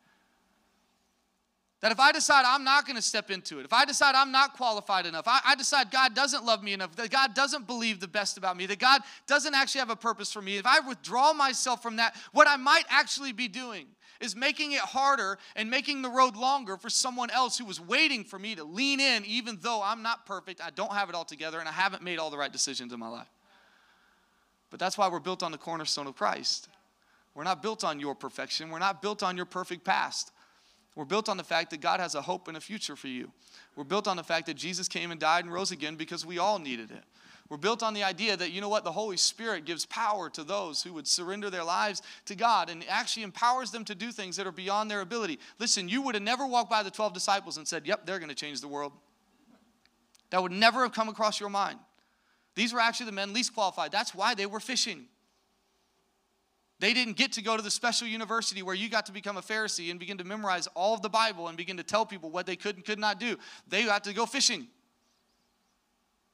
That 1.80 1.92
if 1.92 2.00
I 2.00 2.10
decide 2.10 2.44
I'm 2.44 2.64
not 2.64 2.86
going 2.86 2.96
to 2.96 3.02
step 3.02 3.30
into 3.30 3.60
it, 3.60 3.64
if 3.64 3.72
I 3.72 3.84
decide 3.84 4.16
I'm 4.16 4.32
not 4.32 4.54
qualified 4.54 5.06
enough, 5.06 5.28
I, 5.28 5.40
I, 5.46 5.54
decide 5.54 5.92
God 5.92 6.12
doesn't 6.12 6.44
love 6.44 6.62
me 6.62 6.72
enough, 6.72 6.96
that 6.96 7.10
God 7.10 7.34
doesn't 7.34 7.68
believe 7.68 8.00
the 8.00 8.08
best 8.08 8.36
about 8.36 8.56
me, 8.56 8.66
that 8.66 8.80
God 8.80 9.02
doesn't 9.28 9.54
actually 9.54 9.78
have 9.80 9.90
a 9.90 9.96
purpose 9.96 10.32
for 10.32 10.42
me, 10.42 10.56
if 10.56 10.66
I 10.66 10.80
withdraw 10.80 11.32
myself 11.32 11.80
from 11.80 11.96
that, 11.96 12.16
what 12.32 12.48
I 12.48 12.56
might 12.56 12.82
actually 12.88 13.32
be 13.32 13.46
doing 13.46 13.86
is 14.20 14.34
making 14.34 14.72
it 14.72 14.80
harder 14.80 15.38
and 15.54 15.70
making 15.70 16.02
the 16.02 16.10
road 16.10 16.36
longer 16.36 16.76
for 16.76 16.90
someone 16.90 17.30
else 17.30 17.56
who 17.56 17.64
was 17.64 17.80
waiting 17.80 18.24
for 18.24 18.40
me 18.40 18.56
to 18.56 18.64
lean 18.64 18.98
in, 18.98 19.24
even 19.24 19.58
though 19.62 19.80
I'm 19.80 20.02
not 20.02 20.26
perfect, 20.26 20.60
I 20.60 20.70
don't 20.70 20.92
have 20.92 21.08
it 21.08 21.14
all 21.14 21.24
together, 21.24 21.60
and 21.60 21.68
I 21.68 21.72
haven't 21.72 22.02
made 22.02 22.18
all 22.18 22.30
the 22.30 22.38
right 22.38 22.52
decisions 22.52 22.92
in 22.92 22.98
my 22.98 23.08
life. 23.08 23.30
But 24.70 24.80
that's 24.80 24.98
why 24.98 25.08
we're 25.08 25.20
built 25.20 25.44
on 25.44 25.52
the 25.52 25.58
cornerstone 25.58 26.08
of 26.08 26.16
Christ. 26.16 26.68
We're 27.34 27.44
not 27.44 27.62
built 27.62 27.84
on 27.84 28.00
your 28.00 28.16
perfection, 28.16 28.70
we're 28.70 28.80
not 28.80 29.00
built 29.00 29.22
on 29.22 29.36
your 29.36 29.46
perfect 29.46 29.84
past. 29.84 30.32
We're 30.98 31.04
built 31.04 31.28
on 31.28 31.36
the 31.36 31.44
fact 31.44 31.70
that 31.70 31.80
God 31.80 32.00
has 32.00 32.16
a 32.16 32.20
hope 32.20 32.48
and 32.48 32.56
a 32.56 32.60
future 32.60 32.96
for 32.96 33.06
you. 33.06 33.30
We're 33.76 33.84
built 33.84 34.08
on 34.08 34.16
the 34.16 34.24
fact 34.24 34.46
that 34.46 34.54
Jesus 34.54 34.88
came 34.88 35.12
and 35.12 35.20
died 35.20 35.44
and 35.44 35.54
rose 35.54 35.70
again 35.70 35.94
because 35.94 36.26
we 36.26 36.38
all 36.38 36.58
needed 36.58 36.90
it. 36.90 37.04
We're 37.48 37.56
built 37.56 37.84
on 37.84 37.94
the 37.94 38.02
idea 38.02 38.36
that, 38.36 38.50
you 38.50 38.60
know 38.60 38.68
what, 38.68 38.82
the 38.82 38.90
Holy 38.90 39.16
Spirit 39.16 39.64
gives 39.64 39.86
power 39.86 40.28
to 40.30 40.42
those 40.42 40.82
who 40.82 40.92
would 40.94 41.06
surrender 41.06 41.50
their 41.50 41.62
lives 41.62 42.02
to 42.24 42.34
God 42.34 42.68
and 42.68 42.84
actually 42.88 43.22
empowers 43.22 43.70
them 43.70 43.84
to 43.84 43.94
do 43.94 44.10
things 44.10 44.34
that 44.38 44.46
are 44.48 44.52
beyond 44.52 44.90
their 44.90 45.00
ability. 45.00 45.38
Listen, 45.60 45.88
you 45.88 46.02
would 46.02 46.16
have 46.16 46.24
never 46.24 46.44
walked 46.44 46.68
by 46.68 46.82
the 46.82 46.90
12 46.90 47.12
disciples 47.12 47.58
and 47.58 47.68
said, 47.68 47.86
Yep, 47.86 48.04
they're 48.04 48.18
going 48.18 48.28
to 48.28 48.34
change 48.34 48.60
the 48.60 48.66
world. 48.66 48.90
That 50.30 50.42
would 50.42 50.50
never 50.50 50.82
have 50.82 50.90
come 50.90 51.08
across 51.08 51.38
your 51.38 51.48
mind. 51.48 51.78
These 52.56 52.72
were 52.72 52.80
actually 52.80 53.06
the 53.06 53.12
men 53.12 53.32
least 53.32 53.54
qualified. 53.54 53.92
That's 53.92 54.16
why 54.16 54.34
they 54.34 54.46
were 54.46 54.58
fishing. 54.58 55.04
They 56.80 56.94
didn't 56.94 57.16
get 57.16 57.32
to 57.32 57.42
go 57.42 57.56
to 57.56 57.62
the 57.62 57.70
special 57.70 58.06
university 58.06 58.62
where 58.62 58.74
you 58.74 58.88
got 58.88 59.06
to 59.06 59.12
become 59.12 59.36
a 59.36 59.42
Pharisee 59.42 59.90
and 59.90 59.98
begin 59.98 60.18
to 60.18 60.24
memorize 60.24 60.68
all 60.74 60.94
of 60.94 61.02
the 61.02 61.08
Bible 61.08 61.48
and 61.48 61.56
begin 61.56 61.76
to 61.78 61.82
tell 61.82 62.06
people 62.06 62.30
what 62.30 62.46
they 62.46 62.56
could 62.56 62.76
and 62.76 62.84
could 62.84 62.98
not 62.98 63.18
do. 63.18 63.36
They 63.68 63.84
got 63.84 64.04
to 64.04 64.12
go 64.12 64.26
fishing. 64.26 64.68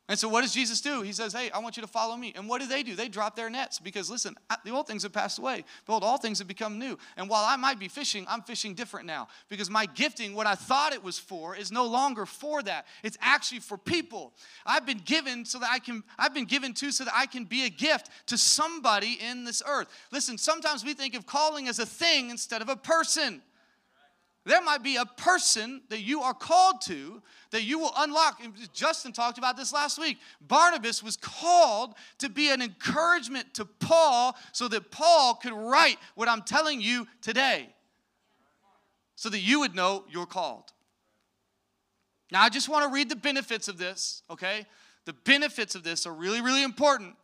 And 0.06 0.18
so, 0.18 0.28
what 0.28 0.42
does 0.42 0.52
Jesus 0.52 0.82
do? 0.82 1.00
He 1.00 1.14
says, 1.14 1.32
Hey, 1.32 1.50
I 1.50 1.60
want 1.60 1.78
you 1.78 1.80
to 1.80 1.86
follow 1.88 2.14
me. 2.14 2.34
And 2.36 2.46
what 2.46 2.60
do 2.60 2.66
they 2.66 2.82
do? 2.82 2.94
They 2.94 3.08
drop 3.08 3.36
their 3.36 3.48
nets 3.48 3.78
because, 3.78 4.10
listen, 4.10 4.34
the 4.62 4.70
old 4.70 4.86
things 4.86 5.02
have 5.02 5.14
passed 5.14 5.38
away. 5.38 5.64
Behold, 5.86 6.04
all 6.04 6.18
things 6.18 6.38
have 6.40 6.48
become 6.48 6.78
new. 6.78 6.98
And 7.16 7.26
while 7.26 7.44
I 7.44 7.56
might 7.56 7.78
be 7.78 7.88
fishing, 7.88 8.26
I'm 8.28 8.42
fishing 8.42 8.74
different 8.74 9.06
now 9.06 9.28
because 9.48 9.70
my 9.70 9.86
gifting, 9.86 10.34
what 10.34 10.46
I 10.46 10.56
thought 10.56 10.92
it 10.92 11.02
was 11.02 11.18
for, 11.18 11.56
is 11.56 11.72
no 11.72 11.86
longer 11.86 12.26
for 12.26 12.62
that. 12.64 12.86
It's 13.02 13.16
actually 13.22 13.60
for 13.60 13.78
people. 13.78 14.34
I've 14.66 14.84
been 14.84 15.00
given 15.06 15.46
so 15.46 15.58
that 15.60 15.70
I 15.72 15.78
can, 15.78 16.04
I've 16.18 16.34
been 16.34 16.44
given 16.44 16.74
to 16.74 16.92
so 16.92 17.04
that 17.04 17.14
I 17.16 17.24
can 17.24 17.44
be 17.44 17.64
a 17.64 17.70
gift 17.70 18.10
to 18.26 18.36
somebody 18.36 19.18
in 19.26 19.44
this 19.44 19.62
earth. 19.66 19.88
Listen, 20.12 20.36
sometimes 20.36 20.84
we 20.84 20.92
think 20.92 21.14
of 21.14 21.24
calling 21.24 21.66
as 21.66 21.78
a 21.78 21.86
thing 21.86 22.28
instead 22.28 22.60
of 22.60 22.68
a 22.68 22.76
person. 22.76 23.40
There 24.46 24.62
might 24.62 24.82
be 24.82 24.96
a 24.96 25.06
person 25.06 25.80
that 25.88 26.00
you 26.00 26.20
are 26.20 26.34
called 26.34 26.82
to 26.82 27.22
that 27.50 27.62
you 27.62 27.78
will 27.78 27.92
unlock. 27.96 28.42
Justin 28.74 29.12
talked 29.12 29.38
about 29.38 29.56
this 29.56 29.72
last 29.72 29.98
week. 29.98 30.18
Barnabas 30.40 31.02
was 31.02 31.16
called 31.16 31.94
to 32.18 32.28
be 32.28 32.50
an 32.50 32.60
encouragement 32.60 33.54
to 33.54 33.64
Paul 33.64 34.36
so 34.52 34.68
that 34.68 34.90
Paul 34.90 35.34
could 35.36 35.54
write 35.54 35.96
what 36.14 36.28
I'm 36.28 36.42
telling 36.42 36.82
you 36.82 37.06
today, 37.22 37.68
so 39.16 39.30
that 39.30 39.40
you 39.40 39.60
would 39.60 39.74
know 39.74 40.04
you're 40.10 40.26
called. 40.26 40.72
Now, 42.30 42.42
I 42.42 42.48
just 42.50 42.68
want 42.68 42.84
to 42.84 42.92
read 42.92 43.08
the 43.08 43.16
benefits 43.16 43.68
of 43.68 43.78
this, 43.78 44.22
okay? 44.28 44.66
The 45.06 45.12
benefits 45.12 45.74
of 45.74 45.84
this 45.84 46.06
are 46.06 46.12
really, 46.12 46.42
really 46.42 46.62
important. 46.62 47.14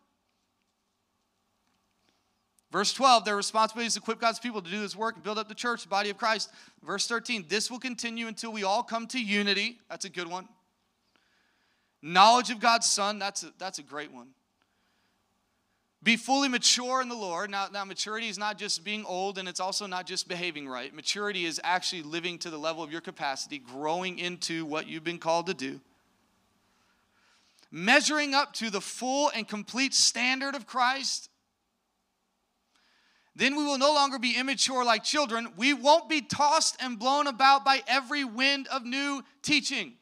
Verse 2.71 2.93
12, 2.93 3.25
their 3.25 3.37
responsibility 3.37 3.89
is 3.89 3.95
to 3.95 4.01
equip 4.01 4.21
God's 4.21 4.39
people 4.39 4.63
to 4.63 4.71
do 4.71 4.81
His 4.81 4.97
work 4.97 5.17
and 5.17 5.25
build 5.25 5.39
up 5.39 5.49
the 5.49 5.55
church, 5.55 5.83
the 5.83 5.89
body 5.89 6.11
of 6.11 6.17
Christ. 6.17 6.51
Verse 6.85 7.07
13, 7.07 7.47
this 7.49 7.71
will 7.71 7.81
continue 7.81 8.29
until 8.29 8.53
we 8.53 8.63
all 8.63 8.83
come 8.83 9.07
to 9.09 9.21
unity. 9.21 9.79
That's 9.89 10.05
a 10.05 10.09
good 10.09 10.29
one. 10.29 10.49
Knowledge 12.01 12.51
of 12.51 12.61
God's 12.61 12.87
Son, 12.87 13.19
that's 13.19 13.43
a, 13.43 13.53
that's 13.59 13.79
a 13.79 13.83
great 13.83 14.13
one. 14.13 14.29
Be 16.03 16.17
fully 16.17 16.49
mature 16.49 17.03
in 17.03 17.11
the 17.11 17.15
Lord. 17.15 17.51
Now, 17.51 17.67
now, 17.71 17.85
maturity 17.85 18.29
is 18.29 18.39
not 18.39 18.57
just 18.57 18.85
being 18.85 19.05
old 19.05 19.37
and 19.37 19.47
it's 19.47 19.61
also 19.61 19.87
not 19.87 20.07
just 20.07 20.29
behaving 20.29 20.67
right. 20.67 20.95
Maturity 20.95 21.45
is 21.45 21.61
actually 21.63 22.03
living 22.03 22.39
to 22.39 22.49
the 22.49 22.57
level 22.57 22.83
of 22.83 22.91
your 22.91 23.03
capacity, 23.03 23.59
growing 23.59 24.19
into 24.19 24.65
what 24.65 24.87
you've 24.87 25.05
been 25.05 25.19
called 25.19 25.47
to 25.49 25.55
do. 25.55 25.79
Measuring 27.71 28.35
up 28.35 28.55
to 28.55 28.71
the 28.71 28.81
full 28.81 29.31
and 29.35 29.47
complete 29.47 29.93
standard 29.93 30.55
of 30.55 30.67
Christ. 30.67 31.29
Then 33.37 33.57
we 33.57 33.65
will 33.65 33.79
no 33.79 33.93
longer 33.93 34.19
be 34.19 34.37
immature 34.37 34.85
like 34.85 35.05
children. 35.05 35.53
We 35.57 35.73
won't 35.73 36.09
be 36.09 36.21
tossed 36.21 36.77
and 36.81 36.99
blown 36.99 37.27
about 37.27 37.65
by 37.65 37.83
every 37.87 38.25
wind 38.25 38.67
of 38.69 38.85
new 38.85 39.23
teaching. 39.43 39.95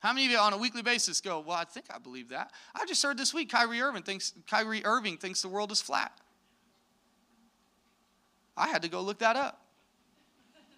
How 0.00 0.12
many 0.12 0.26
of 0.26 0.32
you 0.32 0.38
on 0.38 0.52
a 0.52 0.58
weekly 0.58 0.82
basis 0.82 1.20
go, 1.20 1.40
Well, 1.40 1.56
I 1.56 1.64
think 1.64 1.86
I 1.92 1.98
believe 1.98 2.28
that? 2.28 2.52
I 2.74 2.86
just 2.86 3.02
heard 3.02 3.18
this 3.18 3.34
week 3.34 3.50
Kyrie 3.50 3.80
Irving 3.80 4.02
thinks 4.02 4.32
Kyrie 4.48 4.84
Irving 4.84 5.16
thinks 5.16 5.42
the 5.42 5.48
world 5.48 5.72
is 5.72 5.80
flat. 5.80 6.12
I 8.56 8.68
had 8.68 8.82
to 8.82 8.88
go 8.88 9.00
look 9.00 9.18
that 9.18 9.36
up. 9.36 9.60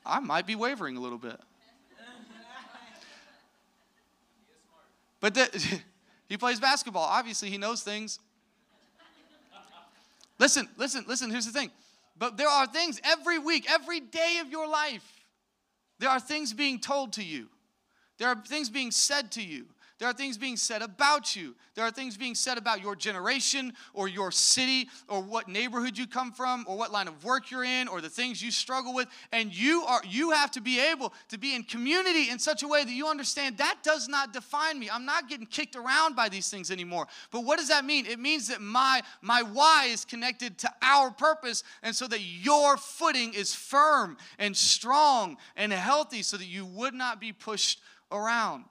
I 0.04 0.20
might 0.20 0.46
be 0.46 0.54
wavering 0.54 0.96
a 0.96 1.00
little 1.00 1.18
bit. 1.18 1.38
But 5.20 5.34
the, 5.34 5.80
he 6.28 6.36
plays 6.36 6.58
basketball. 6.58 7.04
Obviously, 7.04 7.50
he 7.50 7.58
knows 7.58 7.82
things. 7.82 8.18
Listen, 10.40 10.66
listen, 10.78 11.04
listen. 11.06 11.30
Here's 11.30 11.46
the 11.46 11.52
thing. 11.52 11.70
But 12.16 12.38
there 12.38 12.48
are 12.48 12.66
things 12.66 12.98
every 13.04 13.38
week, 13.38 13.70
every 13.70 14.00
day 14.00 14.38
of 14.40 14.50
your 14.50 14.66
life, 14.66 15.04
there 16.00 16.08
are 16.08 16.18
things 16.18 16.52
being 16.54 16.80
told 16.80 17.12
to 17.14 17.22
you. 17.22 17.48
There 18.18 18.28
are 18.28 18.42
things 18.46 18.70
being 18.70 18.90
said 18.90 19.30
to 19.32 19.42
you. 19.42 19.66
There 20.00 20.08
are 20.08 20.14
things 20.14 20.38
being 20.38 20.56
said 20.56 20.80
about 20.80 21.36
you. 21.36 21.54
There 21.74 21.84
are 21.84 21.90
things 21.90 22.16
being 22.16 22.34
said 22.34 22.56
about 22.56 22.80
your 22.80 22.96
generation 22.96 23.74
or 23.92 24.08
your 24.08 24.32
city 24.32 24.88
or 25.08 25.20
what 25.20 25.46
neighborhood 25.46 25.98
you 25.98 26.06
come 26.06 26.32
from 26.32 26.64
or 26.66 26.78
what 26.78 26.90
line 26.90 27.06
of 27.06 27.22
work 27.22 27.50
you're 27.50 27.64
in 27.64 27.86
or 27.86 28.00
the 28.00 28.08
things 28.08 28.42
you 28.42 28.50
struggle 28.50 28.94
with. 28.94 29.08
And 29.30 29.54
you 29.54 29.84
are 29.86 30.00
you 30.08 30.30
have 30.30 30.50
to 30.52 30.62
be 30.62 30.80
able 30.80 31.12
to 31.28 31.36
be 31.36 31.54
in 31.54 31.64
community 31.64 32.30
in 32.30 32.38
such 32.38 32.62
a 32.62 32.68
way 32.68 32.82
that 32.82 32.90
you 32.90 33.08
understand 33.08 33.58
that 33.58 33.80
does 33.82 34.08
not 34.08 34.32
define 34.32 34.78
me. 34.78 34.88
I'm 34.90 35.04
not 35.04 35.28
getting 35.28 35.44
kicked 35.44 35.76
around 35.76 36.16
by 36.16 36.30
these 36.30 36.48
things 36.48 36.70
anymore. 36.70 37.06
But 37.30 37.44
what 37.44 37.58
does 37.58 37.68
that 37.68 37.84
mean? 37.84 38.06
It 38.06 38.18
means 38.18 38.48
that 38.48 38.62
my 38.62 39.02
my 39.20 39.42
why 39.42 39.88
is 39.90 40.06
connected 40.06 40.56
to 40.60 40.70
our 40.80 41.10
purpose 41.10 41.62
and 41.82 41.94
so 41.94 42.08
that 42.08 42.22
your 42.22 42.78
footing 42.78 43.34
is 43.34 43.54
firm 43.54 44.16
and 44.38 44.56
strong 44.56 45.36
and 45.56 45.70
healthy 45.74 46.22
so 46.22 46.38
that 46.38 46.46
you 46.46 46.64
would 46.64 46.94
not 46.94 47.20
be 47.20 47.34
pushed 47.34 47.82
around. 48.10 48.64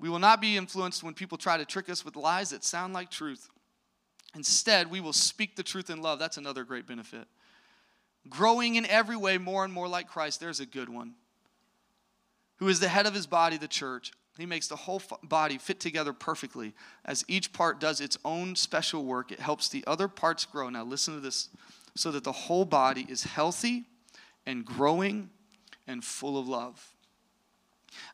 We 0.00 0.08
will 0.08 0.18
not 0.18 0.40
be 0.40 0.56
influenced 0.56 1.02
when 1.02 1.14
people 1.14 1.38
try 1.38 1.56
to 1.56 1.64
trick 1.64 1.88
us 1.88 2.04
with 2.04 2.16
lies 2.16 2.50
that 2.50 2.64
sound 2.64 2.94
like 2.94 3.10
truth. 3.10 3.48
Instead, 4.34 4.90
we 4.90 5.00
will 5.00 5.12
speak 5.12 5.56
the 5.56 5.62
truth 5.62 5.90
in 5.90 6.00
love. 6.00 6.18
That's 6.18 6.36
another 6.36 6.64
great 6.64 6.86
benefit. 6.86 7.26
Growing 8.28 8.76
in 8.76 8.86
every 8.86 9.16
way 9.16 9.38
more 9.38 9.64
and 9.64 9.72
more 9.72 9.88
like 9.88 10.08
Christ. 10.08 10.38
There's 10.38 10.60
a 10.60 10.66
good 10.66 10.88
one. 10.88 11.14
Who 12.56 12.68
is 12.68 12.80
the 12.80 12.88
head 12.88 13.06
of 13.06 13.14
his 13.14 13.26
body, 13.26 13.56
the 13.56 13.68
church. 13.68 14.12
He 14.36 14.46
makes 14.46 14.68
the 14.68 14.76
whole 14.76 15.02
body 15.24 15.58
fit 15.58 15.80
together 15.80 16.12
perfectly. 16.12 16.74
As 17.04 17.24
each 17.26 17.52
part 17.52 17.80
does 17.80 18.00
its 18.00 18.16
own 18.24 18.54
special 18.54 19.04
work, 19.04 19.32
it 19.32 19.40
helps 19.40 19.68
the 19.68 19.82
other 19.86 20.06
parts 20.06 20.44
grow. 20.44 20.68
Now, 20.68 20.84
listen 20.84 21.14
to 21.14 21.20
this 21.20 21.48
so 21.96 22.12
that 22.12 22.22
the 22.22 22.32
whole 22.32 22.64
body 22.64 23.04
is 23.08 23.24
healthy 23.24 23.86
and 24.46 24.64
growing 24.64 25.30
and 25.88 26.04
full 26.04 26.38
of 26.38 26.46
love. 26.46 26.94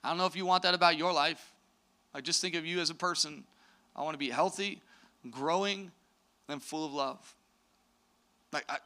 I 0.03 0.09
don't 0.09 0.17
know 0.17 0.27
if 0.27 0.37
you 0.37 0.47
want 0.47 0.63
that 0.63 0.73
about 0.73 0.97
your 0.97 1.13
life. 1.13 1.54
I 2.15 2.21
just 2.21 2.41
think 2.41 2.55
of 2.55 2.65
you 2.65 2.81
as 2.81 2.91
a 2.91 2.95
person. 2.95 3.45
I 3.97 4.03
want 4.03 4.15
to 4.15 4.19
be 4.19 4.31
healthy, 4.31 4.81
growing, 5.31 5.91
and 6.49 6.63
full 6.63 6.87
of 6.87 6.93
love. 6.93 7.35
Like, 8.53 8.65
I, 8.69 8.79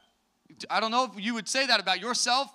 I 0.70 0.80
don't 0.80 0.90
know 0.90 1.04
if 1.04 1.22
you 1.22 1.34
would 1.34 1.48
say 1.48 1.66
that 1.66 1.78
about 1.78 2.00
yourself. 2.00 2.48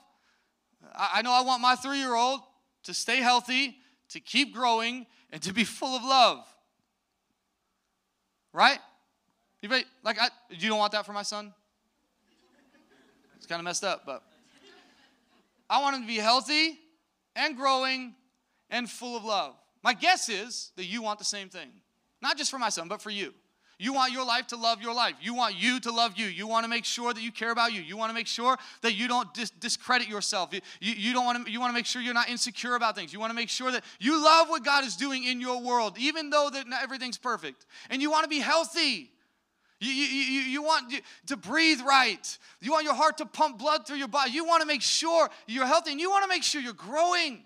I, 0.96 1.12
I 1.16 1.22
know 1.22 1.32
I 1.32 1.42
want 1.42 1.62
my 1.62 1.76
three 1.76 2.00
year 2.00 2.16
old 2.16 2.42
to 2.84 2.94
stay 2.94 3.18
healthy, 3.18 3.78
to 4.10 4.20
keep 4.20 4.54
growing, 4.54 5.06
and 5.32 5.42
to 5.44 5.54
be 5.54 5.64
full 5.64 5.96
of 5.96 6.04
love. 6.04 6.46
Right? 8.52 8.80
Anybody, 9.62 9.86
like, 10.04 10.20
I, 10.20 10.30
you 10.50 10.70
don't 10.70 10.80
want 10.80 10.92
that 10.92 11.06
for 11.06 11.14
my 11.14 11.24
son? 11.24 11.54
It's 13.38 13.46
kind 13.46 13.60
of 13.60 13.66
messed 13.66 13.84
up, 13.84 14.06
but 14.06 14.24
I 15.70 15.82
want 15.82 15.96
him 15.96 16.02
to 16.04 16.08
be 16.08 16.18
healthy 16.18 16.80
and 17.36 17.58
growing 17.58 18.14
and 18.70 18.90
full 18.90 19.18
of 19.18 19.24
love. 19.26 19.56
My 19.84 19.94
guess 19.94 20.30
is 20.30 20.72
that 20.78 20.86
you 20.86 21.02
want 21.02 21.20
the 21.20 21.26
same 21.26 21.50
thing. 21.50 21.70
Not 22.22 22.38
just 22.38 22.50
for 22.50 22.58
my 22.58 22.70
son, 22.70 22.88
but 22.88 23.02
for 23.02 23.10
you. 23.10 23.34
You 23.80 23.92
want 23.92 24.14
your 24.14 24.26
life 24.26 24.48
to 24.48 24.56
love 24.56 24.82
your 24.82 24.94
life. 24.94 25.16
You 25.20 25.34
want 25.34 25.56
you 25.56 25.80
to 25.82 25.92
love 25.92 26.14
you. 26.16 26.28
You 26.28 26.48
want 26.48 26.64
to 26.64 26.70
make 26.70 26.86
sure 26.86 27.14
that 27.14 27.22
you 27.22 27.32
care 27.32 27.52
about 27.52 27.74
you. 27.74 27.82
You 27.82 27.98
want 27.98 28.12
to 28.12 28.14
make 28.14 28.28
sure 28.28 28.56
that 28.82 28.94
you 28.94 29.08
don't 29.08 29.34
dis- 29.34 29.50
discredit 29.50 30.08
yourself. 30.08 30.54
You, 30.54 30.62
you, 30.80 30.94
you, 30.94 31.14
don't 31.14 31.26
want 31.26 31.46
to, 31.46 31.52
you 31.52 31.60
want 31.60 31.72
to 31.72 31.74
make 31.74 31.86
sure 31.86 32.02
you're 32.02 32.14
not 32.14 32.30
insecure 32.30 32.76
about 32.76 32.96
things. 32.96 33.12
You 33.12 33.20
want 33.20 33.32
to 33.32 33.36
make 33.36 33.50
sure 33.50 33.72
that 33.72 33.84
you 34.00 34.24
love 34.24 34.48
what 34.48 34.64
God 34.64 34.86
is 34.86 34.96
doing 34.96 35.26
in 35.26 35.42
your 35.42 35.60
world, 35.60 35.98
even 35.98 36.30
though 36.30 36.50
that 36.54 36.68
not 36.68 36.82
everything's 36.82 37.18
perfect. 37.18 37.66
And 37.90 38.02
you 38.02 38.10
want 38.10 38.24
to 38.24 38.30
be 38.30 38.40
healthy. 38.40 39.12
You, 39.82 39.92
you, 39.92 40.06
you, 40.06 40.42
you 40.44 40.64
want 40.64 40.94
to 41.28 41.36
breathe 41.36 41.82
right. 41.82 42.38
You 42.62 42.72
want 42.72 42.86
your 42.86 42.94
heart 42.94 43.18
to 43.18 43.26
pump 43.26 43.58
blood 43.58 43.86
through 43.86 43.98
your 43.98 44.08
body. 44.08 44.32
You 44.32 44.46
want 44.46 44.62
to 44.62 44.68
make 44.68 44.82
sure 44.82 45.30
you're 45.46 45.66
healthy 45.66 45.92
and 45.92 46.00
you 46.00 46.10
want 46.10 46.24
to 46.24 46.30
make 46.30 46.44
sure 46.44 46.62
you're 46.62 46.74
growing. 46.74 47.44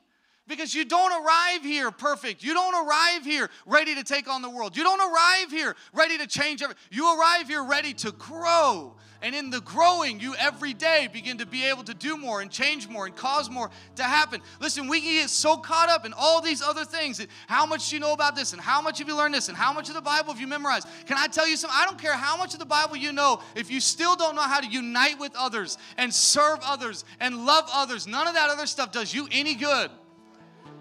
Because 0.48 0.74
you 0.74 0.86
don't 0.86 1.12
arrive 1.12 1.64
here 1.64 1.92
perfect. 1.92 2.44
You 2.44 2.54
don't 2.54 2.88
arrive 2.88 3.26
here 3.26 3.50
ready 3.66 3.96
to 3.96 4.04
take 4.04 4.30
on 4.30 4.42
the 4.42 4.50
world. 4.50 4.78
You 4.78 4.84
don't 4.84 5.02
arrive 5.02 5.52
here 5.52 5.76
ready 5.94 6.18
to 6.18 6.28
change 6.28 6.62
everything. 6.62 6.82
You 6.90 7.20
arrive 7.20 7.48
here 7.48 7.64
ready 7.64 7.94
to 7.96 8.12
grow. 8.14 8.96
And 9.22 9.34
in 9.34 9.50
the 9.50 9.62
growing, 9.62 10.20
you 10.20 10.36
every 10.36 10.74
day 10.74 11.10
begin 11.12 11.40
to 11.40 11.46
be 11.46 11.66
able 11.66 11.84
to 11.86 11.94
do 11.94 12.18
more 12.18 12.42
and 12.42 12.52
change 12.52 12.88
more 12.88 13.08
and 13.08 13.16
cause 13.16 13.50
more 13.50 13.72
to 13.96 14.04
happen. 14.04 14.42
Listen, 14.62 14.88
we 14.88 15.02
get 15.02 15.30
so 15.30 15.58
caught 15.58 15.90
up 15.90 16.06
in 16.06 16.14
all 16.14 16.40
these 16.40 16.62
other 16.62 16.86
things. 16.86 17.26
How 17.48 17.66
much 17.66 17.90
do 17.90 17.96
you 17.96 18.00
know 18.00 18.14
about 18.14 18.36
this? 18.36 18.54
And 18.54 18.62
how 18.62 18.80
much 18.80 19.00
have 19.00 19.08
you 19.08 19.18
learned 19.18 19.34
this? 19.34 19.50
And 19.50 19.58
how 19.58 19.74
much 19.74 19.90
of 19.90 19.96
the 19.96 20.02
Bible 20.02 20.34
have 20.34 20.40
you 20.40 20.48
memorized? 20.48 20.88
Can 21.08 21.18
I 21.18 21.28
tell 21.28 21.48
you 21.48 21.58
something? 21.58 21.78
I 21.78 21.86
don't 21.86 22.00
care 22.00 22.14
how 22.14 22.38
much 22.38 22.54
of 22.54 22.60
the 22.60 22.66
Bible 22.66 22.96
you 22.96 23.12
know, 23.12 23.42
if 23.56 23.72
you 23.72 23.80
still 23.80 24.16
don't 24.16 24.36
know 24.36 24.42
how 24.42 24.60
to 24.60 24.68
unite 24.68 25.20
with 25.20 25.36
others 25.36 25.80
and 25.98 26.14
serve 26.14 26.60
others 26.64 27.04
and 27.20 27.46
love 27.46 27.68
others, 27.74 28.06
none 28.06 28.28
of 28.28 28.36
that 28.36 28.52
other 28.52 28.68
stuff 28.68 28.92
does 28.92 29.14
you 29.14 29.28
any 29.32 29.56
good. 29.56 29.90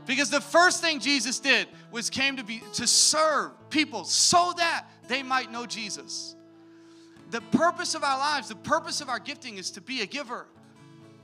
Because 0.06 0.30
the 0.30 0.40
first 0.40 0.80
thing 0.80 1.00
Jesus 1.00 1.40
did 1.40 1.66
was 1.90 2.10
came 2.10 2.36
to 2.36 2.44
be 2.44 2.62
to 2.74 2.86
serve 2.86 3.50
people 3.70 4.04
so 4.04 4.52
that 4.56 4.86
they 5.08 5.22
might 5.22 5.50
know 5.50 5.66
Jesus. 5.66 6.36
The 7.30 7.40
purpose 7.40 7.94
of 7.94 8.04
our 8.04 8.18
lives, 8.18 8.48
the 8.48 8.54
purpose 8.54 9.00
of 9.00 9.08
our 9.08 9.18
gifting 9.18 9.58
is 9.58 9.72
to 9.72 9.80
be 9.80 10.02
a 10.02 10.06
giver. 10.06 10.46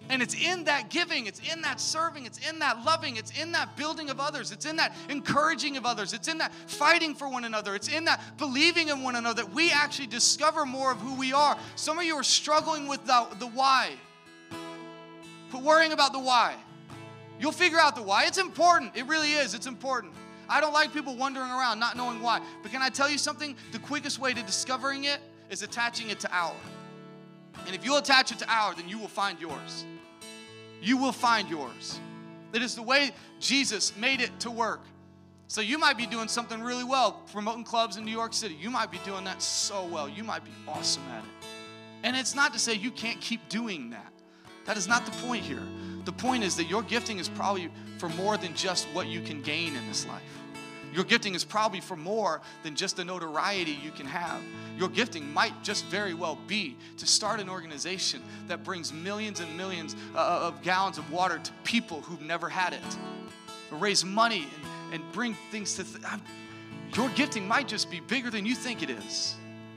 And 0.08 0.20
it's 0.20 0.34
in 0.34 0.64
that 0.64 0.90
giving, 0.90 1.26
it's 1.26 1.40
in 1.52 1.62
that 1.62 1.80
serving, 1.80 2.26
it's 2.26 2.38
in 2.48 2.58
that 2.58 2.84
loving, 2.84 3.16
it's 3.16 3.38
in 3.40 3.52
that 3.52 3.76
building 3.76 4.10
of 4.10 4.18
others, 4.18 4.50
it's 4.50 4.66
in 4.66 4.74
that 4.76 4.94
encouraging 5.08 5.76
of 5.76 5.86
others, 5.86 6.12
it's 6.12 6.26
in 6.26 6.38
that 6.38 6.52
fighting 6.66 7.14
for 7.14 7.28
one 7.28 7.44
another, 7.44 7.76
it's 7.76 7.88
in 7.88 8.04
that 8.06 8.36
believing 8.36 8.88
in 8.88 9.02
one 9.02 9.14
another 9.14 9.44
that 9.44 9.54
we 9.54 9.70
actually 9.70 10.08
discover 10.08 10.66
more 10.66 10.90
of 10.90 10.98
who 10.98 11.14
we 11.14 11.32
are. 11.32 11.56
Some 11.76 12.00
of 12.00 12.04
you 12.04 12.16
are 12.16 12.24
struggling 12.24 12.88
with 12.88 13.04
the, 13.06 13.28
the 13.38 13.46
why, 13.46 13.92
but 15.52 15.62
worrying 15.62 15.92
about 15.92 16.12
the 16.12 16.18
why. 16.18 16.56
You'll 17.42 17.50
figure 17.50 17.80
out 17.80 17.96
the 17.96 18.02
why. 18.02 18.26
It's 18.26 18.38
important. 18.38 18.96
It 18.96 19.04
really 19.08 19.32
is. 19.32 19.52
It's 19.52 19.66
important. 19.66 20.12
I 20.48 20.60
don't 20.60 20.72
like 20.72 20.92
people 20.92 21.16
wandering 21.16 21.50
around 21.50 21.80
not 21.80 21.96
knowing 21.96 22.22
why. 22.22 22.40
But 22.62 22.70
can 22.70 22.82
I 22.82 22.88
tell 22.88 23.10
you 23.10 23.18
something? 23.18 23.56
The 23.72 23.80
quickest 23.80 24.20
way 24.20 24.32
to 24.32 24.42
discovering 24.44 25.04
it 25.04 25.18
is 25.50 25.64
attaching 25.64 26.10
it 26.10 26.20
to 26.20 26.32
our. 26.32 26.54
And 27.66 27.74
if 27.74 27.84
you 27.84 27.98
attach 27.98 28.30
it 28.30 28.38
to 28.38 28.48
our, 28.48 28.76
then 28.76 28.88
you 28.88 28.96
will 28.96 29.08
find 29.08 29.40
yours. 29.40 29.84
You 30.80 30.96
will 30.96 31.10
find 31.10 31.50
yours. 31.50 31.98
It 32.52 32.62
is 32.62 32.76
the 32.76 32.82
way 32.82 33.10
Jesus 33.40 33.96
made 33.96 34.20
it 34.20 34.30
to 34.38 34.50
work. 34.50 34.82
So 35.48 35.60
you 35.60 35.78
might 35.78 35.96
be 35.96 36.06
doing 36.06 36.28
something 36.28 36.62
really 36.62 36.84
well, 36.84 37.22
promoting 37.32 37.64
clubs 37.64 37.96
in 37.96 38.04
New 38.04 38.12
York 38.12 38.34
City. 38.34 38.54
You 38.54 38.70
might 38.70 38.92
be 38.92 38.98
doing 39.04 39.24
that 39.24 39.42
so 39.42 39.84
well. 39.86 40.08
You 40.08 40.22
might 40.22 40.44
be 40.44 40.52
awesome 40.68 41.02
at 41.10 41.24
it. 41.24 41.48
And 42.04 42.16
it's 42.16 42.36
not 42.36 42.52
to 42.52 42.60
say 42.60 42.74
you 42.74 42.92
can't 42.92 43.20
keep 43.20 43.48
doing 43.48 43.90
that. 43.90 44.12
That 44.64 44.76
is 44.76 44.86
not 44.86 45.04
the 45.04 45.12
point 45.26 45.42
here. 45.42 45.62
The 46.04 46.12
point 46.12 46.42
is 46.42 46.56
that 46.56 46.64
your 46.64 46.82
gifting 46.82 47.18
is 47.18 47.28
probably 47.28 47.70
for 47.98 48.08
more 48.10 48.36
than 48.36 48.54
just 48.54 48.86
what 48.92 49.06
you 49.06 49.20
can 49.20 49.42
gain 49.42 49.76
in 49.76 49.86
this 49.88 50.06
life. 50.06 50.22
Your 50.92 51.04
gifting 51.04 51.34
is 51.34 51.44
probably 51.44 51.80
for 51.80 51.96
more 51.96 52.42
than 52.62 52.76
just 52.76 52.96
the 52.96 53.04
notoriety 53.04 53.78
you 53.82 53.90
can 53.90 54.04
have. 54.04 54.42
Your 54.76 54.90
gifting 54.90 55.32
might 55.32 55.62
just 55.62 55.86
very 55.86 56.12
well 56.12 56.38
be 56.46 56.76
to 56.98 57.06
start 57.06 57.40
an 57.40 57.48
organization 57.48 58.22
that 58.48 58.62
brings 58.62 58.92
millions 58.92 59.40
and 59.40 59.56
millions 59.56 59.96
uh, 60.14 60.18
uh 60.18 60.48
of 60.48 60.62
gallons 60.62 60.98
of 60.98 61.10
water 61.10 61.38
to 61.38 61.52
people 61.64 62.02
who've 62.02 62.20
never 62.20 62.48
had 62.48 62.74
it, 62.74 62.98
raise 63.70 64.04
money 64.04 64.46
and, 64.90 65.02
and 65.02 65.12
bring 65.12 65.34
things 65.50 65.74
to. 65.76 65.84
Th- 65.84 66.04
your 66.94 67.08
gifting 67.10 67.48
might 67.48 67.68
just 67.68 67.90
be 67.90 68.00
bigger 68.00 68.28
than 68.28 68.44
you 68.44 68.54
think 68.54 68.82
it 68.82 68.90
is, 68.90 69.36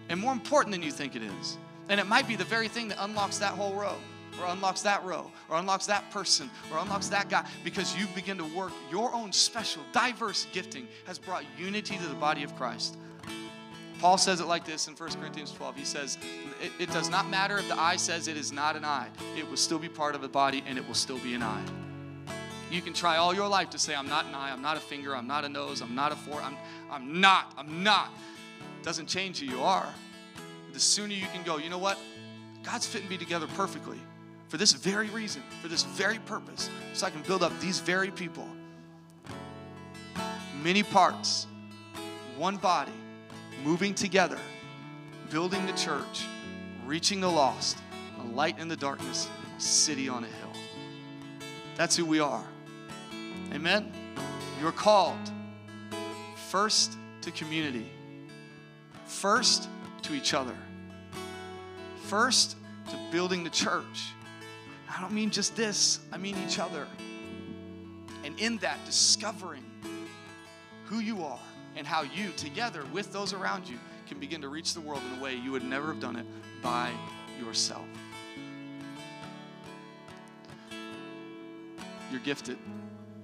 and 0.10 0.20
more 0.20 0.34
important 0.34 0.74
than 0.74 0.84
you 0.84 0.92
think 0.92 1.16
it 1.16 1.22
is. 1.22 1.58
And 1.88 2.00
it 2.00 2.08
might 2.08 2.28
be 2.28 2.36
the 2.36 2.44
very 2.44 2.68
thing 2.68 2.90
that 2.90 3.02
unlocks 3.02 3.38
that 3.38 3.54
whole 3.54 3.74
row. 3.74 3.96
Or 4.40 4.48
unlocks 4.48 4.82
that 4.82 5.04
row 5.04 5.32
or 5.50 5.58
unlocks 5.58 5.86
that 5.86 6.10
person 6.12 6.50
or 6.72 6.80
unlocks 6.80 7.08
that 7.10 7.30
guy 7.30 7.46
because 7.64 7.96
you 7.98 8.08
begin 8.16 8.38
to 8.38 8.56
work 8.56 8.72
your 8.92 9.14
own 9.14 9.32
special, 9.32 9.82
diverse 9.92 10.48
gifting 10.52 10.88
has 11.06 11.18
brought 11.18 11.44
unity 11.58 11.98
to 11.98 12.08
the 12.08 12.16
body 12.16 12.44
of 12.44 12.56
Christ. 12.56 12.98
Paul 14.00 14.18
says 14.18 14.42
it 14.42 14.48
like 14.48 14.66
this 14.66 14.88
in 14.88 14.94
1 14.94 15.14
Corinthians 15.14 15.52
12. 15.52 15.76
He 15.78 15.86
says, 15.86 16.18
it, 16.62 16.72
it, 16.80 16.92
does 16.92 17.10
not 17.10 17.30
matter 17.30 17.58
if 17.58 17.68
the 17.70 17.80
eye 17.80 17.96
says 17.96 18.28
it 18.28 18.36
is 18.36 18.52
not 18.52 18.76
an 18.76 18.84
eye, 18.84 19.08
it 19.38 19.50
will 19.50 19.58
still 19.58 19.80
be 19.80 19.88
part 19.88 20.16
of 20.16 20.22
the 20.22 20.28
body 20.28 20.64
and 20.68 20.78
it 20.78 20.86
will 20.86 20.96
still 20.96 21.20
be 21.20 21.34
an 21.34 21.42
eye. 21.42 21.64
You 22.70 22.82
can 22.82 22.94
try 22.94 23.18
all 23.18 23.34
your 23.34 23.48
life 23.48 23.70
to 23.70 23.80
say, 23.80 23.96
I'm 23.96 24.10
not 24.10 24.26
an 24.26 24.36
eye, 24.36 24.52
I'm 24.52 24.62
not 24.62 24.76
a 24.76 24.82
finger, 24.82 25.16
I'm 25.16 25.28
not 25.28 25.46
a 25.46 25.50
nose, 25.50 25.82
I'm 25.82 25.96
not 25.96 26.12
a 26.12 26.16
four, 26.16 26.42
I'm, 26.42 26.58
I'm 26.92 27.22
not, 27.22 27.54
I'm 27.58 27.84
not. 27.84 28.10
It 28.82 28.84
Doesn't 28.84 29.08
change 29.08 29.40
who 29.40 29.46
you 29.46 29.62
are. 29.62 29.88
The 30.74 30.80
sooner 30.80 31.14
you 31.14 31.28
can 31.28 31.44
go, 31.44 31.58
you 31.58 31.70
know 31.70 31.78
what? 31.78 31.98
God's 32.64 32.86
fitting 32.86 33.08
me 33.08 33.18
together 33.18 33.48
perfectly 33.56 34.00
for 34.48 34.58
this 34.58 34.74
very 34.74 35.10
reason, 35.10 35.42
for 35.62 35.68
this 35.68 35.84
very 35.84 36.20
purpose, 36.20 36.70
so 36.94 37.08
I 37.08 37.10
can 37.10 37.22
build 37.24 37.44
up 37.44 37.58
these 37.60 37.80
very 37.80 38.12
people. 38.12 38.48
Many 40.64 40.84
parts, 40.84 41.48
one 42.38 42.58
body, 42.58 42.92
moving 43.64 43.94
together, 43.94 44.40
building 45.30 45.66
the 45.66 45.74
church, 45.74 46.26
reaching 46.86 47.22
the 47.22 47.30
lost, 47.30 47.78
a 48.20 48.24
light 48.36 48.60
in 48.60 48.68
the 48.68 48.76
darkness, 48.76 49.28
a 49.58 49.62
city 49.62 50.08
on 50.10 50.24
a 50.24 50.28
hill. 50.28 50.54
That's 51.76 51.96
who 51.96 52.06
we 52.06 52.20
are. 52.20 52.44
Amen? 53.54 53.92
You're 54.62 54.72
called 54.72 55.32
first 56.50 56.98
to 57.22 57.32
community, 57.32 57.90
first 59.06 59.68
to 60.04 60.14
each 60.14 60.34
other, 60.34 60.56
first 62.04 62.56
to 62.90 63.00
building 63.12 63.44
the 63.44 63.50
church. 63.50 64.14
I 64.96 65.02
don't 65.02 65.12
mean 65.12 65.30
just 65.30 65.58
this, 65.58 66.00
I 66.14 66.18
mean 66.18 66.38
each 66.48 66.58
other. 66.58 66.88
And 68.24 68.40
in 68.40 68.58
that, 68.60 68.84
discovering 68.86 69.64
who 70.86 71.00
you 71.00 71.24
are 71.24 71.40
and 71.76 71.86
how 71.86 72.04
you, 72.04 72.30
together 72.38 72.86
with 72.94 73.12
those 73.12 73.34
around 73.34 73.68
you, 73.68 73.78
can 74.08 74.20
begin 74.20 74.42
to 74.42 74.48
reach 74.48 74.74
the 74.74 74.80
world 74.80 75.02
in 75.12 75.20
a 75.20 75.22
way 75.22 75.36
you 75.36 75.52
would 75.52 75.64
never 75.64 75.88
have 75.88 76.00
done 76.00 76.16
it 76.16 76.26
by 76.62 76.92
yourself. 77.44 77.86
You're 82.10 82.22
gifted, 82.22 82.58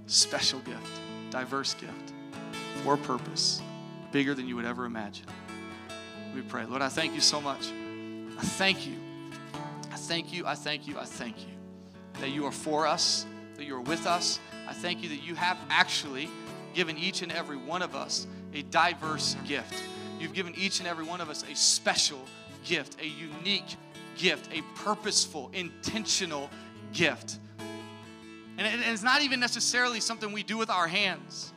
special 0.07 0.59
gift, 0.59 0.99
diverse 1.29 1.73
gift, 1.75 2.13
for 2.83 2.97
purpose, 2.97 3.61
bigger 4.11 4.33
than 4.33 4.45
you 4.45 4.57
would 4.57 4.65
ever 4.65 4.85
imagine. 4.85 5.27
We 6.35 6.41
pray. 6.41 6.65
Lord, 6.65 6.81
I 6.81 6.89
thank 6.89 7.13
you 7.13 7.21
so 7.21 7.39
much. 7.39 7.67
I 8.37 8.41
thank 8.41 8.85
you. 8.85 8.97
I 9.91 9.95
thank 9.95 10.33
you. 10.33 10.45
I 10.45 10.55
thank 10.55 10.87
you. 10.87 10.99
I 10.99 11.05
thank 11.05 11.39
you 11.39 11.60
that 12.19 12.29
you 12.29 12.45
are 12.45 12.51
for 12.51 12.85
us, 12.85 13.25
that 13.57 13.65
you 13.65 13.75
are 13.75 13.81
with 13.81 14.05
us. 14.05 14.39
I 14.67 14.73
thank 14.73 15.03
you 15.03 15.09
that 15.09 15.23
you 15.23 15.35
have 15.35 15.57
actually 15.69 16.29
given 16.73 16.97
each 16.97 17.21
and 17.21 17.31
every 17.31 17.57
one 17.57 17.81
of 17.81 17.95
us 17.95 18.27
a 18.53 18.61
diverse 18.63 19.35
gift. 19.45 19.73
You've 20.19 20.33
given 20.33 20.53
each 20.55 20.79
and 20.79 20.87
every 20.87 21.05
one 21.05 21.21
of 21.21 21.29
us 21.29 21.43
a 21.49 21.55
special 21.55 22.19
gift, 22.65 23.01
a 23.01 23.07
unique 23.07 23.75
gift, 24.17 24.49
a 24.53 24.61
purposeful, 24.75 25.49
intentional 25.53 26.49
gift. 26.93 27.39
And 28.57 28.81
it's 28.83 29.01
not 29.01 29.21
even 29.21 29.39
necessarily 29.39 29.99
something 29.99 30.31
we 30.31 30.43
do 30.43 30.57
with 30.57 30.69
our 30.69 30.87
hands. 30.87 31.51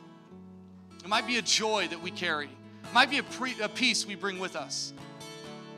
It 1.03 1.07
might 1.07 1.27
be 1.27 1.37
a 1.37 1.41
joy 1.41 1.87
that 1.89 2.01
we 2.01 2.09
carry. 2.09 2.47
It 2.47 2.93
might 2.93 3.11
be 3.11 3.19
a, 3.19 3.23
pre, 3.23 3.53
a 3.61 3.69
peace 3.69 4.07
we 4.07 4.15
bring 4.15 4.39
with 4.39 4.55
us. 4.55 4.93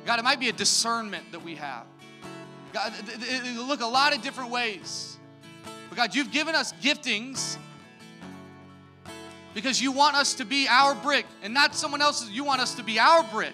God, 0.06 0.20
it 0.20 0.24
might 0.24 0.40
be 0.40 0.48
a 0.48 0.54
discernment 0.54 1.34
that 1.34 1.44
we 1.44 1.56
have. 1.56 1.86
God, 2.74 2.94
it, 3.08 3.58
look 3.58 3.82
a 3.82 3.86
lot 3.86 4.16
of 4.16 4.22
different 4.22 4.52
ways. 4.52 5.18
But 5.90 5.98
God, 5.98 6.16
you've 6.16 6.32
given 6.32 6.56
us 6.56 6.74
giftings 6.82 7.58
because 9.54 9.82
you 9.82 9.92
want 9.92 10.16
us 10.16 10.36
to 10.36 10.46
be 10.46 10.68
our 10.68 10.94
brick 10.96 11.26
and 11.42 11.54
not 11.54 11.76
someone 11.76 12.02
else's. 12.02 12.30
You 12.30 12.44
want 12.44 12.62
us 12.62 12.76
to 12.76 12.84
be 12.84 13.00
our 13.00 13.24
brick 13.24 13.54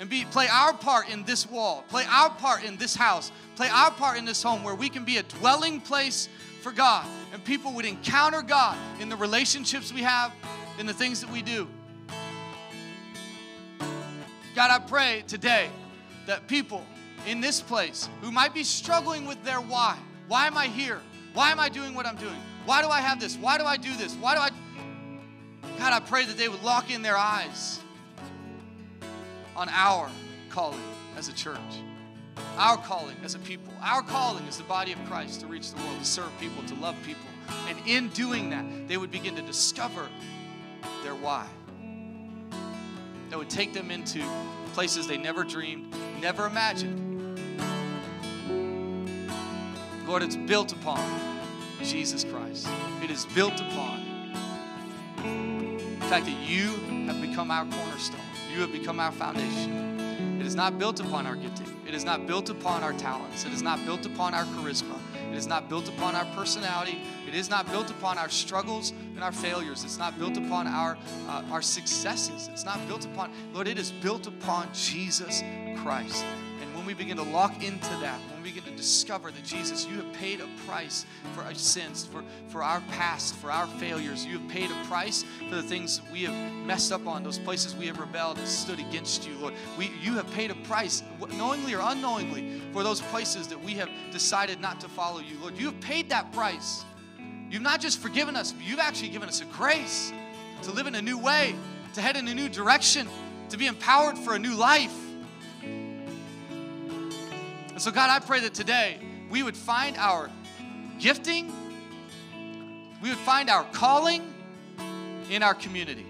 and 0.00 0.08
be 0.08 0.24
play 0.24 0.48
our 0.48 0.72
part 0.72 1.10
in 1.10 1.24
this 1.24 1.48
wall, 1.48 1.84
play 1.88 2.04
our 2.08 2.30
part 2.30 2.64
in 2.64 2.76
this 2.76 2.94
house, 2.94 3.30
play 3.56 3.68
our 3.68 3.90
part 3.90 4.16
in 4.18 4.24
this 4.24 4.42
home 4.42 4.64
where 4.64 4.74
we 4.74 4.88
can 4.88 5.04
be 5.04 5.18
a 5.18 5.22
dwelling 5.22 5.80
place 5.80 6.28
for 6.62 6.72
God 6.72 7.06
and 7.32 7.44
people 7.44 7.72
would 7.72 7.84
encounter 7.84 8.42
God 8.42 8.76
in 9.00 9.08
the 9.08 9.16
relationships 9.16 9.92
we 9.92 10.02
have, 10.02 10.32
in 10.78 10.86
the 10.86 10.92
things 10.92 11.20
that 11.20 11.30
we 11.30 11.42
do. 11.42 11.68
God, 14.54 14.70
I 14.70 14.78
pray 14.78 15.24
today 15.26 15.70
that 16.26 16.46
people 16.46 16.84
in 17.26 17.40
this 17.40 17.60
place 17.60 18.08
who 18.20 18.30
might 18.30 18.54
be 18.54 18.64
struggling 18.64 19.26
with 19.26 19.42
their 19.44 19.60
why. 19.60 19.96
Why 20.28 20.46
am 20.46 20.56
I 20.56 20.66
here? 20.66 21.00
Why 21.34 21.50
am 21.50 21.60
I 21.60 21.68
doing 21.68 21.94
what 21.94 22.06
I'm 22.06 22.16
doing? 22.16 22.40
Why 22.64 22.82
do 22.82 22.88
I 22.88 23.00
have 23.00 23.20
this? 23.20 23.36
Why 23.36 23.58
do 23.58 23.64
I 23.64 23.76
do 23.76 23.94
this? 23.96 24.14
Why 24.14 24.34
do 24.34 24.40
I 24.40 24.50
God, 25.82 25.92
I 25.92 25.98
pray 25.98 26.24
that 26.24 26.36
they 26.36 26.48
would 26.48 26.62
lock 26.62 26.92
in 26.92 27.02
their 27.02 27.16
eyes 27.16 27.80
on 29.56 29.68
our 29.68 30.08
calling 30.48 30.78
as 31.16 31.26
a 31.26 31.32
church, 31.32 31.58
our 32.56 32.76
calling 32.76 33.16
as 33.24 33.34
a 33.34 33.40
people, 33.40 33.72
our 33.82 34.02
calling 34.02 34.46
as 34.46 34.58
the 34.58 34.62
body 34.64 34.92
of 34.92 35.04
Christ 35.06 35.40
to 35.40 35.48
reach 35.48 35.72
the 35.72 35.82
world, 35.82 35.98
to 35.98 36.04
serve 36.04 36.30
people, 36.38 36.62
to 36.68 36.74
love 36.76 36.94
people. 37.04 37.26
And 37.68 37.76
in 37.84 38.10
doing 38.10 38.50
that, 38.50 38.64
they 38.86 38.96
would 38.96 39.10
begin 39.10 39.34
to 39.34 39.42
discover 39.42 40.08
their 41.02 41.16
why. 41.16 41.46
That 43.30 43.38
would 43.38 43.50
take 43.50 43.72
them 43.72 43.90
into 43.90 44.22
places 44.74 45.08
they 45.08 45.18
never 45.18 45.42
dreamed, 45.42 45.92
never 46.20 46.46
imagined. 46.46 47.11
Lord, 50.12 50.22
it's 50.22 50.36
built 50.36 50.74
upon 50.74 51.00
Jesus 51.82 52.22
Christ. 52.22 52.68
It 53.02 53.10
is 53.10 53.24
built 53.34 53.58
upon 53.58 54.28
the 55.16 56.04
fact 56.04 56.26
that 56.26 56.36
you 56.46 56.68
have 57.06 57.18
become 57.22 57.50
our 57.50 57.64
cornerstone. 57.64 58.20
You 58.52 58.60
have 58.60 58.72
become 58.72 59.00
our 59.00 59.10
foundation. 59.10 60.38
It 60.38 60.44
is 60.44 60.54
not 60.54 60.78
built 60.78 61.00
upon 61.00 61.26
our 61.26 61.34
gifting. 61.34 61.74
It 61.88 61.94
is 61.94 62.04
not 62.04 62.26
built 62.26 62.50
upon 62.50 62.82
our 62.82 62.92
talents. 62.92 63.46
It 63.46 63.54
is 63.54 63.62
not 63.62 63.86
built 63.86 64.04
upon 64.04 64.34
our 64.34 64.44
charisma. 64.44 64.98
It 65.30 65.38
is 65.38 65.46
not 65.46 65.70
built 65.70 65.88
upon 65.88 66.14
our 66.14 66.26
personality. 66.36 66.98
It 67.26 67.34
is 67.34 67.48
not 67.48 67.70
built 67.70 67.90
upon 67.90 68.18
our 68.18 68.28
struggles 68.28 68.90
and 68.90 69.24
our 69.24 69.32
failures. 69.32 69.82
It's 69.82 69.96
not 69.96 70.18
built 70.18 70.36
upon 70.36 70.66
our, 70.66 70.98
uh, 71.26 71.42
our 71.50 71.62
successes. 71.62 72.50
It's 72.52 72.66
not 72.66 72.86
built 72.86 73.06
upon, 73.06 73.32
Lord, 73.54 73.66
it 73.66 73.78
is 73.78 73.90
built 73.90 74.26
upon 74.26 74.68
Jesus 74.74 75.42
Christ 75.78 76.22
when 76.82 76.88
we 76.88 76.94
begin 76.94 77.16
to 77.16 77.22
lock 77.22 77.62
into 77.62 77.90
that, 78.00 78.18
when 78.32 78.42
we 78.42 78.48
begin 78.48 78.64
to 78.64 78.76
discover 78.76 79.30
that 79.30 79.44
Jesus, 79.44 79.86
you 79.86 79.94
have 79.98 80.12
paid 80.14 80.40
a 80.40 80.48
price 80.66 81.06
for 81.32 81.42
our 81.42 81.54
sins, 81.54 82.04
for, 82.04 82.24
for 82.48 82.64
our 82.64 82.80
past, 82.90 83.36
for 83.36 83.52
our 83.52 83.68
failures. 83.68 84.26
You 84.26 84.40
have 84.40 84.48
paid 84.48 84.68
a 84.68 84.84
price 84.86 85.24
for 85.48 85.54
the 85.54 85.62
things 85.62 86.00
we 86.10 86.24
have 86.24 86.52
messed 86.66 86.90
up 86.90 87.06
on, 87.06 87.22
those 87.22 87.38
places 87.38 87.76
we 87.76 87.86
have 87.86 88.00
rebelled 88.00 88.38
and 88.38 88.48
stood 88.48 88.80
against 88.80 89.28
you, 89.28 89.36
Lord. 89.36 89.54
We, 89.78 89.92
you 90.02 90.14
have 90.14 90.28
paid 90.32 90.50
a 90.50 90.56
price, 90.56 91.04
knowingly 91.36 91.72
or 91.72 91.82
unknowingly, 91.84 92.60
for 92.72 92.82
those 92.82 93.00
places 93.00 93.46
that 93.46 93.62
we 93.62 93.74
have 93.74 93.88
decided 94.10 94.60
not 94.60 94.80
to 94.80 94.88
follow 94.88 95.20
you, 95.20 95.38
Lord. 95.40 95.56
You 95.56 95.66
have 95.66 95.80
paid 95.80 96.08
that 96.08 96.32
price. 96.32 96.84
You've 97.48 97.62
not 97.62 97.80
just 97.80 98.00
forgiven 98.00 98.34
us, 98.34 98.54
you've 98.60 98.80
actually 98.80 99.10
given 99.10 99.28
us 99.28 99.40
a 99.40 99.44
grace 99.44 100.12
to 100.62 100.72
live 100.72 100.88
in 100.88 100.96
a 100.96 101.02
new 101.02 101.16
way, 101.16 101.54
to 101.94 102.00
head 102.00 102.16
in 102.16 102.26
a 102.26 102.34
new 102.34 102.48
direction, 102.48 103.06
to 103.50 103.56
be 103.56 103.68
empowered 103.68 104.18
for 104.18 104.34
a 104.34 104.38
new 104.40 104.56
life. 104.56 105.01
And 107.72 107.80
so, 107.80 107.90
God, 107.90 108.10
I 108.10 108.18
pray 108.24 108.40
that 108.40 108.54
today 108.54 108.98
we 109.30 109.42
would 109.42 109.56
find 109.56 109.96
our 109.96 110.30
gifting, 110.98 111.50
we 113.02 113.08
would 113.08 113.18
find 113.18 113.48
our 113.48 113.64
calling 113.72 114.22
in 115.30 115.42
our 115.42 115.54
community, 115.54 116.06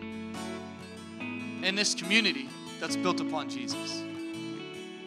in 1.62 1.74
this 1.74 1.94
community 1.94 2.48
that's 2.80 2.96
built 2.96 3.20
upon 3.20 3.48
Jesus. 3.48 4.02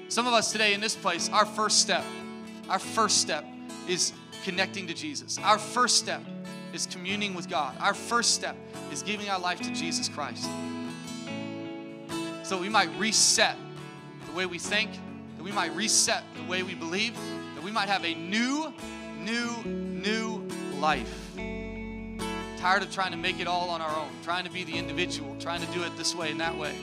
Some 0.07 0.27
of 0.27 0.33
us 0.33 0.51
today 0.51 0.73
in 0.73 0.79
this 0.79 0.95
place, 0.95 1.29
our 1.29 1.45
first 1.45 1.79
step, 1.79 2.05
our 2.69 2.79
first 2.79 3.17
step 3.17 3.45
is 3.89 4.13
connecting 4.45 4.87
to 4.87 4.93
Jesus. 4.93 5.37
Our 5.39 5.59
first 5.59 5.97
step 5.97 6.21
is 6.73 6.85
communing 6.85 7.33
with 7.33 7.49
God. 7.49 7.75
Our 7.79 7.93
first 7.93 8.33
step 8.33 8.55
is 8.91 9.01
giving 9.01 9.27
our 9.29 9.39
life 9.39 9.59
to 9.61 9.73
Jesus 9.73 10.07
Christ. 10.07 10.47
So 12.43 12.59
we 12.59 12.69
might 12.69 12.89
reset 12.97 13.57
the 14.27 14.31
way 14.33 14.45
we 14.45 14.59
think, 14.59 14.91
we 15.45 15.51
might 15.51 15.73
reset 15.75 16.23
the 16.35 16.43
way 16.49 16.63
we 16.63 16.73
believe, 16.73 17.15
that 17.53 17.63
we 17.63 17.69
might 17.69 17.87
have 17.87 18.03
a 18.03 18.15
new, 18.15 18.73
new, 19.19 19.63
new 19.63 20.43
life. 20.79 21.37
Tired 22.57 22.81
of 22.81 22.91
trying 22.91 23.11
to 23.11 23.17
make 23.17 23.39
it 23.39 23.45
all 23.45 23.69
on 23.69 23.79
our 23.79 23.95
own, 23.95 24.09
trying 24.23 24.43
to 24.45 24.51
be 24.51 24.63
the 24.63 24.73
individual, 24.73 25.35
trying 25.39 25.61
to 25.61 25.67
do 25.71 25.83
it 25.83 25.95
this 25.97 26.15
way 26.15 26.31
and 26.31 26.41
that 26.41 26.57
way. 26.57 26.75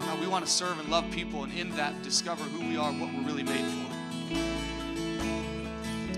God, 0.00 0.18
we 0.18 0.26
want 0.26 0.44
to 0.44 0.50
serve 0.50 0.80
and 0.80 0.88
love 0.88 1.08
people, 1.12 1.44
and 1.44 1.52
in 1.52 1.70
that, 1.76 2.02
discover 2.02 2.42
who 2.42 2.68
we 2.68 2.76
are, 2.76 2.90
what 2.90 3.14
we're 3.14 3.22
really 3.22 3.44
made 3.44 3.64
for. 3.64 3.86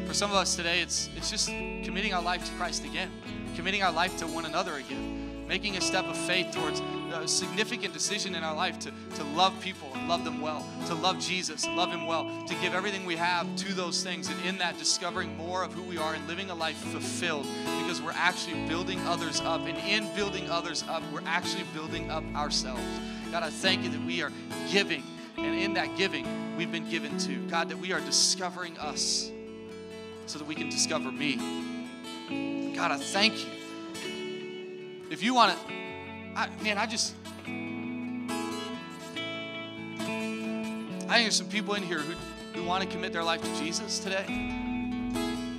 For 0.06 0.14
some 0.14 0.30
of 0.30 0.36
us 0.36 0.56
today, 0.56 0.80
it's, 0.80 1.10
it's 1.16 1.30
just 1.30 1.48
committing 1.84 2.14
our 2.14 2.22
life 2.22 2.46
to 2.46 2.52
Christ 2.52 2.86
again, 2.86 3.10
committing 3.56 3.82
our 3.82 3.92
life 3.92 4.16
to 4.20 4.26
one 4.26 4.46
another 4.46 4.76
again 4.76 5.30
making 5.50 5.76
a 5.76 5.80
step 5.80 6.04
of 6.04 6.16
faith 6.16 6.48
towards 6.52 6.80
a 7.12 7.28
significant 7.28 7.92
decision 7.92 8.34
in 8.34 8.42
our 8.42 8.54
life 8.54 8.78
to, 8.80 8.92
to 9.16 9.24
love 9.34 9.58
people 9.60 9.88
and 9.94 10.08
love 10.08 10.24
them 10.24 10.40
well, 10.40 10.66
to 10.86 10.94
love 10.94 11.18
Jesus, 11.18 11.64
and 11.64 11.76
love 11.76 11.90
Him 11.90 12.06
well, 12.06 12.44
to 12.46 12.54
give 12.56 12.74
everything 12.74 13.04
we 13.04 13.16
have 13.16 13.54
to 13.56 13.74
those 13.74 14.02
things, 14.02 14.28
and 14.28 14.44
in 14.46 14.58
that, 14.58 14.78
discovering 14.78 15.36
more 15.36 15.64
of 15.64 15.72
who 15.72 15.82
we 15.82 15.98
are 15.98 16.14
and 16.14 16.26
living 16.26 16.50
a 16.50 16.54
life 16.54 16.76
fulfilled 16.76 17.46
because 17.80 18.00
we're 18.00 18.12
actually 18.12 18.66
building 18.66 19.00
others 19.06 19.40
up. 19.40 19.60
And 19.66 19.78
in 19.78 20.14
building 20.14 20.48
others 20.50 20.84
up, 20.88 21.02
we're 21.12 21.22
actually 21.26 21.64
building 21.74 22.10
up 22.10 22.24
ourselves. 22.34 22.82
God, 23.30 23.42
I 23.42 23.50
thank 23.50 23.84
you 23.84 23.90
that 23.90 24.04
we 24.04 24.22
are 24.22 24.32
giving, 24.70 25.02
and 25.36 25.58
in 25.58 25.74
that 25.74 25.96
giving, 25.96 26.56
we've 26.56 26.72
been 26.72 26.88
given 26.88 27.16
to. 27.18 27.36
God, 27.48 27.68
that 27.68 27.78
we 27.78 27.92
are 27.92 28.00
discovering 28.00 28.78
us 28.78 29.30
so 30.26 30.38
that 30.38 30.46
we 30.46 30.54
can 30.54 30.68
discover 30.68 31.10
me. 31.10 31.36
God, 32.74 32.92
I 32.92 32.96
thank 32.96 33.44
you. 33.44 33.50
If 35.10 35.24
you 35.24 35.34
want 35.34 35.58
to, 35.58 35.79
I, 36.36 36.48
man, 36.62 36.78
I 36.78 36.86
just, 36.86 37.14
I 41.10 41.14
think 41.14 41.24
there's 41.24 41.36
some 41.36 41.48
people 41.48 41.74
in 41.74 41.82
here 41.82 41.98
who, 41.98 42.14
who 42.54 42.64
want 42.64 42.82
to 42.84 42.88
commit 42.88 43.12
their 43.12 43.24
life 43.24 43.42
to 43.42 43.58
Jesus 43.58 43.98
today. 43.98 44.24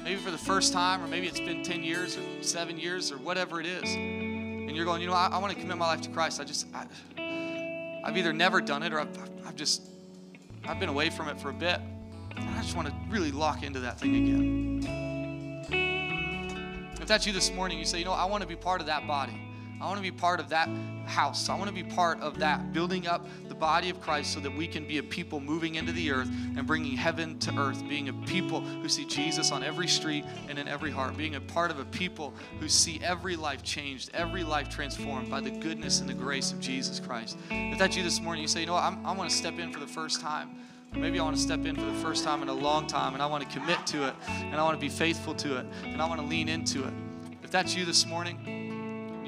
Maybe 0.03 0.15
for 0.19 0.31
the 0.31 0.37
first 0.37 0.71
time, 0.71 1.03
or 1.03 1.07
maybe 1.07 1.27
it's 1.27 1.39
been 1.39 1.61
10 1.61 1.83
years 1.83 2.17
or 2.17 2.21
seven 2.41 2.77
years 2.77 3.11
or 3.11 3.17
whatever 3.17 3.59
it 3.59 3.65
is. 3.65 3.83
And 3.93 4.71
you're 4.71 4.85
going, 4.85 5.01
you 5.01 5.07
know, 5.07 5.13
I, 5.13 5.27
I 5.27 5.37
want 5.39 5.53
to 5.53 5.59
commit 5.59 5.77
my 5.77 5.87
life 5.87 6.01
to 6.01 6.09
Christ. 6.09 6.39
I 6.39 6.45
just, 6.45 6.67
I, 6.73 6.87
I've 8.03 8.17
either 8.17 8.33
never 8.33 8.61
done 8.61 8.81
it 8.83 8.93
or 8.93 9.01
I've, 9.01 9.17
I've 9.45 9.55
just, 9.55 9.81
I've 10.65 10.79
been 10.79 10.89
away 10.89 11.09
from 11.09 11.27
it 11.27 11.39
for 11.39 11.49
a 11.49 11.53
bit. 11.53 11.79
And 12.37 12.49
I 12.49 12.61
just 12.61 12.75
want 12.75 12.87
to 12.87 12.93
really 13.09 13.31
lock 13.31 13.63
into 13.63 13.81
that 13.81 13.99
thing 13.99 14.15
again. 14.15 14.71
If 16.99 17.07
that's 17.07 17.27
you 17.27 17.33
this 17.33 17.51
morning, 17.51 17.77
you 17.77 17.85
say, 17.85 17.99
you 17.99 18.05
know, 18.05 18.13
I 18.13 18.25
want 18.25 18.41
to 18.41 18.47
be 18.47 18.55
part 18.55 18.79
of 18.79 18.87
that 18.87 19.05
body. 19.05 19.50
I 19.81 19.85
want 19.85 19.97
to 19.97 20.03
be 20.03 20.11
part 20.11 20.39
of 20.39 20.49
that 20.49 20.69
house. 21.07 21.49
I 21.49 21.55
want 21.55 21.67
to 21.67 21.73
be 21.73 21.83
part 21.83 22.21
of 22.21 22.37
that, 22.37 22.71
building 22.71 23.07
up 23.07 23.25
the 23.47 23.55
body 23.55 23.89
of 23.89 23.99
Christ 23.99 24.31
so 24.31 24.39
that 24.39 24.55
we 24.55 24.67
can 24.67 24.85
be 24.85 24.99
a 24.99 25.03
people 25.03 25.39
moving 25.39 25.75
into 25.75 25.91
the 25.91 26.11
earth 26.11 26.29
and 26.55 26.67
bringing 26.67 26.95
heaven 26.95 27.39
to 27.39 27.57
earth, 27.57 27.83
being 27.89 28.07
a 28.09 28.13
people 28.13 28.61
who 28.61 28.87
see 28.87 29.05
Jesus 29.05 29.51
on 29.51 29.63
every 29.63 29.87
street 29.87 30.23
and 30.47 30.59
in 30.59 30.67
every 30.67 30.91
heart, 30.91 31.17
being 31.17 31.33
a 31.33 31.41
part 31.41 31.71
of 31.71 31.79
a 31.79 31.85
people 31.85 32.31
who 32.59 32.69
see 32.69 33.01
every 33.03 33.35
life 33.35 33.63
changed, 33.63 34.11
every 34.13 34.43
life 34.43 34.69
transformed 34.69 35.31
by 35.31 35.41
the 35.41 35.49
goodness 35.49 35.99
and 35.99 36.07
the 36.07 36.13
grace 36.13 36.51
of 36.51 36.59
Jesus 36.59 36.99
Christ. 36.99 37.35
If 37.49 37.79
that's 37.79 37.97
you 37.97 38.03
this 38.03 38.21
morning, 38.21 38.43
you 38.43 38.47
say, 38.47 38.59
you 38.59 38.67
know 38.67 38.73
what, 38.73 38.83
I'm, 38.83 39.03
I 39.03 39.13
want 39.13 39.31
to 39.31 39.35
step 39.35 39.57
in 39.57 39.73
for 39.73 39.79
the 39.79 39.87
first 39.87 40.21
time. 40.21 40.57
Maybe 40.93 41.19
I 41.19 41.23
want 41.23 41.37
to 41.37 41.41
step 41.41 41.65
in 41.65 41.75
for 41.75 41.85
the 41.85 41.99
first 41.99 42.23
time 42.23 42.43
in 42.43 42.49
a 42.49 42.53
long 42.53 42.85
time 42.85 43.15
and 43.15 43.23
I 43.23 43.25
want 43.25 43.49
to 43.49 43.59
commit 43.59 43.87
to 43.87 44.07
it 44.09 44.13
and 44.27 44.55
I 44.55 44.63
want 44.63 44.79
to 44.79 44.81
be 44.81 44.89
faithful 44.89 45.33
to 45.35 45.57
it 45.57 45.65
and 45.85 45.99
I 45.99 46.07
want 46.07 46.21
to 46.21 46.27
lean 46.27 46.49
into 46.49 46.85
it. 46.85 46.93
If 47.41 47.49
that's 47.49 47.75
you 47.75 47.85
this 47.85 48.05
morning, 48.05 48.60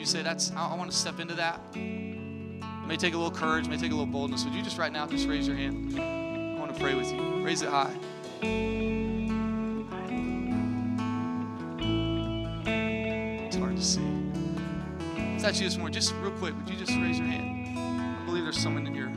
you 0.04 0.08
say, 0.08 0.22
that's, 0.22 0.51
I, 0.51 0.68
I 0.68 0.76
want 0.76 0.91
to 0.91 0.97
step 0.97 1.22
into 1.22 1.34
that. 1.36 1.62
It 1.74 2.88
may 2.88 2.97
take 2.97 3.14
a 3.14 3.18
little 3.18 3.32
courage, 3.32 3.70
may 3.70 3.78
take 3.78 3.91
a 3.91 3.95
little 3.95 4.06
boldness. 4.06 4.43
Would 4.43 4.54
you 4.54 4.62
just 4.62 4.78
right 4.78 4.91
now 4.91 5.08
just 5.08 5.30
raise 5.30 5.47
your 5.47 5.56
hand? 5.56 5.97
I 5.97 6.60
want 6.60 6.74
to 6.74 6.80
pray 6.80 6.93
with 6.93 7.10
you. 7.10 7.41
Raise 7.41 7.62
it 7.62 7.70
high. 7.70 7.95
It's 13.45 13.56
hard 13.56 13.78
to 13.78 13.82
see. 13.82 14.01
If 15.16 15.41
that's 15.41 15.62
you 15.62 15.68
this 15.68 15.78
morning, 15.78 15.93
just 15.93 16.14
real 16.16 16.32
quick, 16.32 16.54
would 16.58 16.70
you 16.70 16.76
just 16.76 16.91
raise 16.97 17.18
your 17.18 17.28
hand? 17.28 17.80
I 17.80 18.26
believe 18.26 18.43
there's 18.43 18.60
someone 18.60 18.86
in 18.86 18.93
here. 18.93 19.10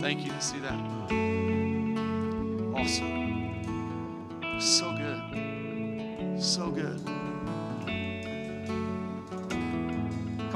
Thank 0.00 0.24
you 0.24 0.30
to 0.30 0.40
see 0.40 0.60
that. 0.60 0.78
Awesome. 2.76 4.60
So 4.60 4.92
good. 4.96 6.40
So 6.40 6.70
good. 6.70 7.15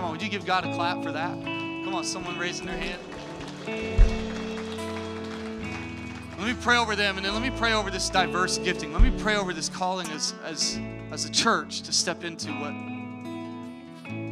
Come 0.01 0.07
on, 0.07 0.13
would 0.13 0.23
you 0.23 0.31
give 0.31 0.47
God 0.47 0.65
a 0.65 0.75
clap 0.75 1.03
for 1.03 1.13
that? 1.13 1.31
Come 1.45 1.95
on, 1.95 2.05
someone 2.05 2.39
raising 2.39 2.65
their 2.65 2.75
hand. 2.75 2.99
Let 6.39 6.47
me 6.47 6.55
pray 6.59 6.79
over 6.79 6.97
them, 6.97 7.19
and 7.19 7.27
then 7.27 7.35
let 7.35 7.43
me 7.43 7.51
pray 7.51 7.75
over 7.75 7.91
this 7.91 8.09
diverse 8.09 8.57
gifting. 8.57 8.95
Let 8.95 9.03
me 9.03 9.13
pray 9.19 9.37
over 9.37 9.53
this 9.53 9.69
calling 9.69 10.09
as, 10.09 10.33
as, 10.43 10.81
as 11.13 11.27
a 11.27 11.31
church 11.31 11.83
to 11.83 11.93
step 11.93 12.25
into 12.25 12.49
what 12.49 12.73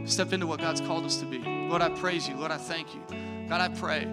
step 0.08 0.32
into 0.32 0.46
what 0.46 0.58
God's 0.58 0.80
called 0.80 1.04
us 1.04 1.18
to 1.18 1.26
be. 1.26 1.36
Lord, 1.40 1.82
I 1.82 1.90
praise 1.90 2.26
you. 2.26 2.34
Lord, 2.36 2.50
I 2.50 2.56
thank 2.56 2.94
you. 2.94 3.02
God, 3.46 3.60
I 3.60 3.68
pray 3.68 4.06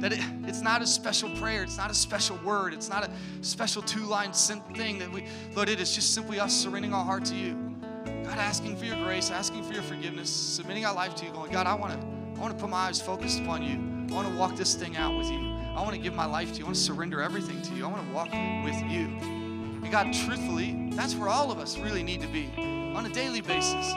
that 0.00 0.12
it, 0.12 0.20
it's 0.46 0.60
not 0.60 0.82
a 0.82 0.86
special 0.86 1.30
prayer. 1.36 1.62
It's 1.62 1.78
not 1.78 1.90
a 1.90 1.94
special 1.94 2.36
word. 2.44 2.74
It's 2.74 2.90
not 2.90 3.02
a 3.02 3.10
special 3.40 3.80
two-line 3.80 4.32
thing 4.34 4.98
that 4.98 5.10
we, 5.10 5.24
Lord, 5.54 5.70
it 5.70 5.80
is 5.80 5.94
just 5.94 6.12
simply 6.12 6.38
us 6.38 6.52
surrendering 6.52 6.92
our 6.92 7.02
heart 7.02 7.24
to 7.24 7.34
you. 7.34 7.63
God, 8.24 8.38
asking 8.38 8.76
for 8.76 8.86
your 8.86 8.96
grace, 8.96 9.30
asking 9.30 9.62
for 9.64 9.74
your 9.74 9.82
forgiveness, 9.82 10.30
submitting 10.30 10.86
our 10.86 10.94
life 10.94 11.14
to 11.16 11.26
you, 11.26 11.32
going, 11.32 11.52
God, 11.52 11.66
I 11.66 11.74
want 11.74 11.92
to, 11.92 11.98
I 12.36 12.40
want 12.40 12.54
to 12.54 12.60
put 12.60 12.70
my 12.70 12.88
eyes 12.88 13.00
focused 13.00 13.40
upon 13.40 13.62
you. 13.62 13.74
I 14.10 14.16
want 14.16 14.28
to 14.28 14.34
walk 14.34 14.56
this 14.56 14.74
thing 14.74 14.96
out 14.96 15.16
with 15.16 15.28
you. 15.28 15.54
I 15.76 15.82
want 15.82 15.92
to 15.92 15.98
give 16.00 16.14
my 16.14 16.24
life 16.24 16.52
to 16.52 16.58
you. 16.58 16.64
I 16.64 16.68
want 16.68 16.76
to 16.76 16.82
surrender 16.82 17.20
everything 17.20 17.60
to 17.62 17.74
you. 17.74 17.84
I 17.84 17.88
want 17.88 18.06
to 18.06 18.12
walk 18.14 18.32
with 18.64 18.80
you. 18.90 19.06
And 19.82 19.90
God, 19.90 20.12
truthfully, 20.12 20.88
that's 20.92 21.14
where 21.14 21.28
all 21.28 21.52
of 21.52 21.58
us 21.58 21.78
really 21.78 22.02
need 22.02 22.22
to 22.22 22.28
be 22.28 22.48
on 22.56 23.04
a 23.04 23.10
daily 23.10 23.42
basis. 23.42 23.92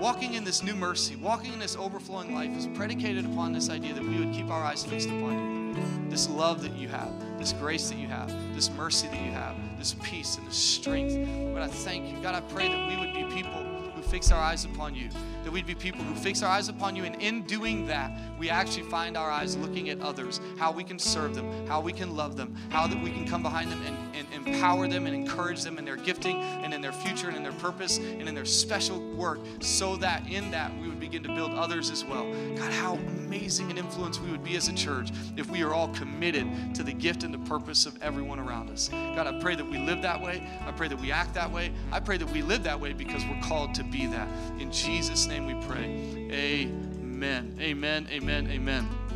Walking 0.00 0.34
in 0.34 0.44
this 0.44 0.62
new 0.62 0.74
mercy, 0.74 1.16
walking 1.16 1.52
in 1.52 1.58
this 1.58 1.76
overflowing 1.76 2.34
life 2.34 2.56
is 2.56 2.68
predicated 2.68 3.26
upon 3.26 3.52
this 3.52 3.68
idea 3.68 3.92
that 3.92 4.02
we 4.02 4.18
would 4.18 4.32
keep 4.32 4.48
our 4.48 4.62
eyes 4.62 4.84
fixed 4.84 5.08
upon 5.08 5.74
you. 5.74 6.08
This 6.08 6.28
love 6.30 6.62
that 6.62 6.72
you 6.72 6.88
have, 6.88 7.12
this 7.38 7.52
grace 7.52 7.90
that 7.90 7.98
you 7.98 8.06
have, 8.06 8.32
this 8.54 8.70
mercy 8.70 9.08
that 9.08 9.20
you 9.22 9.32
have, 9.32 9.56
this 9.78 9.94
peace 10.02 10.36
and 10.36 10.46
this 10.46 10.56
strength. 10.56 11.14
But 11.54 11.62
I 11.62 11.68
thank 11.68 12.10
you. 12.10 12.20
God, 12.20 12.34
I 12.34 12.40
pray 12.40 12.68
that 12.68 12.88
we 12.88 12.96
would 12.96 13.14
be 13.14 13.24
people 13.34 13.67
who 13.98 14.08
fix 14.08 14.30
our 14.30 14.40
eyes 14.40 14.64
upon 14.64 14.94
you, 14.94 15.08
that 15.42 15.52
we'd 15.52 15.66
be 15.66 15.74
people 15.74 16.04
who 16.04 16.14
fix 16.14 16.42
our 16.42 16.50
eyes 16.50 16.68
upon 16.68 16.94
you. 16.94 17.04
And 17.04 17.20
in 17.20 17.42
doing 17.42 17.86
that, 17.86 18.12
we 18.38 18.48
actually 18.48 18.84
find 18.84 19.16
our 19.16 19.30
eyes 19.30 19.56
looking 19.56 19.90
at 19.90 20.00
others, 20.00 20.40
how 20.56 20.70
we 20.70 20.84
can 20.84 20.98
serve 20.98 21.34
them, 21.34 21.66
how 21.66 21.80
we 21.80 21.92
can 21.92 22.14
love 22.14 22.36
them, 22.36 22.54
how 22.68 22.86
that 22.86 23.02
we 23.02 23.10
can 23.10 23.26
come 23.26 23.42
behind 23.42 23.72
them 23.72 23.82
and, 23.84 23.96
and 24.14 24.46
empower 24.46 24.86
them 24.86 25.06
and 25.06 25.14
encourage 25.14 25.62
them 25.62 25.78
in 25.78 25.84
their 25.84 25.96
gifting 25.96 26.36
and 26.36 26.72
in 26.72 26.80
their 26.80 26.92
future 26.92 27.28
and 27.28 27.36
in 27.36 27.42
their 27.42 27.52
purpose 27.52 27.98
and 27.98 28.28
in 28.28 28.34
their 28.34 28.44
special 28.44 29.00
work, 29.16 29.40
so 29.60 29.96
that 29.96 30.26
in 30.30 30.50
that 30.52 30.72
we 30.80 30.88
would 30.88 31.00
begin 31.00 31.22
to 31.24 31.34
build 31.34 31.52
others 31.52 31.90
as 31.90 32.04
well. 32.04 32.32
God, 32.54 32.72
how 32.72 32.94
amazing 32.94 33.70
an 33.70 33.78
influence 33.78 34.20
we 34.20 34.30
would 34.30 34.44
be 34.44 34.56
as 34.56 34.68
a 34.68 34.74
church 34.74 35.10
if 35.36 35.50
we 35.50 35.62
are 35.62 35.74
all 35.74 35.88
committed 35.88 36.74
to 36.74 36.82
the 36.82 36.92
gift 36.92 37.24
and 37.24 37.34
the 37.34 37.38
purpose 37.38 37.84
of 37.86 38.00
everyone 38.02 38.38
around 38.38 38.70
us. 38.70 38.88
God, 38.88 39.26
I 39.26 39.40
pray 39.40 39.56
that 39.56 39.68
we 39.68 39.78
live 39.78 40.02
that 40.02 40.20
way. 40.20 40.48
I 40.66 40.70
pray 40.72 40.88
that 40.88 41.00
we 41.00 41.10
act 41.10 41.34
that 41.34 41.50
way. 41.50 41.72
I 41.90 42.00
pray 42.00 42.16
that 42.16 42.30
we 42.30 42.42
live 42.42 42.62
that 42.62 42.78
way 42.78 42.92
because 42.92 43.24
we're 43.24 43.40
called 43.42 43.74
to 43.74 43.84
be 43.90 44.06
that. 44.06 44.28
In 44.58 44.70
Jesus' 44.70 45.26
name 45.26 45.46
we 45.46 45.54
pray. 45.66 45.86
Amen. 46.32 47.56
Amen. 47.60 48.08
Amen. 48.10 48.48
Amen. 48.50 49.07